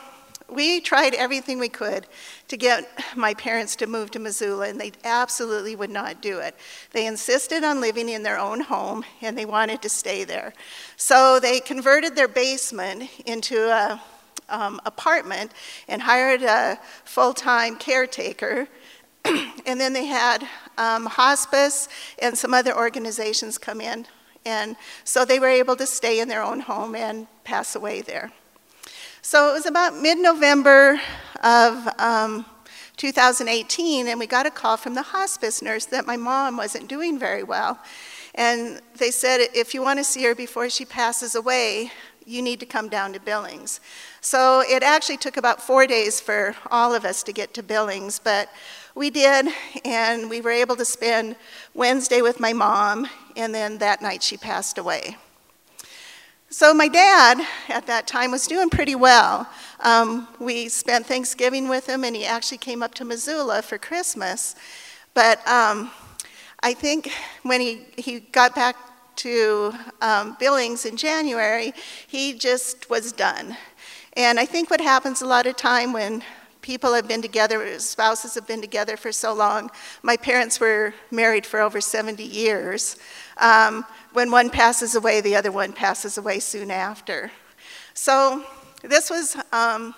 we 0.50 0.80
tried 0.80 1.14
everything 1.14 1.60
we 1.60 1.68
could 1.68 2.08
to 2.48 2.56
get 2.56 2.88
my 3.18 3.34
parents 3.34 3.76
to 3.76 3.86
move 3.86 4.10
to 4.12 4.20
Missoula, 4.20 4.70
and 4.70 4.80
they 4.80 4.94
absolutely 5.04 5.76
would 5.76 5.90
not 5.90 6.22
do 6.22 6.40
it. 6.40 6.56
They 6.92 7.06
insisted 7.06 7.62
on 7.62 7.82
living 7.82 8.08
in 8.08 8.24
their 8.24 8.40
own 8.40 8.62
home, 8.62 9.04
and 9.22 9.38
they 9.38 9.44
wanted 9.44 9.82
to 9.82 9.90
stay 9.90 10.24
there. 10.24 10.54
So 10.96 11.38
they 11.42 11.60
converted 11.60 12.16
their 12.16 12.30
basement 12.30 13.10
into 13.26 13.68
a 13.68 14.02
um, 14.48 14.80
apartment 14.86 15.52
and 15.90 16.02
hired 16.02 16.44
a 16.44 16.80
full-time 17.04 17.76
caretaker 17.76 18.70
and 19.26 19.80
then 19.82 19.92
they 19.92 20.06
had 20.06 20.48
um, 20.78 21.08
hospice 21.08 21.90
and 22.20 22.38
some 22.38 22.54
other 22.54 22.76
organizations 22.76 23.58
come 23.58 23.82
in. 23.82 24.06
And 24.46 24.78
so 25.04 25.26
they 25.26 25.40
were 25.40 25.50
able 25.50 25.76
to 25.76 25.86
stay 25.86 26.22
in 26.22 26.30
their 26.30 26.42
own 26.42 26.62
home 26.62 26.96
and 26.96 27.28
pass 27.44 27.76
away 27.76 28.02
there. 28.02 28.32
So 29.24 29.52
it 29.52 29.54
was 29.54 29.68
about 29.68 29.96
mid 29.96 30.18
November 30.18 31.00
of 31.44 31.88
um, 32.00 32.44
2018, 32.98 34.08
and 34.08 34.20
we 34.20 34.26
got 34.26 34.48
a 34.48 34.50
call 34.52 34.78
from 34.78 34.96
the 34.96 35.04
hospice 35.04 35.62
nurse 35.62 35.86
that 35.86 36.08
my 36.08 36.18
mom 36.18 36.58
wasn't 36.58 36.88
doing 36.88 37.20
very 37.20 37.44
well. 37.44 37.80
And 38.34 38.82
they 38.98 39.12
said, 39.12 39.48
if 39.54 39.76
you 39.76 39.84
want 39.84 40.00
to 40.00 40.04
see 40.04 40.24
her 40.24 40.34
before 40.34 40.72
she 40.72 40.86
passes 40.86 41.36
away, 41.36 41.92
you 42.26 42.42
need 42.42 42.60
to 42.62 42.66
come 42.66 42.90
down 42.90 43.14
to 43.14 43.20
Billings. 43.20 43.80
So 44.22 44.64
it 44.68 44.82
actually 44.82 45.18
took 45.18 45.38
about 45.38 45.62
four 45.62 45.86
days 45.86 46.20
for 46.20 46.56
all 46.72 46.96
of 46.96 47.06
us 47.06 47.22
to 47.24 47.32
get 47.32 47.54
to 47.54 47.64
Billings, 47.64 48.18
but 48.18 48.50
we 48.96 49.12
did, 49.12 49.48
and 49.86 50.32
we 50.32 50.42
were 50.42 50.52
able 50.52 50.76
to 50.78 50.86
spend 50.86 51.36
Wednesday 51.76 52.24
with 52.24 52.40
my 52.40 52.54
mom, 52.54 53.08
and 53.38 53.54
then 53.54 53.78
that 53.78 54.02
night 54.02 54.24
she 54.24 54.36
passed 54.36 54.80
away. 54.80 55.18
So 56.54 56.74
my 56.74 56.90
dad 56.90 57.48
at 57.70 57.88
that 57.88 58.08
time 58.08 58.32
was 58.32 58.46
doing 58.46 58.70
pretty 58.70 58.94
well. 58.94 59.50
Um, 59.80 60.28
we 60.38 60.68
spent 60.68 61.06
Thanksgiving 61.06 61.70
with 61.70 61.88
him, 61.88 62.04
and 62.04 62.14
he 62.14 62.26
actually 62.26 62.58
came 62.58 62.84
up 62.84 62.94
to 62.96 63.06
Missoula 63.06 63.62
for 63.62 63.78
Christmas. 63.78 64.56
But 65.14 65.48
um, 65.48 65.92
I 66.62 66.74
think 66.74 67.10
when 67.44 67.62
he, 67.62 67.86
he 67.96 68.20
got 68.20 68.54
back 68.54 68.76
to 69.18 69.72
um, 70.02 70.36
Billings 70.42 70.86
in 70.86 70.98
January, 70.98 71.72
he 72.06 72.34
just 72.34 72.90
was 72.90 73.14
done. 73.14 73.56
And 74.18 74.38
I 74.38 74.46
think 74.46 74.70
what 74.70 74.82
happens 74.82 75.22
a 75.22 75.28
lot 75.28 75.48
of 75.48 75.56
time 75.56 75.94
when 75.94 76.22
people 76.62 76.94
have 76.94 77.08
been 77.08 77.22
together, 77.22 77.80
spouses 77.80 78.36
have 78.36 78.46
been 78.46 78.62
together 78.62 78.98
for 78.98 79.14
so 79.14 79.34
long. 79.34 79.70
My 80.04 80.18
parents 80.18 80.60
were 80.60 80.94
married 81.12 81.46
for 81.46 81.62
over 81.62 81.80
70 81.80 82.22
years. 82.24 82.98
Um, 83.38 83.86
when 84.14 84.32
one 84.32 84.50
passes 84.50 84.96
away, 84.96 85.22
the 85.22 85.36
other 85.36 85.52
one 85.52 85.74
passes 85.74 86.18
away 86.18 86.40
soon 86.40 86.72
after. 86.72 87.32
So 87.94 88.44
this 88.84 89.10
was 89.10 89.38
um, 89.52 89.96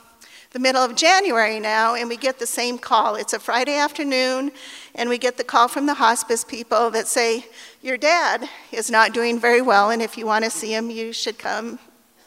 the 0.51 0.59
middle 0.59 0.83
of 0.83 0.95
January 0.95 1.59
now, 1.59 1.95
and 1.95 2.09
we 2.09 2.17
get 2.17 2.39
the 2.39 2.45
same 2.45 2.77
call. 2.77 3.15
It's 3.15 3.33
a 3.33 3.39
Friday 3.39 3.75
afternoon, 3.75 4.51
and 4.95 5.09
we 5.09 5.17
get 5.17 5.37
the 5.37 5.43
call 5.43 5.67
from 5.67 5.85
the 5.85 5.95
hospice 5.95 6.43
people 6.43 6.89
that 6.91 7.07
say, 7.07 7.45
Your 7.81 7.97
dad 7.97 8.49
is 8.71 8.91
not 8.91 9.13
doing 9.13 9.39
very 9.39 9.61
well, 9.61 9.89
and 9.89 10.01
if 10.01 10.17
you 10.17 10.25
want 10.25 10.43
to 10.45 10.51
see 10.51 10.73
him, 10.73 10.89
you 10.89 11.13
should 11.13 11.37
come 11.37 11.79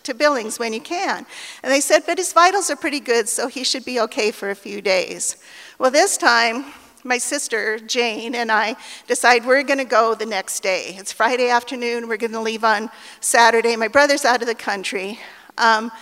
to 0.07 0.15
Billings 0.15 0.59
when 0.59 0.73
you 0.73 0.81
can. 0.81 1.27
And 1.63 1.73
they 1.73 1.81
said, 1.81 2.05
but 2.07 2.19
his 2.19 2.33
vitals 2.33 2.71
are 2.71 2.77
pretty 2.77 3.01
good, 3.01 3.29
so 3.29 3.49
he 3.49 3.65
should 3.65 3.85
be 3.85 4.01
okay 4.01 4.31
for 4.31 4.51
a 4.51 4.55
few 4.55 4.81
days. 4.81 5.37
Well, 5.79 5.91
this 5.91 6.17
time, 6.17 6.65
my 7.07 7.19
sister 7.19 7.79
Jane 7.79 8.35
and 8.35 8.51
I 8.51 8.77
decide 9.07 9.47
we're 9.47 9.63
going 9.63 9.79
to 9.79 9.85
go 9.85 10.15
the 10.15 10.27
next 10.27 10.61
day. 10.61 10.97
It's 10.99 11.13
Friday 11.13 11.49
afternoon. 11.49 12.09
We're 12.09 12.17
going 12.17 12.33
to 12.33 12.41
leave 12.41 12.65
on 12.65 12.91
Saturday. 13.21 13.77
My 13.77 13.89
brother's 13.89 14.25
out 14.25 14.43
of 14.43 14.49
the 14.49 14.55
country, 14.55 15.21
um, 15.57 15.93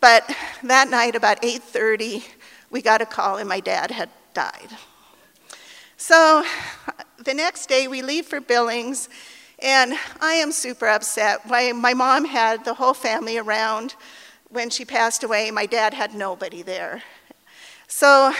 but 0.00 0.24
that 0.62 0.88
night 0.88 1.14
about 1.14 1.42
8:30, 1.42 2.24
we 2.70 2.80
got 2.80 3.02
a 3.02 3.06
call, 3.06 3.36
and 3.36 3.48
my 3.48 3.60
dad 3.60 3.90
had 3.90 4.08
died. 4.32 4.70
So 5.98 6.44
the 7.18 7.34
next 7.34 7.68
day, 7.68 7.86
we 7.86 8.02
leave 8.02 8.26
for 8.26 8.40
Billings, 8.40 9.08
and 9.58 9.94
I 10.20 10.34
am 10.34 10.52
super 10.52 10.88
upset. 10.88 11.48
My, 11.48 11.72
my 11.72 11.94
mom 11.94 12.24
had 12.24 12.64
the 12.64 12.74
whole 12.74 12.94
family 12.94 13.38
around 13.38 13.94
when 14.48 14.70
she 14.70 14.84
passed 14.84 15.22
away. 15.22 15.50
My 15.50 15.66
dad 15.66 15.94
had 15.94 16.14
nobody 16.14 16.62
there. 16.62 17.02
So 17.88 18.32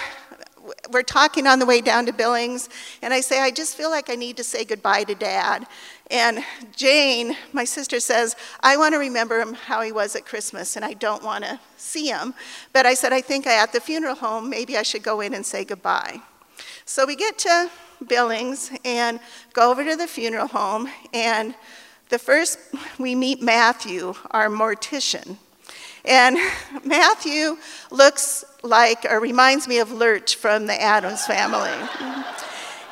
we're 0.91 1.03
talking 1.03 1.47
on 1.47 1.59
the 1.59 1.67
way 1.67 1.81
down 1.81 2.07
to 2.07 2.13
Billings, 2.13 2.69
and 3.03 3.13
I 3.13 3.21
say, 3.21 3.41
I 3.41 3.51
just 3.51 3.77
feel 3.77 3.91
like 3.91 4.11
I 4.11 4.15
need 4.15 4.37
to 4.37 4.45
say 4.45 4.65
goodbye 4.65 5.05
to 5.05 5.15
dad. 5.15 5.67
And 6.11 6.45
Jane, 6.75 7.37
my 7.53 7.65
sister, 7.65 8.01
says, 8.01 8.37
I 8.61 8.77
want 8.77 8.95
to 8.95 8.99
remember 8.99 9.41
him 9.41 9.55
how 9.55 9.83
he 9.83 9.93
was 9.93 10.15
at 10.17 10.25
Christmas, 10.25 10.77
and 10.77 10.85
I 10.85 10.95
don't 10.95 11.23
want 11.23 11.45
to 11.45 11.59
see 11.77 12.07
him. 12.07 12.35
But 12.73 12.87
I 12.87 12.95
said, 12.95 13.13
I 13.13 13.21
think 13.21 13.47
I, 13.47 13.63
at 13.63 13.73
the 13.73 13.81
funeral 13.81 14.15
home, 14.15 14.49
maybe 14.49 14.77
I 14.77 14.83
should 14.83 15.03
go 15.03 15.21
in 15.21 15.35
and 15.35 15.45
say 15.45 15.65
goodbye. 15.65 16.21
So 16.85 17.07
we 17.07 17.17
get 17.17 17.39
to 17.39 17.71
Billings 18.07 18.71
and 18.85 19.21
go 19.53 19.71
over 19.71 19.85
to 19.85 19.97
the 19.97 20.07
funeral 20.07 20.47
home. 20.47 20.89
And 21.13 21.55
the 22.09 22.19
first, 22.19 22.59
we 22.99 23.15
meet 23.15 23.43
Matthew, 23.43 24.15
our 24.31 24.49
mortician. 24.49 25.39
And 26.07 26.39
Matthew 26.85 27.57
looks 27.91 28.45
like, 28.63 29.05
or 29.09 29.21
reminds 29.21 29.67
me 29.67 29.79
of 29.79 29.91
Lurch 29.93 30.37
from 30.37 30.67
the 30.67 30.81
Addams 30.81 31.27
family. 31.27 31.73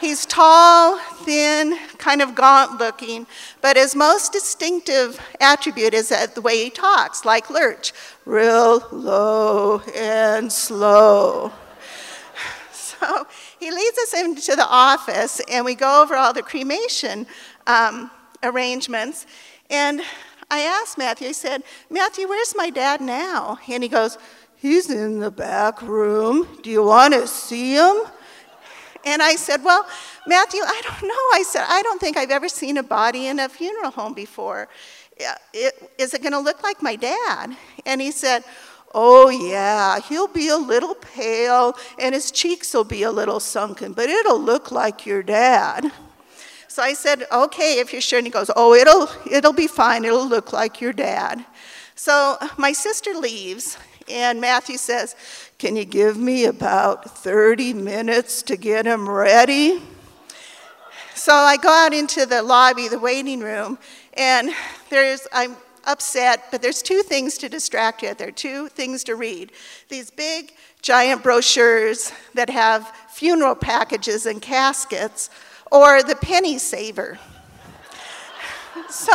He's 0.01 0.27
tall, 0.27 0.99
thin, 0.99 1.79
kind 1.97 2.21
of 2.21 2.35
gaunt 2.35 2.79
looking, 2.79 3.27
but 3.63 3.77
his 3.77 3.95
most 3.97 4.33
distinctive 4.33 5.19
attribute 5.41 5.95
is 5.95 6.11
that 6.11 6.35
the 6.35 6.43
way 6.43 6.65
he 6.65 6.71
talks, 6.71 7.25
like 7.25 7.49
Lurch, 7.49 7.93
real 8.25 8.87
low 8.93 9.81
and 9.95 10.53
slow. 10.53 11.53
So 12.73 13.27
he 13.59 13.71
leads 13.71 13.99
us 13.99 14.15
into 14.15 14.57
the 14.57 14.67
office, 14.67 15.41
and 15.51 15.65
we 15.65 15.75
go 15.75 16.03
over 16.03 16.15
all 16.15 16.33
the 16.33 16.43
cremation 16.43 17.27
um, 17.67 18.11
arrangements. 18.43 19.27
And 19.69 20.01
I 20.51 20.61
asked 20.61 20.99
Matthew, 20.99 21.29
I 21.29 21.33
said, 21.33 21.63
Matthew, 21.91 22.29
where's 22.29 22.55
my 22.57 22.71
dad 22.71 23.01
now? 23.01 23.59
And 23.69 23.83
he 23.83 23.89
goes, 23.89 24.19
He's 24.57 24.89
in 24.89 25.21
the 25.21 25.31
back 25.31 25.83
room. 25.83 26.49
Do 26.63 26.71
you 26.71 26.85
want 26.85 27.13
to 27.13 27.27
see 27.27 27.75
him? 27.75 27.97
And 29.05 29.23
I 29.23 29.35
said, 29.35 29.63
Well, 29.63 29.87
Matthew, 30.27 30.61
I 30.65 30.81
don't 30.83 31.03
know. 31.09 31.25
I 31.35 31.45
said, 31.47 31.65
I 31.69 31.83
don't 31.83 32.01
think 32.01 32.17
I've 32.17 32.31
ever 32.31 32.49
seen 32.49 32.79
a 32.79 32.83
body 32.83 33.27
in 33.27 33.39
a 33.39 33.49
funeral 33.49 33.91
home 33.91 34.15
before. 34.15 34.69
Is 35.99 36.15
it 36.15 36.23
going 36.23 36.33
to 36.33 36.41
look 36.41 36.63
like 36.63 36.83
my 36.83 36.97
dad? 36.97 37.57
And 37.87 38.01
he 38.01 38.11
said, 38.11 38.45
Oh, 38.95 39.29
yeah, 39.29 39.99
he'll 40.01 40.29
be 40.29 40.49
a 40.49 40.57
little 40.57 40.95
pale 40.95 41.77
and 41.99 42.15
his 42.15 42.31
cheeks 42.31 42.73
will 42.73 42.85
be 42.85 43.03
a 43.03 43.11
little 43.11 43.41
sunken, 43.41 43.93
but 43.93 44.09
it'll 44.09 44.41
look 44.41 44.71
like 44.71 45.05
your 45.05 45.23
dad. 45.23 45.91
So 46.75 46.83
I 46.83 46.95
said, 46.95 47.25
Okay, 47.31 47.79
if 47.79 47.93
you're 47.93 48.03
sure. 48.03 48.19
And 48.19 48.27
he 48.27 48.33
goes, 48.33 48.51
Oh, 48.57 48.75
it'll, 48.75 49.09
it'll 49.31 49.53
be 49.53 49.69
fine. 49.69 50.05
It'll 50.05 50.27
look 50.27 50.53
like 50.53 50.81
your 50.81 50.93
dad. 50.93 51.47
So 51.95 52.37
my 52.57 52.73
sister 52.73 53.15
leaves, 53.15 53.79
and 54.11 54.41
Matthew 54.41 54.77
says, 54.77 55.15
Can 55.57 55.77
you 55.77 55.85
give 55.85 56.17
me 56.17 56.47
about 56.47 57.17
30 57.17 57.75
minutes 57.75 58.43
to 58.43 58.57
get 58.57 58.87
him 58.87 59.09
ready? 59.09 59.81
So 61.15 61.33
I 61.33 61.59
go 61.59 61.69
out 61.69 61.95
into 61.95 62.27
the 62.27 62.43
lobby, 62.43 62.89
the 62.89 62.99
waiting 62.99 63.39
room, 63.39 63.79
and 64.15 64.51
there's, 64.91 65.29
I'm 65.33 65.55
upset, 65.85 66.47
but 66.51 66.61
there's 66.61 66.83
two 66.83 67.03
things 67.03 67.39
to 67.39 67.49
distract 67.49 68.03
you. 68.03 68.15
There 68.15 68.27
are 68.27 68.33
two 68.33 68.67
things 68.67 69.05
to 69.05 69.15
read. 69.15 69.53
These 69.91 70.11
big, 70.11 70.53
giant 70.83 71.23
brochures 71.23 72.11
that 72.35 72.51
have 72.51 72.93
funeral 73.11 73.55
packages 73.55 74.27
and 74.27 74.43
caskets, 74.43 75.31
or 75.71 76.03
the 76.03 76.17
penny 76.17 76.59
saver. 76.59 77.19
So 78.89 79.13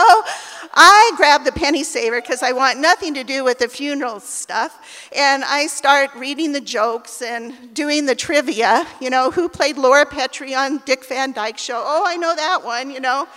I 0.74 1.12
grab 1.18 1.46
the 1.46 1.52
penny 1.52 1.84
saver 1.84 2.22
because 2.22 2.44
I 2.44 2.52
want 2.52 2.80
nothing 2.80 3.14
to 3.16 3.24
do 3.24 3.44
with 3.44 3.60
the 3.60 3.68
funeral 3.68 4.20
stuff. 4.20 5.10
And 5.16 5.44
I 5.44 5.68
start 5.68 6.14
reading 6.16 6.52
the 6.52 6.62
jokes 6.62 7.22
and 7.22 7.74
doing 7.74 8.06
the 8.06 8.16
trivia. 8.16 8.86
You 9.02 9.10
know, 9.10 9.32
who 9.32 9.50
played 9.50 9.78
Laura 9.78 10.06
Petrie 10.06 10.56
on 10.56 10.82
Dick 10.86 11.06
Van 11.06 11.32
Dyke 11.32 11.58
Show? 11.58 11.82
Oh, 11.86 12.04
I 12.06 12.18
know 12.18 12.36
that 12.36 12.64
one, 12.64 12.92
you 12.92 13.00
know. 13.00 13.28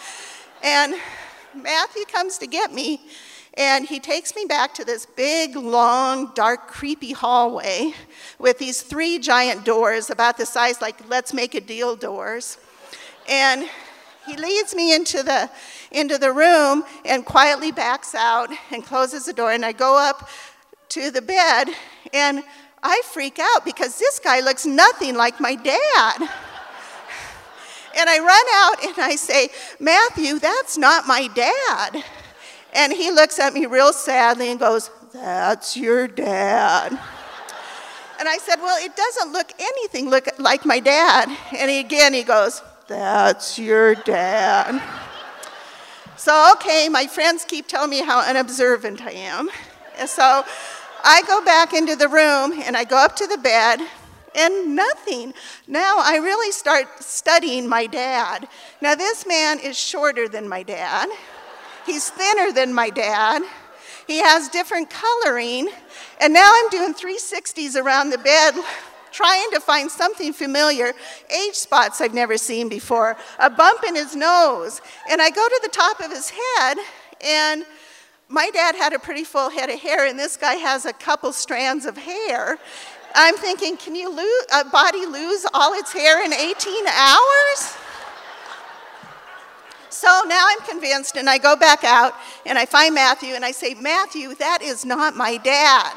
And 0.63 0.95
Matthew 1.55 2.05
comes 2.05 2.39
to 2.39 2.47
get 2.47 2.73
me, 2.73 3.01
and 3.55 3.87
he 3.87 4.01
takes 4.01 4.35
me 4.35 4.45
back 4.47 4.73
to 4.75 4.85
this 4.85 5.07
big, 5.07 5.57
long, 5.57 6.33
dark, 6.35 6.69
creepy 6.69 7.13
hallway 7.13 7.93
with 8.39 8.59
these 8.59 8.83
three 8.83 9.19
giant 9.19 9.65
doors 9.65 10.09
about 10.09 10.39
the 10.39 10.47
size 10.47 10.81
like 10.81 11.09
let's 11.09 11.35
make 11.35 11.55
a 11.55 11.61
deal 11.61 11.97
doors. 11.97 12.59
And 13.29 13.69
he 14.27 14.37
leads 14.37 14.75
me 14.75 14.95
into 14.95 15.23
the 15.23 15.51
into 15.91 16.17
the 16.19 16.33
room 16.33 16.85
and 17.05 17.25
quietly 17.25 17.71
backs 17.71 18.15
out 18.15 18.51
and 18.71 18.85
closes 18.85 19.27
the 19.27 19.33
door. 19.33 19.53
And 19.53 19.65
I 19.65 19.73
go 19.73 19.99
up 19.99 20.29
to 20.91 21.11
the 21.11 21.23
bed 21.23 21.69
and 22.13 22.43
I 22.83 23.03
freak 23.05 23.39
out 23.39 23.65
because 23.65 23.99
this 23.99 24.19
guy 24.19 24.41
looks 24.41 24.67
nothing 24.67 25.15
like 25.15 25.41
my 25.41 25.55
dad. 25.55 26.29
And 27.95 28.09
I 28.09 28.19
run 28.21 28.47
out 28.55 28.85
and 28.87 29.05
I 29.05 29.17
say, 29.17 29.51
Matthew, 29.79 30.39
that's 30.39 30.79
not 30.79 31.07
my 31.07 31.29
dad. 31.35 32.03
And 32.73 32.91
he 32.91 33.11
looks 33.11 33.39
at 33.39 33.53
me 33.53 33.67
real 33.67 33.93
sadly 33.93 34.51
and 34.51 34.59
goes, 34.59 34.91
That's 35.13 35.77
your 35.77 36.09
dad. 36.09 36.99
And 38.19 38.29
I 38.29 38.39
said, 38.39 38.57
Well, 38.63 38.83
it 38.83 38.97
doesn't 38.97 39.33
look 39.33 39.53
anything 39.59 40.09
look 40.09 40.27
like 40.39 40.65
my 40.65 40.81
dad. 40.81 41.29
And 41.55 41.71
he, 41.71 41.81
again, 41.81 42.15
he 42.15 42.23
goes, 42.23 42.63
That's 42.93 43.59
your 43.59 43.95
dad. 43.95 44.83
So, 46.19 46.53
okay, 46.53 46.91
my 46.91 47.07
friends 47.07 47.43
keep 47.43 47.67
telling 47.67 47.89
me 47.89 48.03
how 48.03 48.21
unobservant 48.21 49.01
I 49.01 49.13
am. 49.13 49.49
And 49.99 50.07
so 50.07 50.45
I 51.03 51.23
go 51.27 51.43
back 51.43 51.73
into 51.73 51.97
the 51.97 52.09
room 52.09 52.53
and 52.63 52.77
I 52.77 52.85
go 52.85 52.99
up 53.03 53.17
to 53.17 53.27
the 53.27 53.39
bed 53.39 53.81
and 54.35 54.77
nothing. 54.77 55.33
Now 55.67 56.01
I 56.01 56.19
really 56.19 56.53
start 56.53 57.03
studying 57.03 57.67
my 57.67 57.87
dad. 57.87 58.47
Now, 58.83 58.95
this 58.95 59.27
man 59.27 59.59
is 59.59 59.79
shorter 59.79 60.29
than 60.29 60.47
my 60.47 60.63
dad, 60.63 61.09
he's 61.87 62.11
thinner 62.11 62.53
than 62.53 62.75
my 62.75 62.91
dad, 62.91 63.41
he 64.07 64.19
has 64.19 64.51
different 64.51 64.91
coloring, 64.91 65.71
and 66.21 66.35
now 66.35 66.53
I'm 66.55 66.69
doing 66.69 66.93
360s 66.93 67.75
around 67.75 68.11
the 68.11 68.19
bed. 68.19 68.53
Trying 69.13 69.51
to 69.53 69.61
find 69.61 69.91
something 69.91 70.33
familiar, 70.33 70.93
age 71.31 71.55
spots 71.55 72.01
I've 72.01 72.15
never 72.15 72.39
seen 72.39 72.69
before, 72.69 73.17
a 73.39 73.51
bump 73.51 73.85
in 73.87 73.95
his 73.95 74.17
nose. 74.17 74.81
And 75.11 75.21
I 75.21 75.31
go 75.31 75.47
to 75.47 75.61
the 75.63 75.69
top 75.69 76.01
of 76.01 76.11
his 76.11 76.31
head, 76.31 76.79
and 77.21 77.65
my 78.29 78.51
dad 78.51 78.75
had 78.75 78.95
a 78.95 78.99
pretty 78.99 79.25
full 79.25 79.51
head 79.51 79.69
of 79.69 79.79
hair, 79.79 80.07
and 80.07 80.19
this 80.19 80.37
guy 80.37 80.55
has 80.55 80.87
a 80.87 80.93
couple 80.93 81.33
strands 81.33 81.85
of 81.85 81.99
hair. 81.99 82.59
I'm 83.15 83.35
thinking, 83.37 83.77
can 83.77 83.95
you 83.95 84.09
lose, 84.09 84.47
a 84.55 84.65
body 84.65 85.05
lose 85.05 85.47
all 85.53 85.75
its 85.75 85.93
hair 85.93 86.25
in 86.25 86.33
18 86.33 86.87
hours? 86.87 87.77
So 89.91 90.23
now 90.27 90.43
I'm 90.49 90.61
convinced, 90.67 91.17
and 91.17 91.29
I 91.29 91.37
go 91.37 91.55
back 91.55 91.85
out 91.85 92.15
and 92.47 92.59
I 92.59 92.65
find 92.65 92.95
Matthew 92.95 93.35
and 93.35 93.45
I 93.45 93.53
say, 93.53 93.75
Matthew, 93.75 94.35
that 94.37 94.61
is 94.63 94.85
not 94.85 95.15
my 95.15 95.37
dad. 95.37 95.93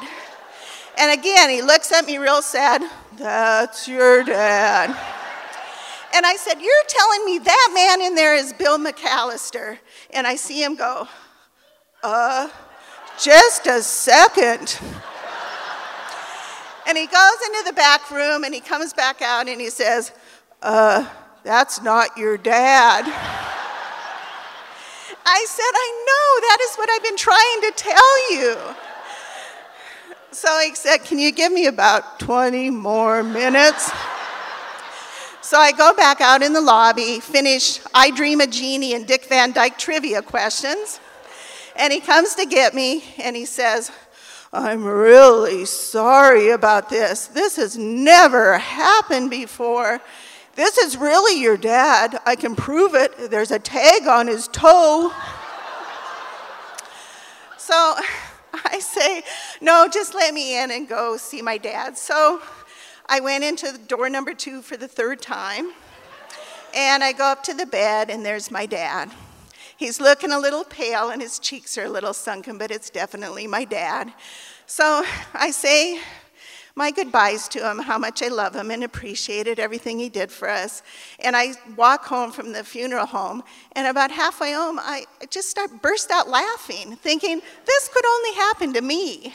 And 0.98 1.18
again, 1.18 1.50
he 1.50 1.62
looks 1.62 1.92
at 1.92 2.06
me 2.06 2.18
real 2.18 2.40
sad. 2.42 2.82
That's 3.18 3.86
your 3.86 4.24
dad. 4.24 4.90
And 6.14 6.24
I 6.24 6.36
said, 6.36 6.60
You're 6.60 6.72
telling 6.88 7.24
me 7.26 7.38
that 7.38 7.72
man 7.74 8.00
in 8.00 8.14
there 8.14 8.34
is 8.34 8.52
Bill 8.54 8.78
McAllister. 8.78 9.78
And 10.10 10.26
I 10.26 10.36
see 10.36 10.62
him 10.62 10.74
go, 10.74 11.06
Uh, 12.02 12.48
just 13.18 13.66
a 13.66 13.82
second. 13.82 14.78
And 16.86 16.96
he 16.96 17.06
goes 17.06 17.36
into 17.46 17.64
the 17.66 17.72
back 17.74 18.10
room 18.10 18.44
and 18.44 18.54
he 18.54 18.60
comes 18.60 18.92
back 18.94 19.20
out 19.20 19.48
and 19.48 19.60
he 19.60 19.70
says, 19.70 20.12
Uh, 20.62 21.06
that's 21.42 21.82
not 21.82 22.16
your 22.16 22.38
dad. 22.38 23.04
I 25.28 25.44
said, 25.48 25.72
I 25.74 26.04
know, 26.06 26.40
that 26.48 26.58
is 26.62 26.76
what 26.76 26.88
I've 26.90 27.02
been 27.02 27.16
trying 27.16 27.60
to 27.62 27.72
tell 27.76 28.32
you. 28.32 28.56
So 30.32 30.48
I 30.48 30.72
said, 30.74 30.98
Can 30.98 31.18
you 31.18 31.32
give 31.32 31.52
me 31.52 31.66
about 31.66 32.20
20 32.20 32.70
more 32.70 33.22
minutes? 33.22 33.90
So 35.40 35.58
I 35.58 35.70
go 35.70 35.94
back 35.94 36.20
out 36.20 36.42
in 36.42 36.52
the 36.52 36.60
lobby, 36.60 37.20
finish 37.20 37.78
I 37.94 38.10
Dream 38.10 38.40
of 38.40 38.50
Jeannie 38.50 38.94
and 38.94 39.06
Dick 39.06 39.26
Van 39.26 39.52
Dyke 39.52 39.78
trivia 39.78 40.20
questions. 40.20 40.98
And 41.76 41.92
he 41.92 42.00
comes 42.00 42.34
to 42.34 42.46
get 42.46 42.74
me 42.74 43.04
and 43.22 43.36
he 43.36 43.44
says, 43.44 43.92
I'm 44.52 44.84
really 44.84 45.64
sorry 45.64 46.50
about 46.50 46.88
this. 46.88 47.28
This 47.28 47.56
has 47.56 47.78
never 47.78 48.58
happened 48.58 49.30
before. 49.30 50.00
This 50.56 50.78
is 50.78 50.96
really 50.96 51.40
your 51.40 51.56
dad. 51.56 52.18
I 52.26 52.34
can 52.34 52.56
prove 52.56 52.94
it. 52.94 53.30
There's 53.30 53.52
a 53.52 53.58
tag 53.58 54.08
on 54.08 54.26
his 54.26 54.48
toe. 54.48 55.12
so 57.56 57.94
I 58.64 58.78
say, 58.80 59.22
No, 59.60 59.88
just 59.92 60.14
let 60.14 60.34
me 60.34 60.62
in 60.62 60.70
and 60.70 60.88
go 60.88 61.16
see 61.16 61.42
my 61.42 61.58
dad. 61.58 61.96
So 61.96 62.40
I 63.06 63.20
went 63.20 63.44
into 63.44 63.78
door 63.86 64.08
number 64.08 64.34
two 64.34 64.62
for 64.62 64.76
the 64.76 64.88
third 64.88 65.20
time. 65.20 65.72
And 66.74 67.02
I 67.02 67.12
go 67.12 67.24
up 67.24 67.42
to 67.44 67.54
the 67.54 67.64
bed, 67.64 68.10
and 68.10 68.26
there's 68.26 68.50
my 68.50 68.66
dad. 68.66 69.10
He's 69.76 70.00
looking 70.00 70.32
a 70.32 70.38
little 70.38 70.64
pale 70.64 71.10
and 71.10 71.20
his 71.20 71.38
cheeks 71.38 71.76
are 71.76 71.84
a 71.84 71.90
little 71.90 72.14
sunken, 72.14 72.56
but 72.56 72.70
it's 72.70 72.88
definitely 72.88 73.46
my 73.46 73.64
dad. 73.66 74.10
So 74.66 75.04
I 75.34 75.50
say 75.50 76.00
my 76.78 76.90
goodbyes 76.90 77.48
to 77.48 77.70
him, 77.70 77.78
how 77.78 77.96
much 77.96 78.22
I 78.22 78.28
love 78.28 78.54
him 78.54 78.70
and 78.70 78.84
appreciated 78.84 79.58
everything 79.58 79.98
he 79.98 80.10
did 80.10 80.30
for 80.30 80.46
us. 80.46 80.82
And 81.18 81.34
I 81.34 81.54
walk 81.74 82.04
home 82.04 82.30
from 82.30 82.52
the 82.52 82.62
funeral 82.62 83.06
home, 83.06 83.42
and 83.72 83.86
about 83.86 84.10
halfway 84.10 84.52
home, 84.52 84.78
I 84.78 85.06
just 85.30 85.48
start 85.48 85.80
burst 85.80 86.10
out 86.10 86.28
laughing, 86.28 86.96
thinking, 86.96 87.40
this 87.64 87.88
could 87.88 88.04
only 88.04 88.34
happen 88.34 88.74
to 88.74 88.82
me. 88.82 89.34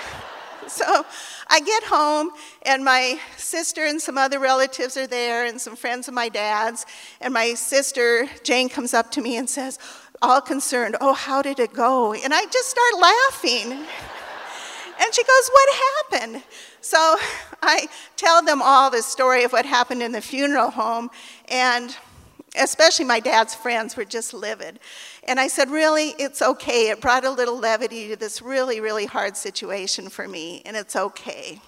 so 0.66 1.04
I 1.48 1.60
get 1.60 1.84
home, 1.84 2.30
and 2.62 2.82
my 2.82 3.20
sister 3.36 3.84
and 3.84 4.00
some 4.00 4.16
other 4.16 4.38
relatives 4.38 4.96
are 4.96 5.06
there, 5.06 5.44
and 5.44 5.60
some 5.60 5.76
friends 5.76 6.08
of 6.08 6.14
my 6.14 6.30
dad's. 6.30 6.86
And 7.20 7.34
my 7.34 7.52
sister, 7.52 8.26
Jane, 8.44 8.70
comes 8.70 8.94
up 8.94 9.10
to 9.12 9.20
me 9.20 9.36
and 9.36 9.48
says, 9.48 9.78
all 10.22 10.40
concerned, 10.40 10.96
Oh, 11.00 11.12
how 11.12 11.42
did 11.42 11.58
it 11.58 11.72
go? 11.72 12.14
And 12.14 12.32
I 12.32 12.46
just 12.46 12.70
start 12.70 12.94
laughing. 12.98 13.86
And 15.02 15.12
she 15.12 15.24
goes, 15.24 15.50
What 15.50 15.68
happened? 15.74 16.44
So 16.80 17.16
I 17.62 17.88
tell 18.16 18.42
them 18.42 18.62
all 18.62 18.88
the 18.90 19.02
story 19.02 19.42
of 19.42 19.52
what 19.52 19.66
happened 19.66 20.02
in 20.02 20.12
the 20.12 20.20
funeral 20.20 20.70
home, 20.70 21.10
and 21.48 21.96
especially 22.56 23.04
my 23.04 23.18
dad's 23.18 23.54
friends 23.54 23.96
were 23.96 24.04
just 24.04 24.32
livid. 24.32 24.78
And 25.26 25.40
I 25.40 25.48
said, 25.48 25.70
Really, 25.70 26.14
it's 26.18 26.40
okay. 26.40 26.90
It 26.90 27.00
brought 27.00 27.24
a 27.24 27.30
little 27.30 27.58
levity 27.58 28.08
to 28.08 28.16
this 28.16 28.40
really, 28.40 28.80
really 28.80 29.06
hard 29.06 29.36
situation 29.36 30.08
for 30.08 30.28
me, 30.28 30.62
and 30.64 30.76
it's 30.76 30.94
okay. 30.94 31.60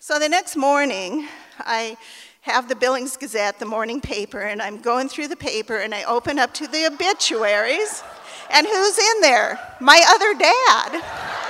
So 0.00 0.18
the 0.18 0.28
next 0.28 0.56
morning, 0.56 1.28
I 1.58 1.98
have 2.40 2.68
the 2.70 2.76
Billings 2.76 3.18
Gazette, 3.18 3.58
the 3.58 3.66
morning 3.66 4.00
paper, 4.00 4.40
and 4.40 4.62
I'm 4.62 4.78
going 4.78 5.10
through 5.10 5.28
the 5.28 5.36
paper, 5.36 5.76
and 5.76 5.94
I 5.94 6.04
open 6.04 6.38
up 6.38 6.54
to 6.54 6.66
the 6.66 6.86
obituaries, 6.86 8.02
and 8.50 8.66
who's 8.66 8.98
in 8.98 9.20
there? 9.20 9.58
My 9.80 10.02
other 10.08 10.34
dad. 10.34 11.43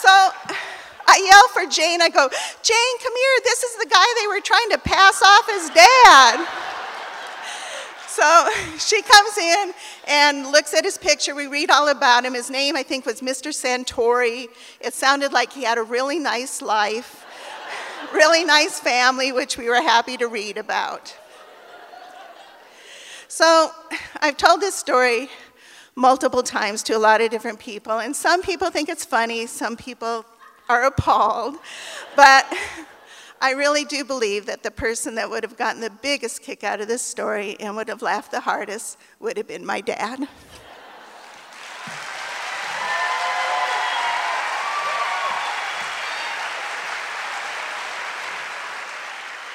So 0.00 0.08
I 1.08 1.22
yell 1.24 1.48
for 1.54 1.70
Jane. 1.70 2.02
I 2.02 2.08
go, 2.08 2.28
Jane, 2.62 2.98
come 3.02 3.16
here. 3.16 3.40
This 3.44 3.62
is 3.62 3.76
the 3.76 3.86
guy 3.88 4.04
they 4.20 4.26
were 4.26 4.40
trying 4.40 4.70
to 4.70 4.78
pass 4.78 5.22
off 5.22 5.48
as 5.50 5.70
dad. 5.70 6.48
So 8.16 8.48
she 8.78 9.02
comes 9.02 9.36
in 9.36 9.74
and 10.08 10.46
looks 10.50 10.72
at 10.72 10.84
his 10.84 10.96
picture. 10.96 11.34
We 11.34 11.48
read 11.48 11.70
all 11.70 11.88
about 11.88 12.24
him. 12.24 12.32
His 12.32 12.48
name, 12.48 12.74
I 12.74 12.82
think, 12.82 13.04
was 13.04 13.20
Mr. 13.20 13.52
Santori. 13.52 14.46
It 14.80 14.94
sounded 14.94 15.34
like 15.34 15.52
he 15.52 15.64
had 15.64 15.76
a 15.76 15.82
really 15.82 16.18
nice 16.18 16.62
life, 16.62 17.26
really 18.14 18.42
nice 18.42 18.80
family, 18.80 19.32
which 19.32 19.58
we 19.58 19.68
were 19.68 19.82
happy 19.82 20.16
to 20.16 20.28
read 20.28 20.56
about. 20.56 21.14
So 23.28 23.70
I've 24.20 24.38
told 24.38 24.62
this 24.62 24.74
story 24.74 25.28
multiple 25.96 26.42
times 26.42 26.82
to 26.84 26.96
a 26.96 26.98
lot 26.98 27.20
of 27.20 27.30
different 27.30 27.58
people, 27.58 27.98
and 27.98 28.14
some 28.14 28.42
people 28.42 28.70
think 28.70 28.88
it's 28.88 29.04
funny, 29.04 29.46
some 29.46 29.76
people 29.76 30.24
are 30.68 30.84
appalled, 30.84 31.56
but 32.14 32.46
I 33.40 33.52
really 33.52 33.84
do 33.84 34.04
believe 34.04 34.46
that 34.46 34.62
the 34.62 34.70
person 34.70 35.16
that 35.16 35.28
would 35.28 35.42
have 35.42 35.56
gotten 35.56 35.80
the 35.80 35.90
biggest 35.90 36.42
kick 36.42 36.64
out 36.64 36.80
of 36.80 36.88
this 36.88 37.02
story 37.02 37.56
and 37.60 37.76
would 37.76 37.88
have 37.88 38.02
laughed 38.02 38.30
the 38.30 38.40
hardest 38.40 38.98
would 39.20 39.36
have 39.36 39.46
been 39.46 39.64
my 39.64 39.80
dad. 39.80 40.28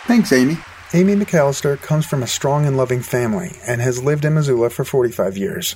Thanks, 0.06 0.34
Amy. 0.34 0.58
Amy 0.94 1.16
McAllister 1.16 1.82
comes 1.82 2.06
from 2.06 2.22
a 2.22 2.28
strong 2.28 2.66
and 2.66 2.76
loving 2.76 3.02
family 3.02 3.56
and 3.66 3.80
has 3.80 4.04
lived 4.04 4.26
in 4.26 4.34
Missoula 4.34 4.70
for 4.70 4.84
45 4.84 5.38
years. 5.38 5.76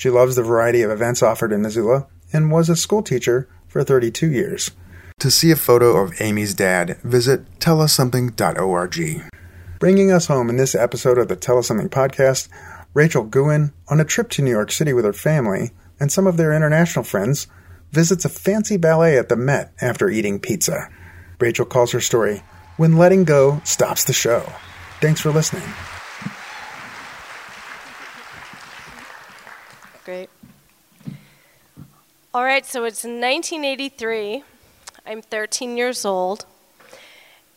She 0.00 0.08
loves 0.08 0.34
the 0.34 0.42
variety 0.42 0.80
of 0.80 0.90
events 0.90 1.22
offered 1.22 1.52
in 1.52 1.60
Missoula 1.60 2.06
and 2.32 2.50
was 2.50 2.70
a 2.70 2.74
school 2.74 3.02
teacher 3.02 3.50
for 3.68 3.84
32 3.84 4.30
years. 4.30 4.70
To 5.18 5.30
see 5.30 5.50
a 5.50 5.56
photo 5.56 5.98
of 5.98 6.18
Amy's 6.22 6.54
dad, 6.54 6.96
visit 7.04 7.58
tellusomething.org. 7.58 9.30
Bringing 9.78 10.10
us 10.10 10.26
home 10.26 10.48
in 10.48 10.56
this 10.56 10.74
episode 10.74 11.18
of 11.18 11.28
the 11.28 11.36
Tell 11.36 11.58
Us 11.58 11.66
Something 11.66 11.90
podcast, 11.90 12.48
Rachel 12.94 13.24
Guin, 13.24 13.74
on 13.88 14.00
a 14.00 14.06
trip 14.06 14.30
to 14.30 14.42
New 14.42 14.50
York 14.50 14.72
City 14.72 14.94
with 14.94 15.04
her 15.04 15.12
family 15.12 15.72
and 16.00 16.10
some 16.10 16.26
of 16.26 16.38
their 16.38 16.54
international 16.54 17.04
friends, 17.04 17.46
visits 17.92 18.24
a 18.24 18.30
fancy 18.30 18.78
ballet 18.78 19.18
at 19.18 19.28
the 19.28 19.36
Met 19.36 19.70
after 19.82 20.08
eating 20.08 20.40
pizza. 20.40 20.88
Rachel 21.38 21.66
calls 21.66 21.92
her 21.92 22.00
story 22.00 22.42
When 22.78 22.96
Letting 22.96 23.24
Go 23.24 23.60
Stops 23.64 24.04
the 24.04 24.14
Show. 24.14 24.50
Thanks 25.02 25.20
for 25.20 25.30
listening. 25.30 25.68
All 32.32 32.44
right, 32.44 32.64
so 32.64 32.84
it's 32.84 33.02
1983. 33.02 34.44
I'm 35.04 35.20
13 35.20 35.76
years 35.76 36.04
old. 36.04 36.46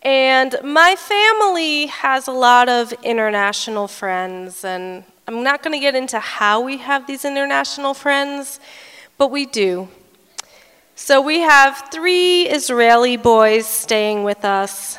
And 0.01 0.55
my 0.63 0.95
family 0.95 1.85
has 1.85 2.27
a 2.27 2.31
lot 2.31 2.67
of 2.69 2.91
international 3.03 3.87
friends, 3.87 4.65
and 4.65 5.03
I'm 5.27 5.43
not 5.43 5.61
going 5.61 5.73
to 5.73 5.79
get 5.79 5.93
into 5.93 6.17
how 6.17 6.59
we 6.59 6.77
have 6.77 7.05
these 7.05 7.23
international 7.23 7.93
friends, 7.93 8.59
but 9.19 9.29
we 9.29 9.45
do. 9.45 9.89
So 10.95 11.21
we 11.21 11.41
have 11.41 11.89
three 11.91 12.47
Israeli 12.47 13.15
boys 13.15 13.67
staying 13.67 14.23
with 14.23 14.43
us, 14.43 14.97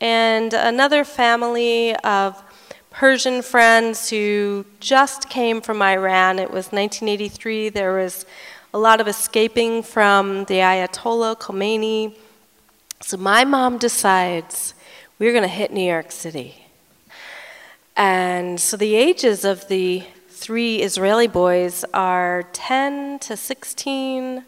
and 0.00 0.52
another 0.52 1.04
family 1.04 1.94
of 1.98 2.42
Persian 2.90 3.40
friends 3.42 4.10
who 4.10 4.66
just 4.80 5.30
came 5.30 5.60
from 5.60 5.80
Iran. 5.80 6.40
It 6.40 6.50
was 6.50 6.72
1983. 6.72 7.68
There 7.68 7.94
was 7.94 8.26
a 8.74 8.78
lot 8.78 9.02
of 9.02 9.08
escaping 9.08 9.82
from 9.82 10.44
the 10.46 10.54
Ayatollah 10.54 11.38
Khomeini. 11.38 12.16
So 13.02 13.18
my 13.18 13.44
mom 13.44 13.76
decides 13.76 14.72
we're 15.18 15.32
going 15.32 15.42
to 15.42 15.48
hit 15.48 15.74
New 15.74 15.86
York 15.86 16.10
City. 16.10 16.64
And 17.98 18.58
so 18.58 18.78
the 18.78 18.94
ages 18.94 19.44
of 19.44 19.68
the 19.68 20.04
three 20.28 20.76
Israeli 20.76 21.26
boys 21.26 21.84
are 21.92 22.44
10 22.54 23.18
to 23.18 23.36
16. 23.36 24.44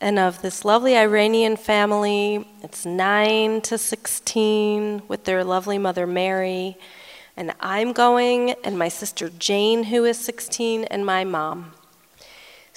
And 0.00 0.18
of 0.18 0.42
this 0.42 0.64
lovely 0.64 0.96
Iranian 0.96 1.56
family, 1.56 2.48
it's 2.64 2.84
9 2.84 3.60
to 3.60 3.78
16 3.78 5.02
with 5.06 5.22
their 5.24 5.44
lovely 5.44 5.78
mother 5.78 6.06
Mary. 6.08 6.76
And 7.36 7.54
I'm 7.60 7.92
going, 7.92 8.56
and 8.64 8.76
my 8.76 8.88
sister 8.88 9.28
Jane, 9.28 9.84
who 9.84 10.04
is 10.04 10.18
16, 10.18 10.84
and 10.84 11.06
my 11.06 11.22
mom. 11.22 11.75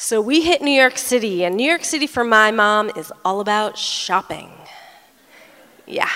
So 0.01 0.21
we 0.21 0.39
hit 0.39 0.61
New 0.61 0.71
York 0.71 0.97
City, 0.97 1.43
and 1.43 1.57
New 1.57 1.67
York 1.67 1.83
City 1.83 2.07
for 2.07 2.23
my 2.23 2.51
mom 2.51 2.89
is 2.95 3.11
all 3.25 3.41
about 3.41 3.77
shopping. 3.77 4.49
Yeah. 5.85 6.09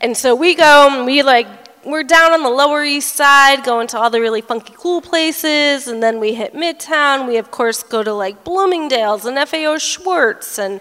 And 0.00 0.16
so 0.16 0.34
we 0.34 0.56
go, 0.56 0.88
and 0.90 1.06
we 1.06 1.22
like, 1.22 1.46
we're 1.86 2.02
down 2.02 2.32
on 2.32 2.42
the 2.42 2.50
Lower 2.50 2.82
East 2.82 3.14
Side, 3.14 3.62
going 3.62 3.86
to 3.86 3.96
all 3.96 4.10
the 4.10 4.20
really 4.20 4.40
funky, 4.40 4.74
cool 4.76 5.00
places, 5.00 5.86
and 5.86 6.02
then 6.02 6.18
we 6.18 6.34
hit 6.34 6.52
Midtown. 6.52 7.28
We, 7.28 7.36
of 7.36 7.52
course, 7.52 7.84
go 7.84 8.02
to 8.02 8.12
like 8.12 8.42
Bloomingdale's 8.42 9.24
and 9.24 9.38
FAO 9.48 9.78
Schwarz, 9.78 10.58
and 10.58 10.80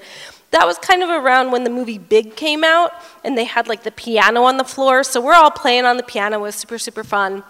that 0.50 0.66
was 0.66 0.80
kind 0.80 1.04
of 1.04 1.10
around 1.10 1.52
when 1.52 1.64
the 1.64 1.70
movie 1.70 2.00
Big 2.00 2.36
came 2.36 2.64
out, 2.64 2.92
and 3.24 3.38
they 3.38 3.46
had 3.46 3.68
like 3.68 3.84
the 3.84 3.92
piano 3.92 4.46
on 4.46 4.58
the 4.58 4.64
floor. 4.64 5.04
So 5.04 5.22
we're 5.22 5.36
all 5.36 5.52
playing 5.52 5.86
on 5.86 5.98
the 5.98 6.04
piano. 6.04 6.38
It 6.38 6.42
was 6.42 6.56
super, 6.56 6.80
super 6.80 7.04
fun. 7.04 7.44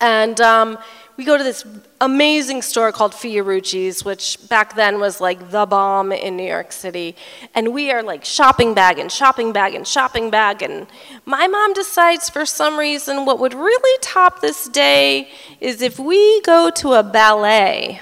And 0.00 0.40
um, 0.40 0.78
we 1.16 1.24
go 1.24 1.36
to 1.36 1.44
this 1.44 1.64
amazing 2.00 2.62
store 2.62 2.92
called 2.92 3.12
Fiorucci's, 3.12 4.04
which 4.04 4.38
back 4.48 4.76
then 4.76 5.00
was 5.00 5.20
like 5.20 5.50
the 5.50 5.66
bomb 5.66 6.12
in 6.12 6.36
New 6.36 6.46
York 6.46 6.72
City. 6.72 7.16
And 7.54 7.74
we 7.74 7.90
are 7.90 8.02
like 8.02 8.24
shopping 8.24 8.74
bag 8.74 8.98
and 8.98 9.10
shopping 9.10 9.52
bag 9.52 9.74
and 9.74 9.86
shopping 9.86 10.30
bag. 10.30 10.62
And 10.62 10.86
my 11.24 11.46
mom 11.48 11.72
decides 11.74 12.30
for 12.30 12.46
some 12.46 12.78
reason 12.78 13.24
what 13.24 13.38
would 13.40 13.54
really 13.54 13.98
top 14.00 14.40
this 14.40 14.68
day 14.68 15.30
is 15.60 15.82
if 15.82 15.98
we 15.98 16.40
go 16.42 16.70
to 16.70 16.94
a 16.94 17.02
ballet 17.02 18.00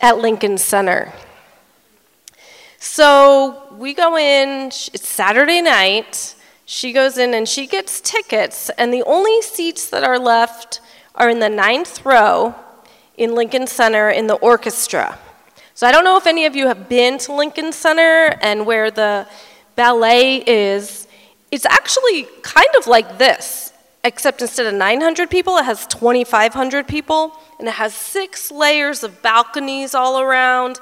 at 0.00 0.18
Lincoln 0.18 0.58
Center. 0.58 1.12
So 2.78 3.74
we 3.78 3.94
go 3.94 4.16
in, 4.18 4.66
it's 4.66 5.08
Saturday 5.08 5.62
night. 5.62 6.34
She 6.66 6.92
goes 6.92 7.16
in 7.16 7.32
and 7.34 7.48
she 7.48 7.66
gets 7.66 8.00
tickets, 8.00 8.70
and 8.78 8.92
the 8.92 9.02
only 9.04 9.42
seats 9.42 9.88
that 9.88 10.04
are 10.04 10.18
left 10.18 10.80
are 11.14 11.30
in 11.30 11.38
the 11.38 11.48
ninth 11.48 12.04
row 12.04 12.54
in 13.16 13.34
Lincoln 13.34 13.66
Center 13.66 14.10
in 14.10 14.26
the 14.26 14.34
orchestra. 14.34 15.18
So 15.74 15.86
I 15.86 15.92
don't 15.92 16.04
know 16.04 16.16
if 16.16 16.26
any 16.26 16.46
of 16.46 16.54
you 16.54 16.66
have 16.68 16.88
been 16.88 17.18
to 17.18 17.32
Lincoln 17.32 17.72
Center 17.72 18.36
and 18.40 18.66
where 18.66 18.90
the 18.90 19.26
ballet 19.76 20.36
is. 20.46 21.06
It's 21.50 21.66
actually 21.66 22.26
kind 22.42 22.68
of 22.78 22.86
like 22.86 23.18
this, 23.18 23.72
except 24.02 24.42
instead 24.42 24.66
of 24.66 24.74
900 24.74 25.30
people, 25.30 25.56
it 25.56 25.64
has 25.64 25.86
2,500 25.86 26.86
people, 26.86 27.38
and 27.58 27.68
it 27.68 27.74
has 27.74 27.94
six 27.94 28.50
layers 28.50 29.02
of 29.02 29.22
balconies 29.22 29.94
all 29.94 30.20
around, 30.20 30.78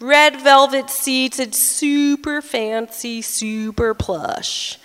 red 0.00 0.40
velvet 0.40 0.90
seats. 0.90 1.38
It's 1.38 1.58
super 1.58 2.42
fancy, 2.42 3.22
super 3.22 3.94
plush. 3.94 4.78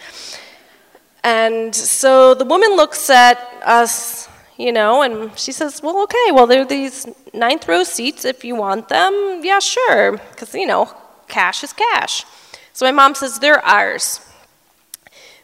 And 1.24 1.76
so 1.76 2.34
the 2.34 2.46
woman 2.46 2.76
looks 2.76 3.10
at 3.10 3.38
us 3.64 4.28
you 4.62 4.72
know, 4.72 5.02
and 5.02 5.38
she 5.38 5.52
says, 5.52 5.82
well, 5.82 6.04
okay, 6.04 6.32
well, 6.32 6.48
there 6.48 6.62
are 6.62 6.66
these 6.66 7.08
ninth 7.34 7.68
row 7.68 7.84
seats 7.84 8.26
if 8.26 8.44
you 8.44 8.56
want 8.56 8.90
them. 8.90 9.42
Yeah, 9.44 9.60
sure, 9.60 10.18
because, 10.18 10.54
you 10.54 10.68
know, 10.68 10.94
cash 11.28 11.64
is 11.64 11.74
cash. 11.74 12.26
So 12.74 12.86
my 12.86 12.92
mom 12.92 13.16
says, 13.16 13.40
they're 13.40 13.64
ours. 13.66 14.22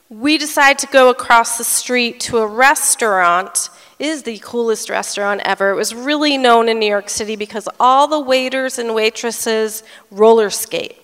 We 0.10 0.38
decide 0.38 0.80
to 0.80 0.88
go 0.88 1.10
across 1.10 1.58
the 1.58 1.64
street 1.64 2.20
to 2.22 2.38
a 2.38 2.48
restaurant. 2.48 3.70
It 4.00 4.06
is 4.06 4.24
the 4.24 4.38
coolest 4.40 4.90
restaurant 4.90 5.42
ever. 5.44 5.72
It 5.72 5.76
was 5.76 5.94
really 5.94 6.38
known 6.38 6.70
in 6.70 6.80
New 6.80 6.88
York 6.88 7.10
City 7.10 7.36
because 7.36 7.68
all 7.80 8.08
the 8.08 8.20
waiters 8.20 8.80
and 8.80 8.96
waitresses 8.96 9.84
roller 10.12 10.50
skate. 10.50 10.98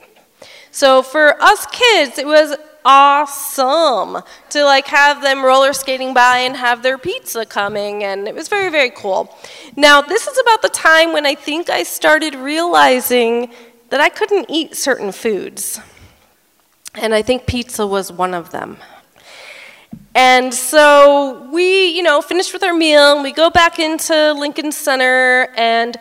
So 0.71 1.01
for 1.01 1.41
us 1.41 1.65
kids, 1.65 2.17
it 2.17 2.25
was 2.25 2.55
awesome 2.85 4.21
to 4.49 4.63
like 4.63 4.87
have 4.87 5.21
them 5.21 5.43
roller 5.43 5.73
skating 5.73 6.13
by 6.13 6.39
and 6.39 6.55
have 6.55 6.83
their 6.83 6.97
pizza 6.97 7.45
coming 7.45 8.03
and 8.03 8.27
it 8.27 8.35
was 8.35 8.47
very 8.47 8.69
very 8.69 8.89
cool. 8.89 9.35
Now 9.75 10.01
this 10.01 10.27
is 10.27 10.37
about 10.39 10.61
the 10.61 10.69
time 10.69 11.13
when 11.13 11.25
i 11.25 11.35
think 11.35 11.69
i 11.69 11.83
started 11.83 12.35
realizing 12.35 13.51
that 13.89 14.01
i 14.01 14.09
couldn't 14.09 14.47
eat 14.49 14.75
certain 14.75 15.11
foods 15.11 15.79
and 16.95 17.13
i 17.13 17.21
think 17.21 17.45
pizza 17.45 17.85
was 17.85 18.11
one 18.11 18.33
of 18.33 18.51
them. 18.51 18.77
And 20.15 20.53
so 20.53 21.49
we 21.51 21.87
you 21.87 22.03
know 22.03 22.21
finished 22.21 22.53
with 22.53 22.63
our 22.63 22.73
meal 22.73 23.13
and 23.13 23.23
we 23.23 23.31
go 23.31 23.49
back 23.49 23.79
into 23.79 24.33
lincoln 24.33 24.71
center 24.71 25.47
and 25.55 25.97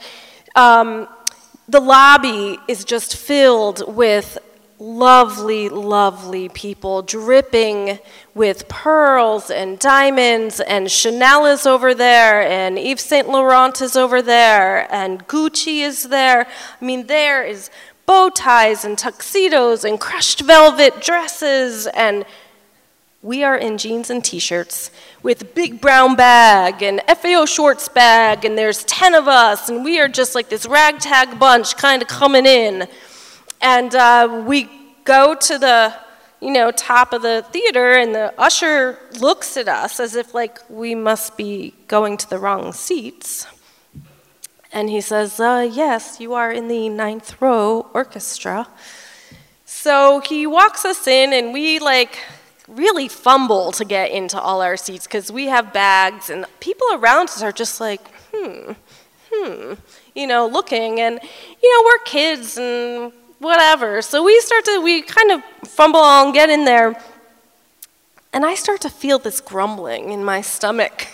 um, 0.54 1.08
the 1.68 1.80
lobby 1.80 2.58
is 2.68 2.84
just 2.84 3.16
filled 3.16 3.82
with 3.94 4.38
lovely, 4.82 5.68
lovely 5.68 6.48
people 6.48 7.02
dripping 7.02 8.00
with 8.34 8.68
pearls 8.68 9.48
and 9.50 9.78
diamonds, 9.78 10.58
and 10.60 10.90
Chanel 10.90 11.46
is 11.46 11.66
over 11.66 11.94
there, 11.94 12.42
and 12.42 12.76
Yves 12.78 13.02
Saint 13.02 13.28
Laurent 13.28 13.80
is 13.80 13.96
over 13.96 14.20
there, 14.20 14.92
and 14.92 15.26
Gucci 15.28 15.82
is 15.82 16.08
there. 16.08 16.46
I 16.80 16.84
mean, 16.84 17.06
there 17.06 17.44
is 17.44 17.70
bow 18.06 18.28
ties 18.28 18.84
and 18.84 18.98
tuxedos 18.98 19.84
and 19.84 20.00
crushed 20.00 20.40
velvet 20.40 21.00
dresses, 21.00 21.86
and 21.86 22.24
we 23.22 23.44
are 23.44 23.56
in 23.56 23.78
jeans 23.78 24.10
and 24.10 24.24
t-shirts 24.24 24.90
with 25.22 25.54
big 25.54 25.80
brown 25.80 26.16
bag 26.16 26.82
and 26.82 27.00
FAO 27.06 27.46
Schwarz 27.46 27.88
bag, 27.88 28.44
and 28.44 28.58
there's 28.58 28.82
10 28.84 29.14
of 29.14 29.28
us, 29.28 29.68
and 29.68 29.84
we 29.84 30.00
are 30.00 30.08
just 30.08 30.34
like 30.34 30.48
this 30.48 30.66
ragtag 30.66 31.38
bunch 31.38 31.76
kind 31.76 32.02
of 32.02 32.08
coming 32.08 32.46
in. 32.46 32.88
And 33.62 33.94
uh, 33.94 34.42
we 34.46 34.68
go 35.04 35.34
to 35.34 35.58
the 35.58 35.94
you 36.42 36.52
know, 36.52 36.72
top 36.72 37.12
of 37.12 37.22
the 37.22 37.46
theater, 37.52 37.92
and 37.92 38.12
the 38.12 38.34
usher 38.36 38.98
looks 39.20 39.56
at 39.56 39.68
us 39.68 40.00
as 40.00 40.16
if 40.16 40.34
like 40.34 40.58
we 40.68 40.92
must 40.92 41.36
be 41.36 41.72
going 41.86 42.16
to 42.16 42.28
the 42.28 42.38
wrong 42.38 42.72
seats. 42.72 43.46
And 44.72 44.90
he 44.90 45.00
says, 45.00 45.38
uh, 45.38 45.70
Yes, 45.72 46.18
you 46.18 46.34
are 46.34 46.50
in 46.50 46.66
the 46.66 46.88
ninth 46.88 47.40
row 47.40 47.86
orchestra. 47.94 48.66
So 49.64 50.20
he 50.20 50.44
walks 50.44 50.84
us 50.84 51.06
in, 51.06 51.32
and 51.32 51.52
we 51.52 51.78
like 51.78 52.18
really 52.66 53.06
fumble 53.06 53.70
to 53.72 53.84
get 53.84 54.10
into 54.10 54.40
all 54.40 54.62
our 54.62 54.76
seats 54.76 55.06
because 55.06 55.30
we 55.30 55.46
have 55.46 55.72
bags, 55.72 56.28
and 56.28 56.44
people 56.58 56.88
around 56.94 57.28
us 57.28 57.40
are 57.40 57.52
just 57.52 57.80
like, 57.80 58.00
hmm, 58.34 58.72
hmm, 59.32 59.74
you 60.16 60.26
know, 60.26 60.48
looking. 60.48 61.00
And, 61.00 61.20
you 61.62 61.70
know, 61.70 61.84
we're 61.84 62.04
kids, 62.04 62.58
and 62.58 63.12
whatever. 63.42 64.00
So 64.02 64.22
we 64.22 64.40
start 64.40 64.64
to, 64.66 64.80
we 64.80 65.02
kind 65.02 65.32
of 65.32 65.42
fumble 65.68 66.00
along, 66.00 66.32
get 66.32 66.48
in 66.48 66.64
there, 66.64 66.94
and 68.32 68.46
I 68.46 68.54
start 68.54 68.80
to 68.82 68.88
feel 68.88 69.18
this 69.18 69.40
grumbling 69.40 70.10
in 70.10 70.24
my 70.24 70.40
stomach. 70.40 71.08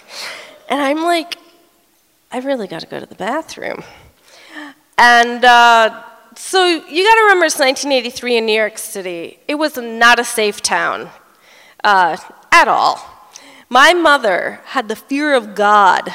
And 0.68 0.80
I'm 0.80 1.02
like, 1.02 1.36
I 2.30 2.38
really 2.38 2.68
got 2.68 2.80
to 2.82 2.86
go 2.86 3.00
to 3.00 3.06
the 3.06 3.14
bathroom. 3.14 3.82
And 4.98 5.44
uh, 5.44 6.04
so 6.36 6.66
you 6.66 7.04
got 7.04 7.14
to 7.14 7.22
remember 7.22 7.46
it's 7.46 7.58
1983 7.58 8.36
in 8.36 8.46
New 8.46 8.52
York 8.52 8.78
City. 8.78 9.38
It 9.48 9.54
was 9.54 9.76
not 9.76 10.20
a 10.20 10.24
safe 10.24 10.60
town 10.60 11.08
uh, 11.82 12.18
at 12.52 12.68
all. 12.68 13.00
My 13.70 13.94
mother 13.94 14.60
had 14.66 14.88
the 14.88 14.96
fear 14.96 15.34
of 15.34 15.54
God 15.54 16.12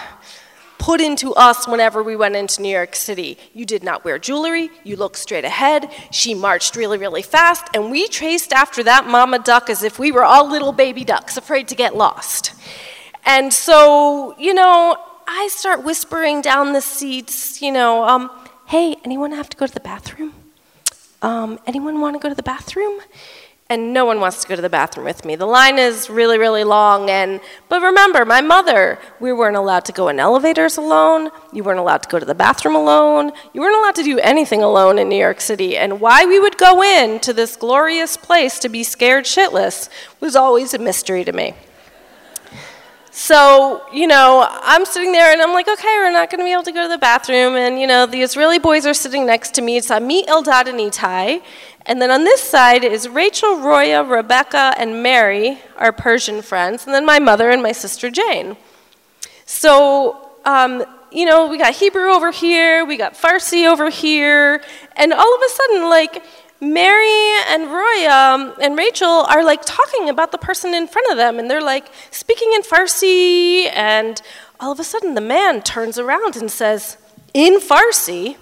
put 0.83 0.99
into 0.99 1.33
us 1.35 1.65
whenever 1.65 2.03
we 2.03 2.13
went 2.13 2.35
into 2.35 2.61
New 2.61 2.67
York 2.67 2.93
City. 2.93 3.37
You 3.53 3.65
did 3.65 3.85
not 3.85 4.03
wear 4.03 4.19
jewelry, 4.19 4.69
you 4.83 4.97
looked 4.97 5.15
straight 5.15 5.45
ahead, 5.45 5.89
she 6.11 6.33
marched 6.33 6.75
really, 6.75 6.97
really 6.97 7.21
fast, 7.21 7.63
and 7.73 7.89
we 7.89 8.09
traced 8.09 8.51
after 8.51 8.83
that 8.83 9.07
mama 9.07 9.39
duck 9.39 9.69
as 9.69 9.81
if 9.81 9.97
we 9.97 10.11
were 10.11 10.25
all 10.25 10.45
little 10.45 10.73
baby 10.73 11.05
ducks 11.05 11.37
afraid 11.37 11.69
to 11.69 11.75
get 11.75 11.95
lost. 11.95 12.53
And 13.25 13.53
so, 13.53 14.35
you 14.37 14.53
know, 14.53 14.97
I 15.25 15.47
start 15.49 15.85
whispering 15.85 16.41
down 16.41 16.73
the 16.73 16.81
seats, 16.81 17.61
you 17.61 17.71
know, 17.71 18.03
um, 18.03 18.29
hey, 18.65 18.97
anyone 19.05 19.31
have 19.31 19.47
to 19.51 19.55
go 19.55 19.65
to 19.65 19.73
the 19.73 19.79
bathroom? 19.79 20.33
um, 21.23 21.57
anyone 21.65 22.01
want 22.01 22.15
to 22.15 22.19
go 22.19 22.29
to 22.29 22.35
the 22.35 22.43
bathroom? 22.43 22.99
And 23.73 23.91
no 23.91 24.05
one 24.05 24.19
wants 24.19 24.39
to 24.43 24.47
go 24.47 24.55
to 24.55 24.61
the 24.61 24.69
bathroom 24.69 25.07
with 25.07 25.25
me. 25.25 25.35
The 25.35 25.47
line 25.47 25.79
is 25.79 26.07
really, 26.07 26.37
really 26.37 26.63
long. 26.63 27.09
And 27.09 27.41
but 27.69 27.81
remember, 27.81 28.23
my 28.23 28.39
mother, 28.39 28.99
we 29.19 29.33
weren't 29.33 29.55
allowed 29.55 29.83
to 29.85 29.91
go 29.91 30.09
in 30.09 30.19
elevators 30.19 30.77
alone. 30.77 31.31
You 31.51 31.63
weren't 31.63 31.79
allowed 31.79 32.03
to 32.03 32.09
go 32.09 32.19
to 32.19 32.25
the 32.25 32.35
bathroom 32.35 32.75
alone. 32.75 33.31
You 33.51 33.61
weren't 33.61 33.75
allowed 33.75 33.95
to 33.95 34.03
do 34.03 34.19
anything 34.19 34.61
alone 34.61 34.99
in 34.99 35.09
New 35.09 35.17
York 35.17 35.41
City. 35.41 35.75
And 35.75 35.99
why 35.99 36.23
we 36.23 36.39
would 36.39 36.59
go 36.59 36.83
in 36.83 37.19
to 37.21 37.33
this 37.33 37.55
glorious 37.55 38.15
place 38.15 38.59
to 38.59 38.69
be 38.69 38.83
scared 38.83 39.25
shitless 39.25 39.89
was 40.19 40.35
always 40.35 40.75
a 40.75 40.77
mystery 40.77 41.23
to 41.23 41.33
me. 41.33 41.55
So, 43.15 43.83
you 43.93 44.07
know, 44.07 44.47
I'm 44.49 44.85
sitting 44.85 45.11
there 45.11 45.31
and 45.31 45.39
I'm 45.39 45.53
like, 45.53 45.67
okay, 45.67 45.97
we're 45.99 46.11
not 46.11 46.31
going 46.31 46.39
to 46.39 46.45
be 46.45 46.51
able 46.51 46.63
to 46.63 46.71
go 46.71 46.81
to 46.81 46.87
the 46.87 46.97
bathroom. 46.97 47.55
And, 47.55 47.79
you 47.79 47.85
know, 47.85 48.07
the 48.07 48.23
Israeli 48.23 48.57
boys 48.57 48.87
are 48.87 48.93
sitting 48.95 49.27
next 49.27 49.53
to 49.53 49.61
me. 49.61 49.77
It's 49.77 49.89
Amit, 49.89 50.25
Eldad, 50.25 50.67
and 50.67 50.79
Itai. 50.79 51.43
And 51.85 52.01
then 52.01 52.09
on 52.09 52.23
this 52.23 52.41
side 52.41 52.83
is 52.83 53.07
Rachel, 53.07 53.59
Roya, 53.59 54.03
Rebecca, 54.03 54.73
and 54.79 55.03
Mary, 55.03 55.59
our 55.77 55.91
Persian 55.91 56.41
friends. 56.41 56.87
And 56.87 56.95
then 56.95 57.05
my 57.05 57.19
mother 57.19 57.51
and 57.51 57.61
my 57.61 57.71
sister 57.71 58.09
Jane. 58.09 58.57
So, 59.45 60.31
um, 60.43 60.83
you 61.11 61.27
know, 61.27 61.47
we 61.47 61.59
got 61.59 61.75
Hebrew 61.75 62.09
over 62.09 62.31
here, 62.31 62.83
we 62.83 62.97
got 62.97 63.13
Farsi 63.13 63.69
over 63.69 63.91
here. 63.91 64.63
And 64.95 65.13
all 65.13 65.35
of 65.35 65.41
a 65.45 65.49
sudden, 65.49 65.87
like, 65.87 66.23
Mary 66.63 67.33
and 67.49 67.69
Roy 67.71 68.09
um, 68.09 68.53
and 68.61 68.77
Rachel 68.77 69.07
are 69.07 69.43
like 69.43 69.61
talking 69.65 70.09
about 70.09 70.31
the 70.31 70.37
person 70.37 70.73
in 70.73 70.87
front 70.87 71.11
of 71.11 71.17
them, 71.17 71.39
and 71.39 71.49
they're 71.49 71.61
like 71.61 71.91
speaking 72.11 72.51
in 72.53 72.61
Farsi, 72.61 73.69
and 73.73 74.21
all 74.59 74.71
of 74.71 74.79
a 74.79 74.83
sudden 74.83 75.13
the 75.13 75.21
man 75.21 75.61
turns 75.61 75.99
around 75.99 76.35
and 76.37 76.49
says, 76.49 76.97
in 77.33 77.59
Farsi, 77.59 78.37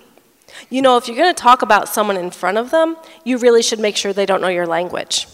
you 0.69 0.81
know, 0.81 0.97
if 0.97 1.07
you're 1.07 1.17
going 1.17 1.33
to 1.33 1.41
talk 1.41 1.61
about 1.61 1.87
someone 1.87 2.17
in 2.17 2.29
front 2.29 2.57
of 2.57 2.71
them, 2.71 2.97
you 3.23 3.37
really 3.37 3.63
should 3.63 3.79
make 3.79 3.97
sure 3.97 4.13
they 4.13 4.25
don't 4.25 4.41
know 4.41 4.49
your 4.49 4.67
language. 4.67 5.27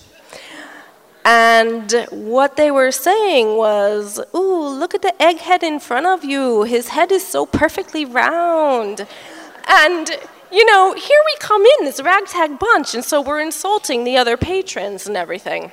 And 1.25 2.07
what 2.09 2.55
they 2.55 2.71
were 2.71 2.91
saying 2.91 3.57
was, 3.57 4.19
Ooh, 4.33 4.69
look 4.69 4.93
at 4.95 5.01
the 5.01 5.13
egghead 5.19 5.61
in 5.61 5.79
front 5.79 6.05
of 6.05 6.23
you. 6.23 6.63
His 6.63 6.89
head 6.89 7.11
is 7.11 7.27
so 7.27 7.45
perfectly 7.45 8.05
round. 8.05 9.05
And 9.67 10.09
you 10.57 10.65
know, 10.65 10.95
here 10.95 11.21
we 11.27 11.35
come 11.37 11.61
in, 11.61 11.85
this 11.85 12.01
ragtag 12.01 12.57
bunch, 12.57 12.95
and 12.95 13.05
so 13.05 13.21
we're 13.21 13.39
insulting 13.39 14.03
the 14.03 14.17
other 14.17 14.35
patrons 14.35 15.05
and 15.05 15.15
everything. 15.15 15.71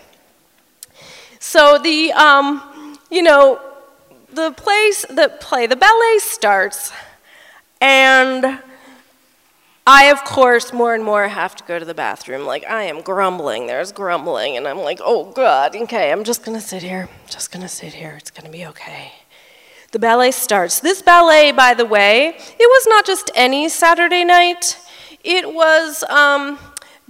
So 1.38 1.78
the, 1.78 2.12
um, 2.12 2.98
you 3.10 3.22
know, 3.22 3.62
the 4.30 4.50
place, 4.50 5.06
the 5.08 5.34
play, 5.40 5.66
the 5.66 5.76
ballet 5.76 6.18
starts, 6.18 6.92
and 7.80 8.60
I, 9.86 10.10
of 10.10 10.22
course, 10.24 10.70
more 10.70 10.94
and 10.94 11.02
more 11.02 11.28
have 11.28 11.56
to 11.56 11.64
go 11.64 11.78
to 11.78 11.84
the 11.86 11.94
bathroom. 11.94 12.44
Like, 12.44 12.66
I 12.66 12.82
am 12.82 13.00
grumbling, 13.00 13.66
there's 13.66 13.90
grumbling, 13.90 14.58
and 14.58 14.68
I'm 14.68 14.80
like, 14.80 15.00
oh, 15.02 15.32
God, 15.32 15.74
okay, 15.74 16.12
I'm 16.12 16.24
just 16.24 16.44
gonna 16.44 16.60
sit 16.60 16.82
here, 16.82 17.08
just 17.26 17.50
gonna 17.50 17.70
sit 17.70 17.94
here, 17.94 18.16
it's 18.18 18.30
gonna 18.30 18.50
be 18.50 18.66
okay 18.66 19.12
the 19.94 20.00
ballet 20.00 20.32
starts. 20.32 20.80
This 20.80 21.02
ballet, 21.02 21.52
by 21.52 21.72
the 21.72 21.86
way, 21.86 22.30
it 22.36 22.68
was 22.74 22.86
not 22.88 23.06
just 23.06 23.30
any 23.32 23.68
Saturday 23.68 24.24
night. 24.24 24.76
It 25.22 25.54
was 25.54 26.02
um, 26.10 26.58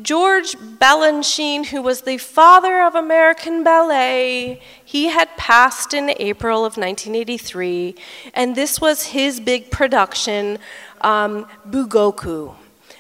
George 0.03 0.53
Balanchine, 0.53 1.65
who 1.65 1.81
was 1.81 2.03
the 2.03 2.19
father 2.19 2.83
of 2.83 2.95
American 2.95 3.65
ballet. 3.65 4.61
He 4.85 5.07
had 5.07 5.35
passed 5.39 5.95
in 5.95 6.11
April 6.19 6.59
of 6.67 6.77
1983, 6.77 7.95
and 8.35 8.55
this 8.55 8.83
was 8.83 9.07
his 9.07 9.41
big 9.41 9.71
production, 9.71 10.59
um, 11.01 11.47
Bugaku, 11.67 12.55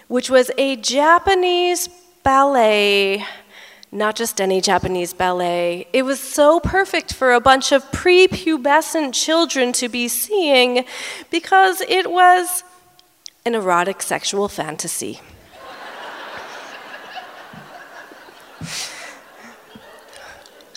which 0.08 0.30
was 0.30 0.50
a 0.56 0.76
Japanese 0.76 1.90
ballet 2.22 3.22
not 3.94 4.16
just 4.16 4.40
any 4.40 4.60
Japanese 4.60 5.12
ballet. 5.12 5.86
It 5.92 6.02
was 6.02 6.18
so 6.18 6.58
perfect 6.58 7.14
for 7.14 7.32
a 7.32 7.38
bunch 7.40 7.70
of 7.70 7.84
prepubescent 7.92 9.14
children 9.14 9.72
to 9.74 9.88
be 9.88 10.08
seeing 10.08 10.84
because 11.30 11.80
it 11.82 12.10
was 12.10 12.64
an 13.46 13.54
erotic 13.54 14.02
sexual 14.02 14.48
fantasy. 14.48 15.20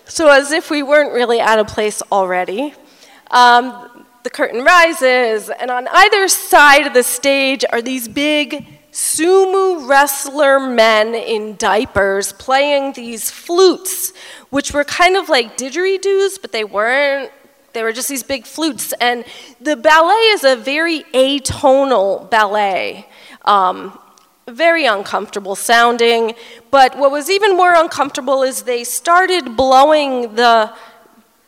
so, 0.05 0.30
as 0.30 0.51
if 0.51 0.70
we 0.70 0.84
weren't 0.84 1.11
really 1.11 1.41
out 1.41 1.57
of 1.57 1.65
place 1.68 2.03
already, 2.11 2.76
um, 3.32 4.05
the 4.24 4.30
curtain 4.30 4.63
rises, 4.63 5.49
and 5.49 5.72
on 5.72 5.88
either 5.88 6.28
side 6.28 6.86
of 6.86 6.93
the 6.93 7.01
stage 7.01 7.65
are 7.72 7.82
these 7.82 8.07
big 8.07 8.76
sumo 8.97 9.87
wrestler 9.87 10.59
men 10.59 11.13
in 11.13 11.55
diapers 11.57 12.33
playing 12.33 12.93
these 12.93 13.29
flutes, 13.29 14.11
which 14.49 14.73
were 14.73 14.83
kind 14.83 15.15
of 15.15 15.29
like 15.29 15.55
didgeridoos, 15.55 16.41
but 16.41 16.51
they 16.51 16.63
weren't. 16.63 17.31
They 17.73 17.83
were 17.83 17.93
just 17.93 18.09
these 18.09 18.23
big 18.23 18.47
flutes. 18.47 18.93
And 18.99 19.23
the 19.61 19.75
ballet 19.75 20.33
is 20.33 20.43
a 20.43 20.55
very 20.55 21.03
atonal 21.13 22.27
ballet. 22.31 23.05
Um, 23.45 23.99
very 24.47 24.87
uncomfortable 24.87 25.55
sounding. 25.55 26.33
But 26.71 26.97
what 26.97 27.11
was 27.11 27.29
even 27.29 27.55
more 27.55 27.75
uncomfortable 27.75 28.41
is 28.41 28.63
they 28.63 28.83
started 28.83 29.55
blowing 29.55 30.33
the 30.33 30.73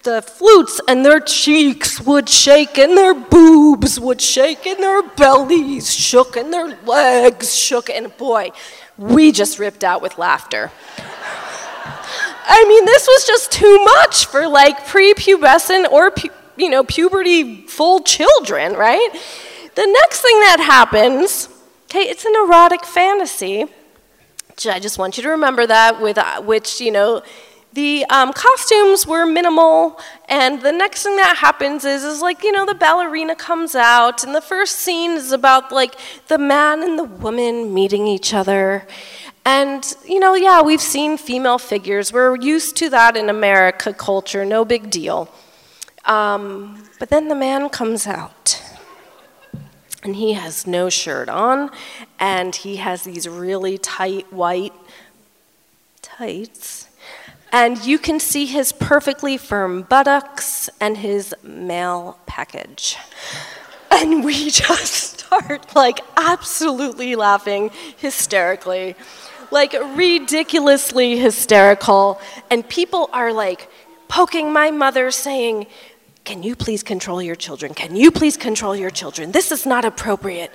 the 0.10 0.22
flutes 0.22 0.82
and 0.88 1.06
their 1.06 1.20
cheeks 1.20 2.02
would 2.02 2.28
shake 2.30 2.78
and 2.78 2.98
their 2.98 3.14
boobs 3.14 4.00
would 4.00 4.22
shake 4.22 4.66
and 4.66 4.80
their 4.80 5.04
bellies 5.04 5.94
shook 5.94 6.36
and 6.36 6.54
their 6.54 6.78
legs 6.86 7.56
shook. 7.56 7.90
And 7.90 8.16
boy 8.18 8.52
we 8.98 9.32
just 9.32 9.60
ripped 9.60 9.84
out 9.84 10.02
with 10.02 10.18
laughter. 10.18 10.72
I 12.52 12.66
mean 12.68 12.86
this 12.86 13.08
was 13.08 13.26
just 13.26 13.52
too 13.52 13.84
much 13.84 14.26
for 14.26 14.48
like 14.48 14.86
prepubescent 14.86 15.90
or 15.92 16.12
pu- 16.12 16.30
you 16.58 16.70
know 16.70 16.84
puberty 16.84 17.68
full 17.68 18.02
children 18.02 18.74
right? 18.74 19.10
The 19.76 19.86
next 19.86 20.22
thing 20.22 20.40
that 20.42 20.60
happens 20.60 21.48
okay 21.86 22.02
it's 22.02 22.26
an 22.26 22.34
erotic 22.44 22.86
fantasy. 22.86 23.66
I 24.66 24.80
just 24.80 24.98
want 24.98 25.16
you 25.16 25.24
to 25.24 25.30
remember 25.30 25.66
that 25.66 26.02
with 26.02 26.18
uh, 26.18 26.42
which 26.42 26.82
you 26.82 26.92
know 26.92 27.22
the 27.74 28.04
um, 28.10 28.34
costumes 28.34 29.06
were 29.06 29.26
minimal, 29.26 30.00
and 30.28 30.62
the 30.62 30.72
next 30.72 31.04
thing 31.04 31.16
that 31.18 31.38
happens 31.38 31.86
is, 31.86 32.04
is 32.04 32.22
like, 32.22 32.44
you 32.44 32.52
know, 32.52 32.66
the 32.66 32.74
ballerina 32.74 33.36
comes 33.36 33.76
out, 33.76 34.24
and 34.24 34.34
the 34.34 34.42
first 34.42 34.78
scene 34.78 35.12
is 35.12 35.32
about 35.32 35.72
like 35.72 35.96
the 36.28 36.40
man 36.40 36.82
and 36.82 36.98
the 36.98 37.04
woman 37.04 37.74
meeting 37.74 38.08
each 38.08 38.34
other. 38.34 38.88
And, 39.46 39.96
you 40.06 40.20
know, 40.20 40.34
yeah, 40.34 40.62
we've 40.62 40.82
seen 40.82 41.18
female 41.18 41.60
figures. 41.60 42.12
We're 42.12 42.36
used 42.38 42.76
to 42.78 42.90
that 42.90 43.16
in 43.16 43.30
America 43.30 43.94
culture, 43.94 44.44
no 44.46 44.66
big 44.66 44.90
deal. 44.90 45.30
Um, 46.06 46.84
but 47.00 47.10
then 47.10 47.28
the 47.28 47.36
man 47.36 47.70
comes 47.70 48.08
out, 48.08 48.64
and 50.02 50.16
he 50.16 50.34
has 50.34 50.66
no 50.66 50.90
shirt 50.90 51.30
on, 51.30 51.70
and 52.20 52.56
he 52.56 52.78
has 52.78 53.04
these 53.04 53.30
really 53.30 53.78
tight 53.78 54.32
white 54.34 54.74
tights 56.02 56.79
and 57.52 57.84
you 57.86 57.98
can 57.98 58.20
see 58.20 58.46
his 58.46 58.72
perfectly 58.72 59.38
firm 59.38 59.84
buttocks 59.84 60.70
and 60.80 60.98
his 60.98 61.34
male 61.44 62.20
package. 62.26 62.98
And 63.92 64.24
we 64.24 64.52
just 64.52 65.20
start 65.20 65.76
like 65.76 66.00
absolutely 66.16 67.16
laughing 67.16 67.72
hysterically, 67.98 68.96
like 69.50 69.74
ridiculously 69.96 71.18
hysterical. 71.18 72.22
And 72.52 72.70
people 72.70 73.10
are 73.12 73.34
like 73.34 73.68
poking 74.08 74.54
my 74.54 74.70
mother, 74.70 75.10
saying, 75.10 75.66
can 76.24 76.44
you 76.44 76.56
please 76.56 76.84
control 76.84 77.22
your 77.22 77.36
children? 77.36 77.74
Can 77.74 77.96
you 77.96 78.12
please 78.12 78.38
control 78.38 78.76
your 78.76 78.92
children? 78.92 79.32
This 79.32 79.52
is 79.52 79.66
not 79.66 79.86
appropriate. 79.86 80.52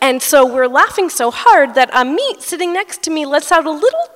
And 0.00 0.22
so 0.22 0.46
we're 0.46 0.68
laughing 0.68 1.10
so 1.10 1.32
hard 1.32 1.74
that 1.74 1.90
Amit 1.90 2.42
sitting 2.42 2.72
next 2.72 3.02
to 3.02 3.10
me 3.10 3.26
lets 3.26 3.50
out 3.50 3.66
a 3.66 3.70
little 3.70 4.08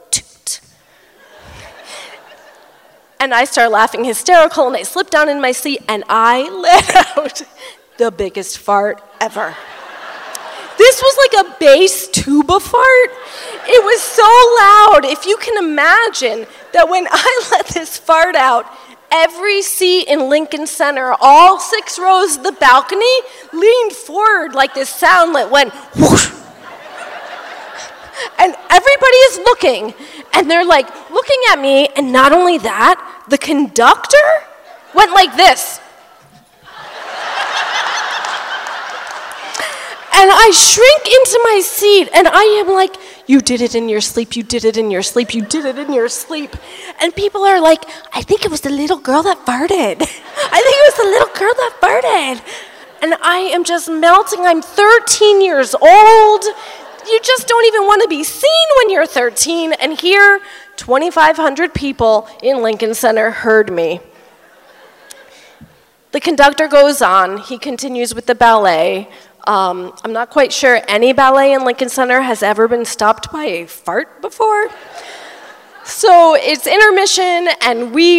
And 3.20 3.34
I 3.34 3.44
start 3.44 3.70
laughing 3.70 4.02
hysterical, 4.04 4.66
and 4.66 4.76
I 4.76 4.82
slip 4.82 5.10
down 5.10 5.28
in 5.28 5.42
my 5.42 5.52
seat, 5.52 5.82
and 5.88 6.04
I 6.08 6.48
let 6.48 7.16
out 7.18 7.42
the 7.98 8.10
biggest 8.10 8.58
fart 8.58 9.02
ever. 9.20 9.54
This 10.78 11.02
was 11.02 11.28
like 11.28 11.46
a 11.46 11.58
bass 11.60 12.08
tuba 12.08 12.58
fart. 12.58 13.10
It 13.66 13.84
was 13.84 14.00
so 14.00 14.22
loud. 14.22 15.04
If 15.04 15.26
you 15.26 15.36
can 15.36 15.62
imagine 15.62 16.46
that 16.72 16.88
when 16.88 17.06
I 17.10 17.48
let 17.50 17.66
this 17.66 17.98
fart 17.98 18.34
out, 18.34 18.64
every 19.12 19.60
seat 19.60 20.08
in 20.08 20.30
Lincoln 20.30 20.66
Center, 20.66 21.14
all 21.20 21.60
six 21.60 21.98
rows 21.98 22.38
of 22.38 22.44
the 22.44 22.52
balcony, 22.52 23.04
leaned 23.52 23.92
forward 23.92 24.54
like 24.54 24.72
this 24.72 24.88
sound 24.88 25.34
that 25.34 25.50
went 25.50 25.74
whoosh. 25.94 26.30
And 28.38 28.54
everybody 28.70 29.16
is 29.28 29.38
looking, 29.38 29.94
and 30.34 30.50
they're 30.50 30.64
like 30.64 30.88
looking 31.10 31.40
at 31.50 31.60
me, 31.60 31.88
and 31.96 32.12
not 32.12 32.32
only 32.32 32.58
that, 32.58 33.24
the 33.28 33.38
conductor 33.38 34.16
went 34.94 35.12
like 35.12 35.36
this. 35.36 35.80
and 40.12 40.30
I 40.30 40.50
shrink 40.52 41.06
into 41.06 41.40
my 41.44 41.60
seat, 41.62 42.08
and 42.14 42.28
I 42.28 42.42
am 42.60 42.68
like, 42.68 42.96
You 43.26 43.40
did 43.40 43.60
it 43.60 43.74
in 43.74 43.88
your 43.88 44.00
sleep, 44.00 44.36
you 44.36 44.42
did 44.42 44.64
it 44.64 44.76
in 44.76 44.90
your 44.90 45.02
sleep, 45.02 45.34
you 45.34 45.44
did 45.44 45.64
it 45.64 45.78
in 45.78 45.92
your 45.92 46.08
sleep. 46.08 46.56
And 47.00 47.14
people 47.14 47.44
are 47.44 47.60
like, 47.60 47.84
I 48.12 48.22
think 48.22 48.44
it 48.44 48.50
was 48.50 48.60
the 48.60 48.70
little 48.70 48.98
girl 48.98 49.22
that 49.22 49.38
farted. 49.46 50.02
I 50.56 50.60
think 50.64 50.76
it 50.80 50.86
was 50.88 50.96
the 50.96 51.10
little 51.14 51.32
girl 51.38 51.54
that 51.54 51.72
farted. 51.80 52.42
And 53.02 53.14
I 53.22 53.38
am 53.38 53.64
just 53.64 53.88
melting. 53.88 54.40
I'm 54.40 54.60
13 54.60 55.40
years 55.40 55.74
old. 55.74 56.44
You 57.10 57.18
just 57.22 57.48
don't 57.48 57.66
even 57.66 57.82
want 57.86 58.02
to 58.02 58.08
be 58.08 58.22
seen 58.22 58.68
when 58.78 58.90
you're 58.90 59.06
13. 59.06 59.72
And 59.72 59.98
here, 59.98 60.40
2,500 60.76 61.74
people 61.74 62.28
in 62.40 62.62
Lincoln 62.62 62.94
Center 62.94 63.30
heard 63.30 63.72
me. 63.72 64.00
The 66.12 66.20
conductor 66.20 66.68
goes 66.68 67.02
on. 67.02 67.38
He 67.38 67.58
continues 67.58 68.14
with 68.14 68.26
the 68.26 68.34
ballet. 68.36 69.08
Um, 69.44 69.92
I'm 70.04 70.12
not 70.12 70.30
quite 70.30 70.52
sure 70.52 70.80
any 70.86 71.12
ballet 71.12 71.52
in 71.52 71.64
Lincoln 71.64 71.88
Center 71.88 72.20
has 72.20 72.44
ever 72.44 72.68
been 72.68 72.84
stopped 72.84 73.32
by 73.32 73.44
a 73.44 73.66
fart 73.66 74.20
before. 74.20 74.68
So 75.84 76.36
it's 76.38 76.68
intermission, 76.68 77.48
and 77.60 77.92
we, 77.92 78.18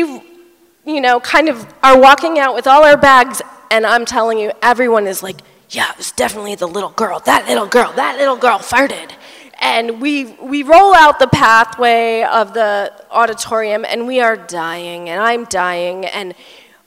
you 0.86 1.00
know, 1.00 1.22
kind 1.22 1.48
of 1.48 1.66
are 1.82 1.98
walking 1.98 2.40
out 2.40 2.56
with 2.56 2.68
all 2.68 2.84
our 2.84 2.98
bags, 2.98 3.42
and 3.70 3.86
I'm 3.86 4.04
telling 4.04 4.38
you, 4.40 4.52
everyone 4.62 5.08
is 5.08 5.24
like, 5.24 5.38
yeah, 5.72 5.92
it 5.92 5.98
was 5.98 6.12
definitely 6.12 6.56
the 6.56 6.68
little 6.68 6.90
girl. 6.90 7.20
That 7.22 7.48
little 7.48 7.66
girl, 7.66 7.94
that 7.94 8.18
little 8.18 8.36
girl 8.36 8.60
farted. 8.60 9.12
And 9.60 10.02
we, 10.02 10.26
we 10.42 10.64
roll 10.64 10.94
out 10.94 11.20
the 11.20 11.28
pathway 11.28 12.24
of 12.24 12.54
the 12.54 12.92
auditorium, 13.10 13.86
and 13.86 14.06
we 14.06 14.20
are 14.20 14.36
dying, 14.36 15.10
and 15.10 15.22
I'm 15.22 15.46
dying, 15.46 16.06
and 16.06 16.34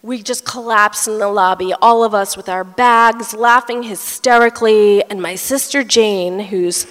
we 0.02 0.22
just 0.22 0.44
collapse 0.44 1.08
in 1.08 1.18
the 1.18 1.28
lobby, 1.28 1.72
all 1.80 2.04
of 2.04 2.14
us 2.14 2.36
with 2.36 2.48
our 2.48 2.62
bags, 2.62 3.32
laughing 3.32 3.84
hysterically. 3.84 5.02
And 5.04 5.22
my 5.22 5.34
sister 5.34 5.82
Jane, 5.82 6.40
who's 6.40 6.86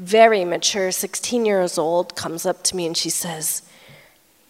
very 0.00 0.44
mature, 0.44 0.90
16 0.90 1.46
years 1.46 1.78
old, 1.78 2.16
comes 2.16 2.44
up 2.44 2.64
to 2.64 2.76
me 2.76 2.86
and 2.86 2.96
she 2.96 3.08
says, 3.10 3.62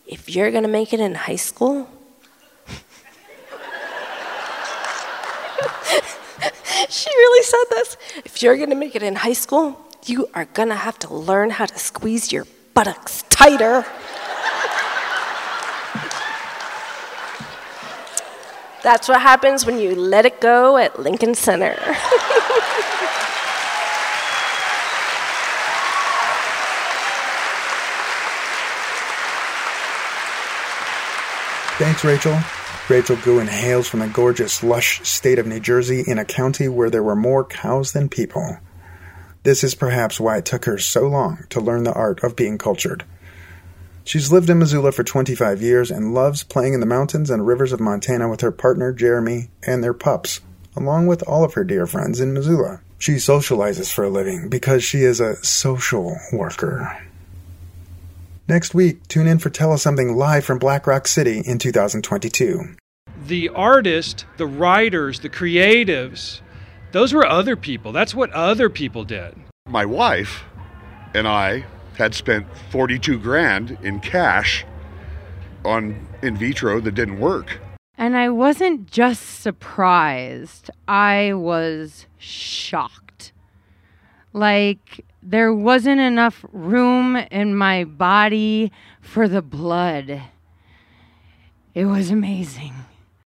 If 0.06 0.34
you're 0.34 0.50
to 0.50 0.66
make 0.66 0.94
it 0.94 1.00
in 1.00 1.14
high 1.14 1.36
school, 1.36 1.90
she 6.88 7.10
really 7.10 7.42
said 7.42 7.64
this. 7.70 7.96
If 8.24 8.42
you're 8.42 8.56
going 8.56 8.70
to 8.70 8.76
make 8.76 8.96
it 8.96 9.02
in 9.02 9.16
high 9.16 9.34
school, 9.34 9.78
you 10.06 10.28
are 10.34 10.46
going 10.46 10.68
to 10.68 10.76
have 10.76 10.98
to 11.00 11.12
learn 11.12 11.50
how 11.50 11.66
to 11.66 11.78
squeeze 11.78 12.32
your 12.32 12.46
buttocks 12.74 13.24
tighter. 13.28 13.84
That's 18.82 19.08
what 19.08 19.20
happens 19.20 19.66
when 19.66 19.78
you 19.78 19.94
let 19.94 20.24
it 20.24 20.40
go 20.40 20.78
at 20.78 20.98
Lincoln 20.98 21.34
Center. 21.34 21.76
Thanks, 31.78 32.04
Rachel. 32.04 32.38
Rachel 32.90 33.14
Gouin 33.18 33.46
hails 33.46 33.86
from 33.86 34.00
the 34.00 34.08
gorgeous, 34.08 34.64
lush 34.64 35.00
state 35.02 35.38
of 35.38 35.46
New 35.46 35.60
Jersey 35.60 36.02
in 36.04 36.18
a 36.18 36.24
county 36.24 36.66
where 36.66 36.90
there 36.90 37.04
were 37.04 37.14
more 37.14 37.44
cows 37.44 37.92
than 37.92 38.08
people. 38.08 38.58
This 39.44 39.62
is 39.62 39.76
perhaps 39.76 40.18
why 40.18 40.38
it 40.38 40.44
took 40.44 40.64
her 40.64 40.76
so 40.76 41.06
long 41.06 41.44
to 41.50 41.60
learn 41.60 41.84
the 41.84 41.92
art 41.92 42.24
of 42.24 42.34
being 42.34 42.58
cultured. 42.58 43.04
She's 44.02 44.32
lived 44.32 44.50
in 44.50 44.58
Missoula 44.58 44.90
for 44.90 45.04
25 45.04 45.62
years 45.62 45.92
and 45.92 46.14
loves 46.14 46.42
playing 46.42 46.74
in 46.74 46.80
the 46.80 46.86
mountains 46.86 47.30
and 47.30 47.46
rivers 47.46 47.72
of 47.72 47.78
Montana 47.78 48.28
with 48.28 48.40
her 48.40 48.50
partner 48.50 48.92
Jeremy 48.92 49.50
and 49.64 49.84
their 49.84 49.94
pups, 49.94 50.40
along 50.74 51.06
with 51.06 51.22
all 51.28 51.44
of 51.44 51.54
her 51.54 51.62
dear 51.62 51.86
friends 51.86 52.18
in 52.18 52.32
Missoula. 52.32 52.80
She 52.98 53.12
socializes 53.12 53.92
for 53.92 54.02
a 54.02 54.10
living 54.10 54.48
because 54.48 54.82
she 54.82 55.02
is 55.02 55.20
a 55.20 55.36
social 55.44 56.16
worker. 56.32 57.06
Next 58.48 58.74
week, 58.74 59.06
tune 59.06 59.28
in 59.28 59.38
for 59.38 59.48
Tell 59.48 59.72
Us 59.72 59.80
Something 59.80 60.16
live 60.16 60.44
from 60.44 60.58
Black 60.58 60.88
Rock 60.88 61.06
City 61.06 61.40
in 61.46 61.58
2022. 61.58 62.74
The 63.26 63.48
artists, 63.50 64.24
the 64.36 64.46
writers, 64.46 65.20
the 65.20 65.28
creatives, 65.28 66.40
those 66.92 67.12
were 67.12 67.26
other 67.26 67.56
people. 67.56 67.92
That's 67.92 68.14
what 68.14 68.30
other 68.32 68.68
people 68.68 69.04
did. 69.04 69.34
My 69.68 69.84
wife 69.84 70.44
and 71.14 71.28
I 71.28 71.64
had 71.96 72.14
spent 72.14 72.46
42 72.70 73.18
grand 73.18 73.78
in 73.82 74.00
cash 74.00 74.64
on 75.64 76.08
in 76.22 76.36
vitro 76.36 76.80
that 76.80 76.94
didn't 76.94 77.20
work. 77.20 77.60
And 77.98 78.16
I 78.16 78.30
wasn't 78.30 78.90
just 78.90 79.40
surprised, 79.40 80.70
I 80.88 81.34
was 81.34 82.06
shocked. 82.16 83.32
Like, 84.32 85.04
there 85.22 85.52
wasn't 85.52 86.00
enough 86.00 86.44
room 86.52 87.16
in 87.16 87.54
my 87.54 87.84
body 87.84 88.72
for 89.02 89.28
the 89.28 89.42
blood. 89.42 90.22
It 91.74 91.84
was 91.84 92.10
amazing. 92.10 92.72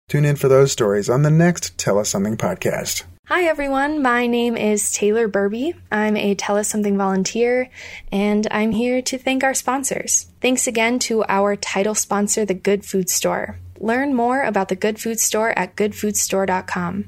Tune 0.09 0.27
in 0.27 0.37
for 0.37 0.49
those 0.49 0.71
stories 0.71 1.09
on 1.09 1.23
the 1.23 1.31
next 1.31 1.79
Tell 1.79 1.99
Us 1.99 2.11
Something 2.11 2.37
podcast. 2.37 3.05
Hi 3.27 3.45
everyone, 3.45 4.03
my 4.03 4.27
name 4.27 4.55
is 4.55 4.93
Taylor 4.93 5.29
Burby. 5.29 5.75
I'm 5.91 6.15
a 6.15 6.35
Tell 6.35 6.59
Us 6.59 6.69
Something 6.69 6.99
volunteer, 6.99 7.71
and 8.13 8.47
I'm 8.51 8.73
here 8.73 9.01
to 9.01 9.17
thank 9.17 9.43
our 9.43 9.55
sponsors. 9.55 10.27
Thanks 10.43 10.67
again 10.67 10.99
to 11.01 11.25
our 11.27 11.57
title 11.57 11.95
sponsor, 11.95 12.45
The 12.45 12.53
Good 12.53 12.85
Food 12.85 13.09
Store. 13.09 13.59
Learn 13.81 14.15
more 14.15 14.43
about 14.43 14.69
the 14.69 14.77
Good 14.77 15.01
Food 15.01 15.19
Store 15.19 15.59
at 15.59 15.75
goodfoodstore.com. 15.75 17.07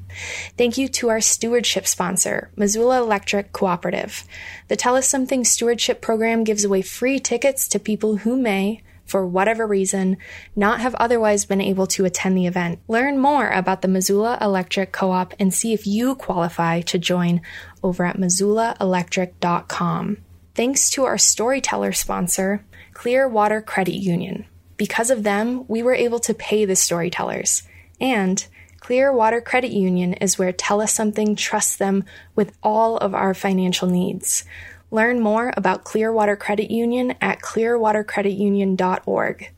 Thank 0.57 0.77
you 0.79 0.87
to 0.87 1.09
our 1.09 1.21
stewardship 1.21 1.85
sponsor, 1.85 2.49
Missoula 2.55 2.99
Electric 2.99 3.53
Cooperative. 3.53 4.23
The 4.69 4.75
Tell 4.75 4.95
Us 4.95 5.07
Something 5.07 5.45
Stewardship 5.45 6.01
Program 6.01 6.43
gives 6.43 6.63
away 6.63 6.81
free 6.81 7.19
tickets 7.19 7.67
to 7.69 7.79
people 7.79 8.17
who 8.17 8.35
may, 8.35 8.81
for 9.07 9.25
whatever 9.25 9.65
reason, 9.65 10.17
not 10.55 10.81
have 10.81 10.93
otherwise 10.95 11.45
been 11.45 11.61
able 11.61 11.87
to 11.87 12.05
attend 12.05 12.37
the 12.37 12.45
event. 12.45 12.79
Learn 12.87 13.17
more 13.17 13.49
about 13.49 13.81
the 13.81 13.87
Missoula 13.87 14.37
Electric 14.39 14.91
Co 14.91 15.11
op 15.11 15.33
and 15.39 15.53
see 15.53 15.73
if 15.73 15.87
you 15.87 16.15
qualify 16.15 16.81
to 16.81 16.99
join 16.99 17.41
over 17.81 18.05
at 18.05 18.17
MissoulaElectric.com. 18.17 20.17
Thanks 20.53 20.89
to 20.91 21.05
our 21.05 21.17
storyteller 21.17 21.93
sponsor, 21.93 22.63
Clearwater 22.93 23.61
Credit 23.61 23.95
Union. 23.95 24.45
Because 24.75 25.09
of 25.09 25.23
them, 25.23 25.65
we 25.67 25.81
were 25.81 25.95
able 25.95 26.19
to 26.19 26.33
pay 26.33 26.65
the 26.65 26.75
storytellers. 26.75 27.63
And 27.99 28.45
Clearwater 28.79 29.41
Credit 29.41 29.71
Union 29.71 30.13
is 30.13 30.37
where 30.37 30.51
Tell 30.51 30.81
Us 30.81 30.93
Something 30.93 31.35
trusts 31.35 31.75
them 31.75 32.03
with 32.35 32.55
all 32.61 32.97
of 32.97 33.13
our 33.13 33.33
financial 33.33 33.87
needs. 33.87 34.43
Learn 34.89 35.19
more 35.19 35.53
about 35.57 35.83
Clearwater 35.83 36.35
Credit 36.35 36.71
Union 36.71 37.15
at 37.19 37.41
clearwatercreditunion.org. 37.41 39.51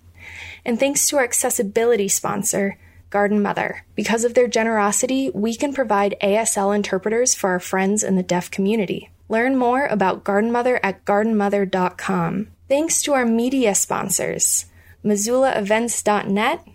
And 0.66 0.80
thanks 0.80 1.08
to 1.08 1.18
our 1.18 1.24
accessibility 1.24 2.08
sponsor, 2.08 2.78
Garden 3.10 3.42
Mother. 3.42 3.86
Because 3.96 4.24
of 4.24 4.34
their 4.34 4.48
generosity, 4.48 5.32
we 5.34 5.56
can 5.56 5.74
provide 5.74 6.16
ASL 6.22 6.76
interpreters 6.76 7.34
for 7.34 7.52
our 7.52 7.60
friends 7.60 8.04
in 8.04 8.16
the 8.16 8.24
deaf 8.24 8.52
community. 8.52 9.10
Learn 9.28 9.56
more 9.56 9.86
about 9.86 10.24
Garden 10.24 10.52
Mother 10.52 10.80
at 10.84 11.06
gardenmother.com. 11.06 12.48
Thanks 12.68 13.02
to 13.04 13.14
our 13.14 13.26
media 13.26 13.76
sponsors, 13.76 14.66
MissoulaEvents.net, 15.04 16.68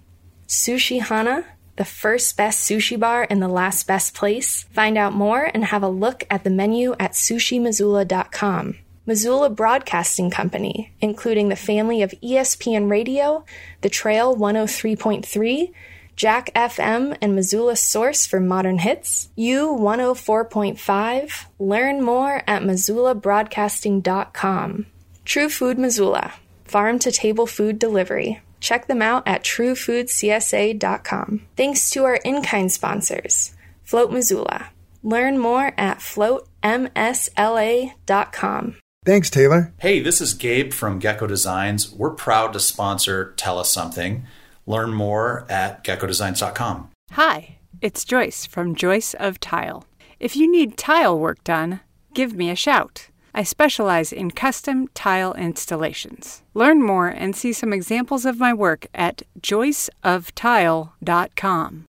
Sushi 0.48 1.00
Hana, 1.00 1.44
the 1.77 1.85
first 1.85 2.37
best 2.37 2.68
sushi 2.68 2.99
bar 2.99 3.22
in 3.25 3.39
the 3.41 3.49
last 3.49 3.87
best 3.87 4.14
place. 4.14 4.64
Find 4.72 4.97
out 4.97 5.12
more 5.12 5.51
and 5.53 5.66
have 5.66 5.83
a 5.83 5.89
look 5.89 6.25
at 6.31 6.45
the 6.45 6.51
menu 6.51 6.95
at 6.99 7.12
sushimissoula.com. 7.12 8.77
Missoula 9.07 9.51
Broadcasting 9.51 10.31
Company, 10.31 10.95
including 11.01 11.51
the 11.51 11.57
family 11.57 12.01
of 12.03 12.14
ESPN 12.22 12.91
Radio, 12.91 13.45
The 13.83 13.91
Trail 13.91 14.35
103.3, 14.35 15.72
Jack 16.16 16.51
FM, 16.55 17.14
and 17.20 17.35
Missoula 17.35 17.77
Source 17.77 18.25
for 18.25 18.41
modern 18.41 18.79
hits, 18.79 19.29
U 19.37 19.77
104.5. 19.79 21.45
Learn 21.59 22.03
more 22.03 22.43
at 22.47 22.62
MissoulaBroadcasting.com. 22.62 24.87
True 25.25 25.51
Food 25.51 25.79
Missoula, 25.79 26.33
farm 26.64 26.99
to 27.01 27.12
table 27.12 27.47
food 27.47 27.79
delivery. 27.79 28.41
Check 28.64 28.86
them 28.86 29.02
out 29.02 29.24
at 29.26 29.44
truefoodcsa.com. 29.44 31.42
Thanks 31.54 31.90
to 31.90 32.04
our 32.04 32.16
in 32.16 32.42
kind 32.42 32.72
sponsors, 32.72 33.54
Float 33.82 34.10
Missoula. 34.10 34.70
Learn 35.02 35.36
more 35.36 35.74
at 35.76 35.98
floatmsla.com. 35.98 38.76
Thanks, 39.04 39.28
Taylor. 39.28 39.74
Hey, 39.80 40.00
this 40.00 40.22
is 40.22 40.32
Gabe 40.32 40.72
from 40.72 40.98
Gecko 40.98 41.26
Designs. 41.26 41.92
We're 41.92 42.14
proud 42.14 42.54
to 42.54 42.60
sponsor 42.60 43.34
Tell 43.36 43.58
Us 43.58 43.70
Something. 43.70 44.24
Learn 44.64 44.94
more 44.94 45.44
at 45.50 45.84
geckodesigns.com. 45.84 46.88
Hi, 47.10 47.58
it's 47.82 48.06
Joyce 48.06 48.46
from 48.46 48.74
Joyce 48.74 49.12
of 49.12 49.38
Tile. 49.40 49.84
If 50.18 50.36
you 50.36 50.50
need 50.50 50.78
tile 50.78 51.18
work 51.18 51.44
done, 51.44 51.80
give 52.14 52.32
me 52.32 52.48
a 52.48 52.56
shout. 52.56 53.10
I 53.35 53.43
specialize 53.43 54.12
in 54.12 54.30
custom 54.30 54.89
tile 54.95 55.35
installations. 55.35 56.43
Learn 56.55 56.82
more 56.82 57.09
and 57.09 57.35
see 57.35 57.53
some 57.53 57.72
examples 57.72 58.24
of 58.24 58.39
my 58.39 58.55
work 58.55 58.87
at 58.95 59.22
joyceoftile.com. 59.41 61.85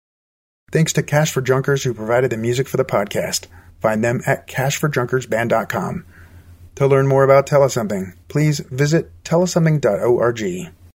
Thanks 0.71 0.93
to 0.95 1.03
Cash 1.03 1.33
for 1.33 1.43
Junkers 1.43 1.85
who 1.85 1.93
provided 1.93 2.31
the 2.31 2.37
music 2.37 2.69
for 2.69 2.77
the 2.77 2.85
podcast. 2.85 3.47
Find 3.81 4.05
them 4.05 4.21
at 4.27 4.47
cashforjunkersband.com. 4.47 6.05
To 6.77 6.87
learn 6.87 7.07
more 7.07 7.25
about 7.25 7.47
Tell 7.47 7.63
Us 7.63 7.75
Something, 7.75 8.15
please 8.29 8.61
visit 8.61 9.11
tellusomething.org. 9.25 10.73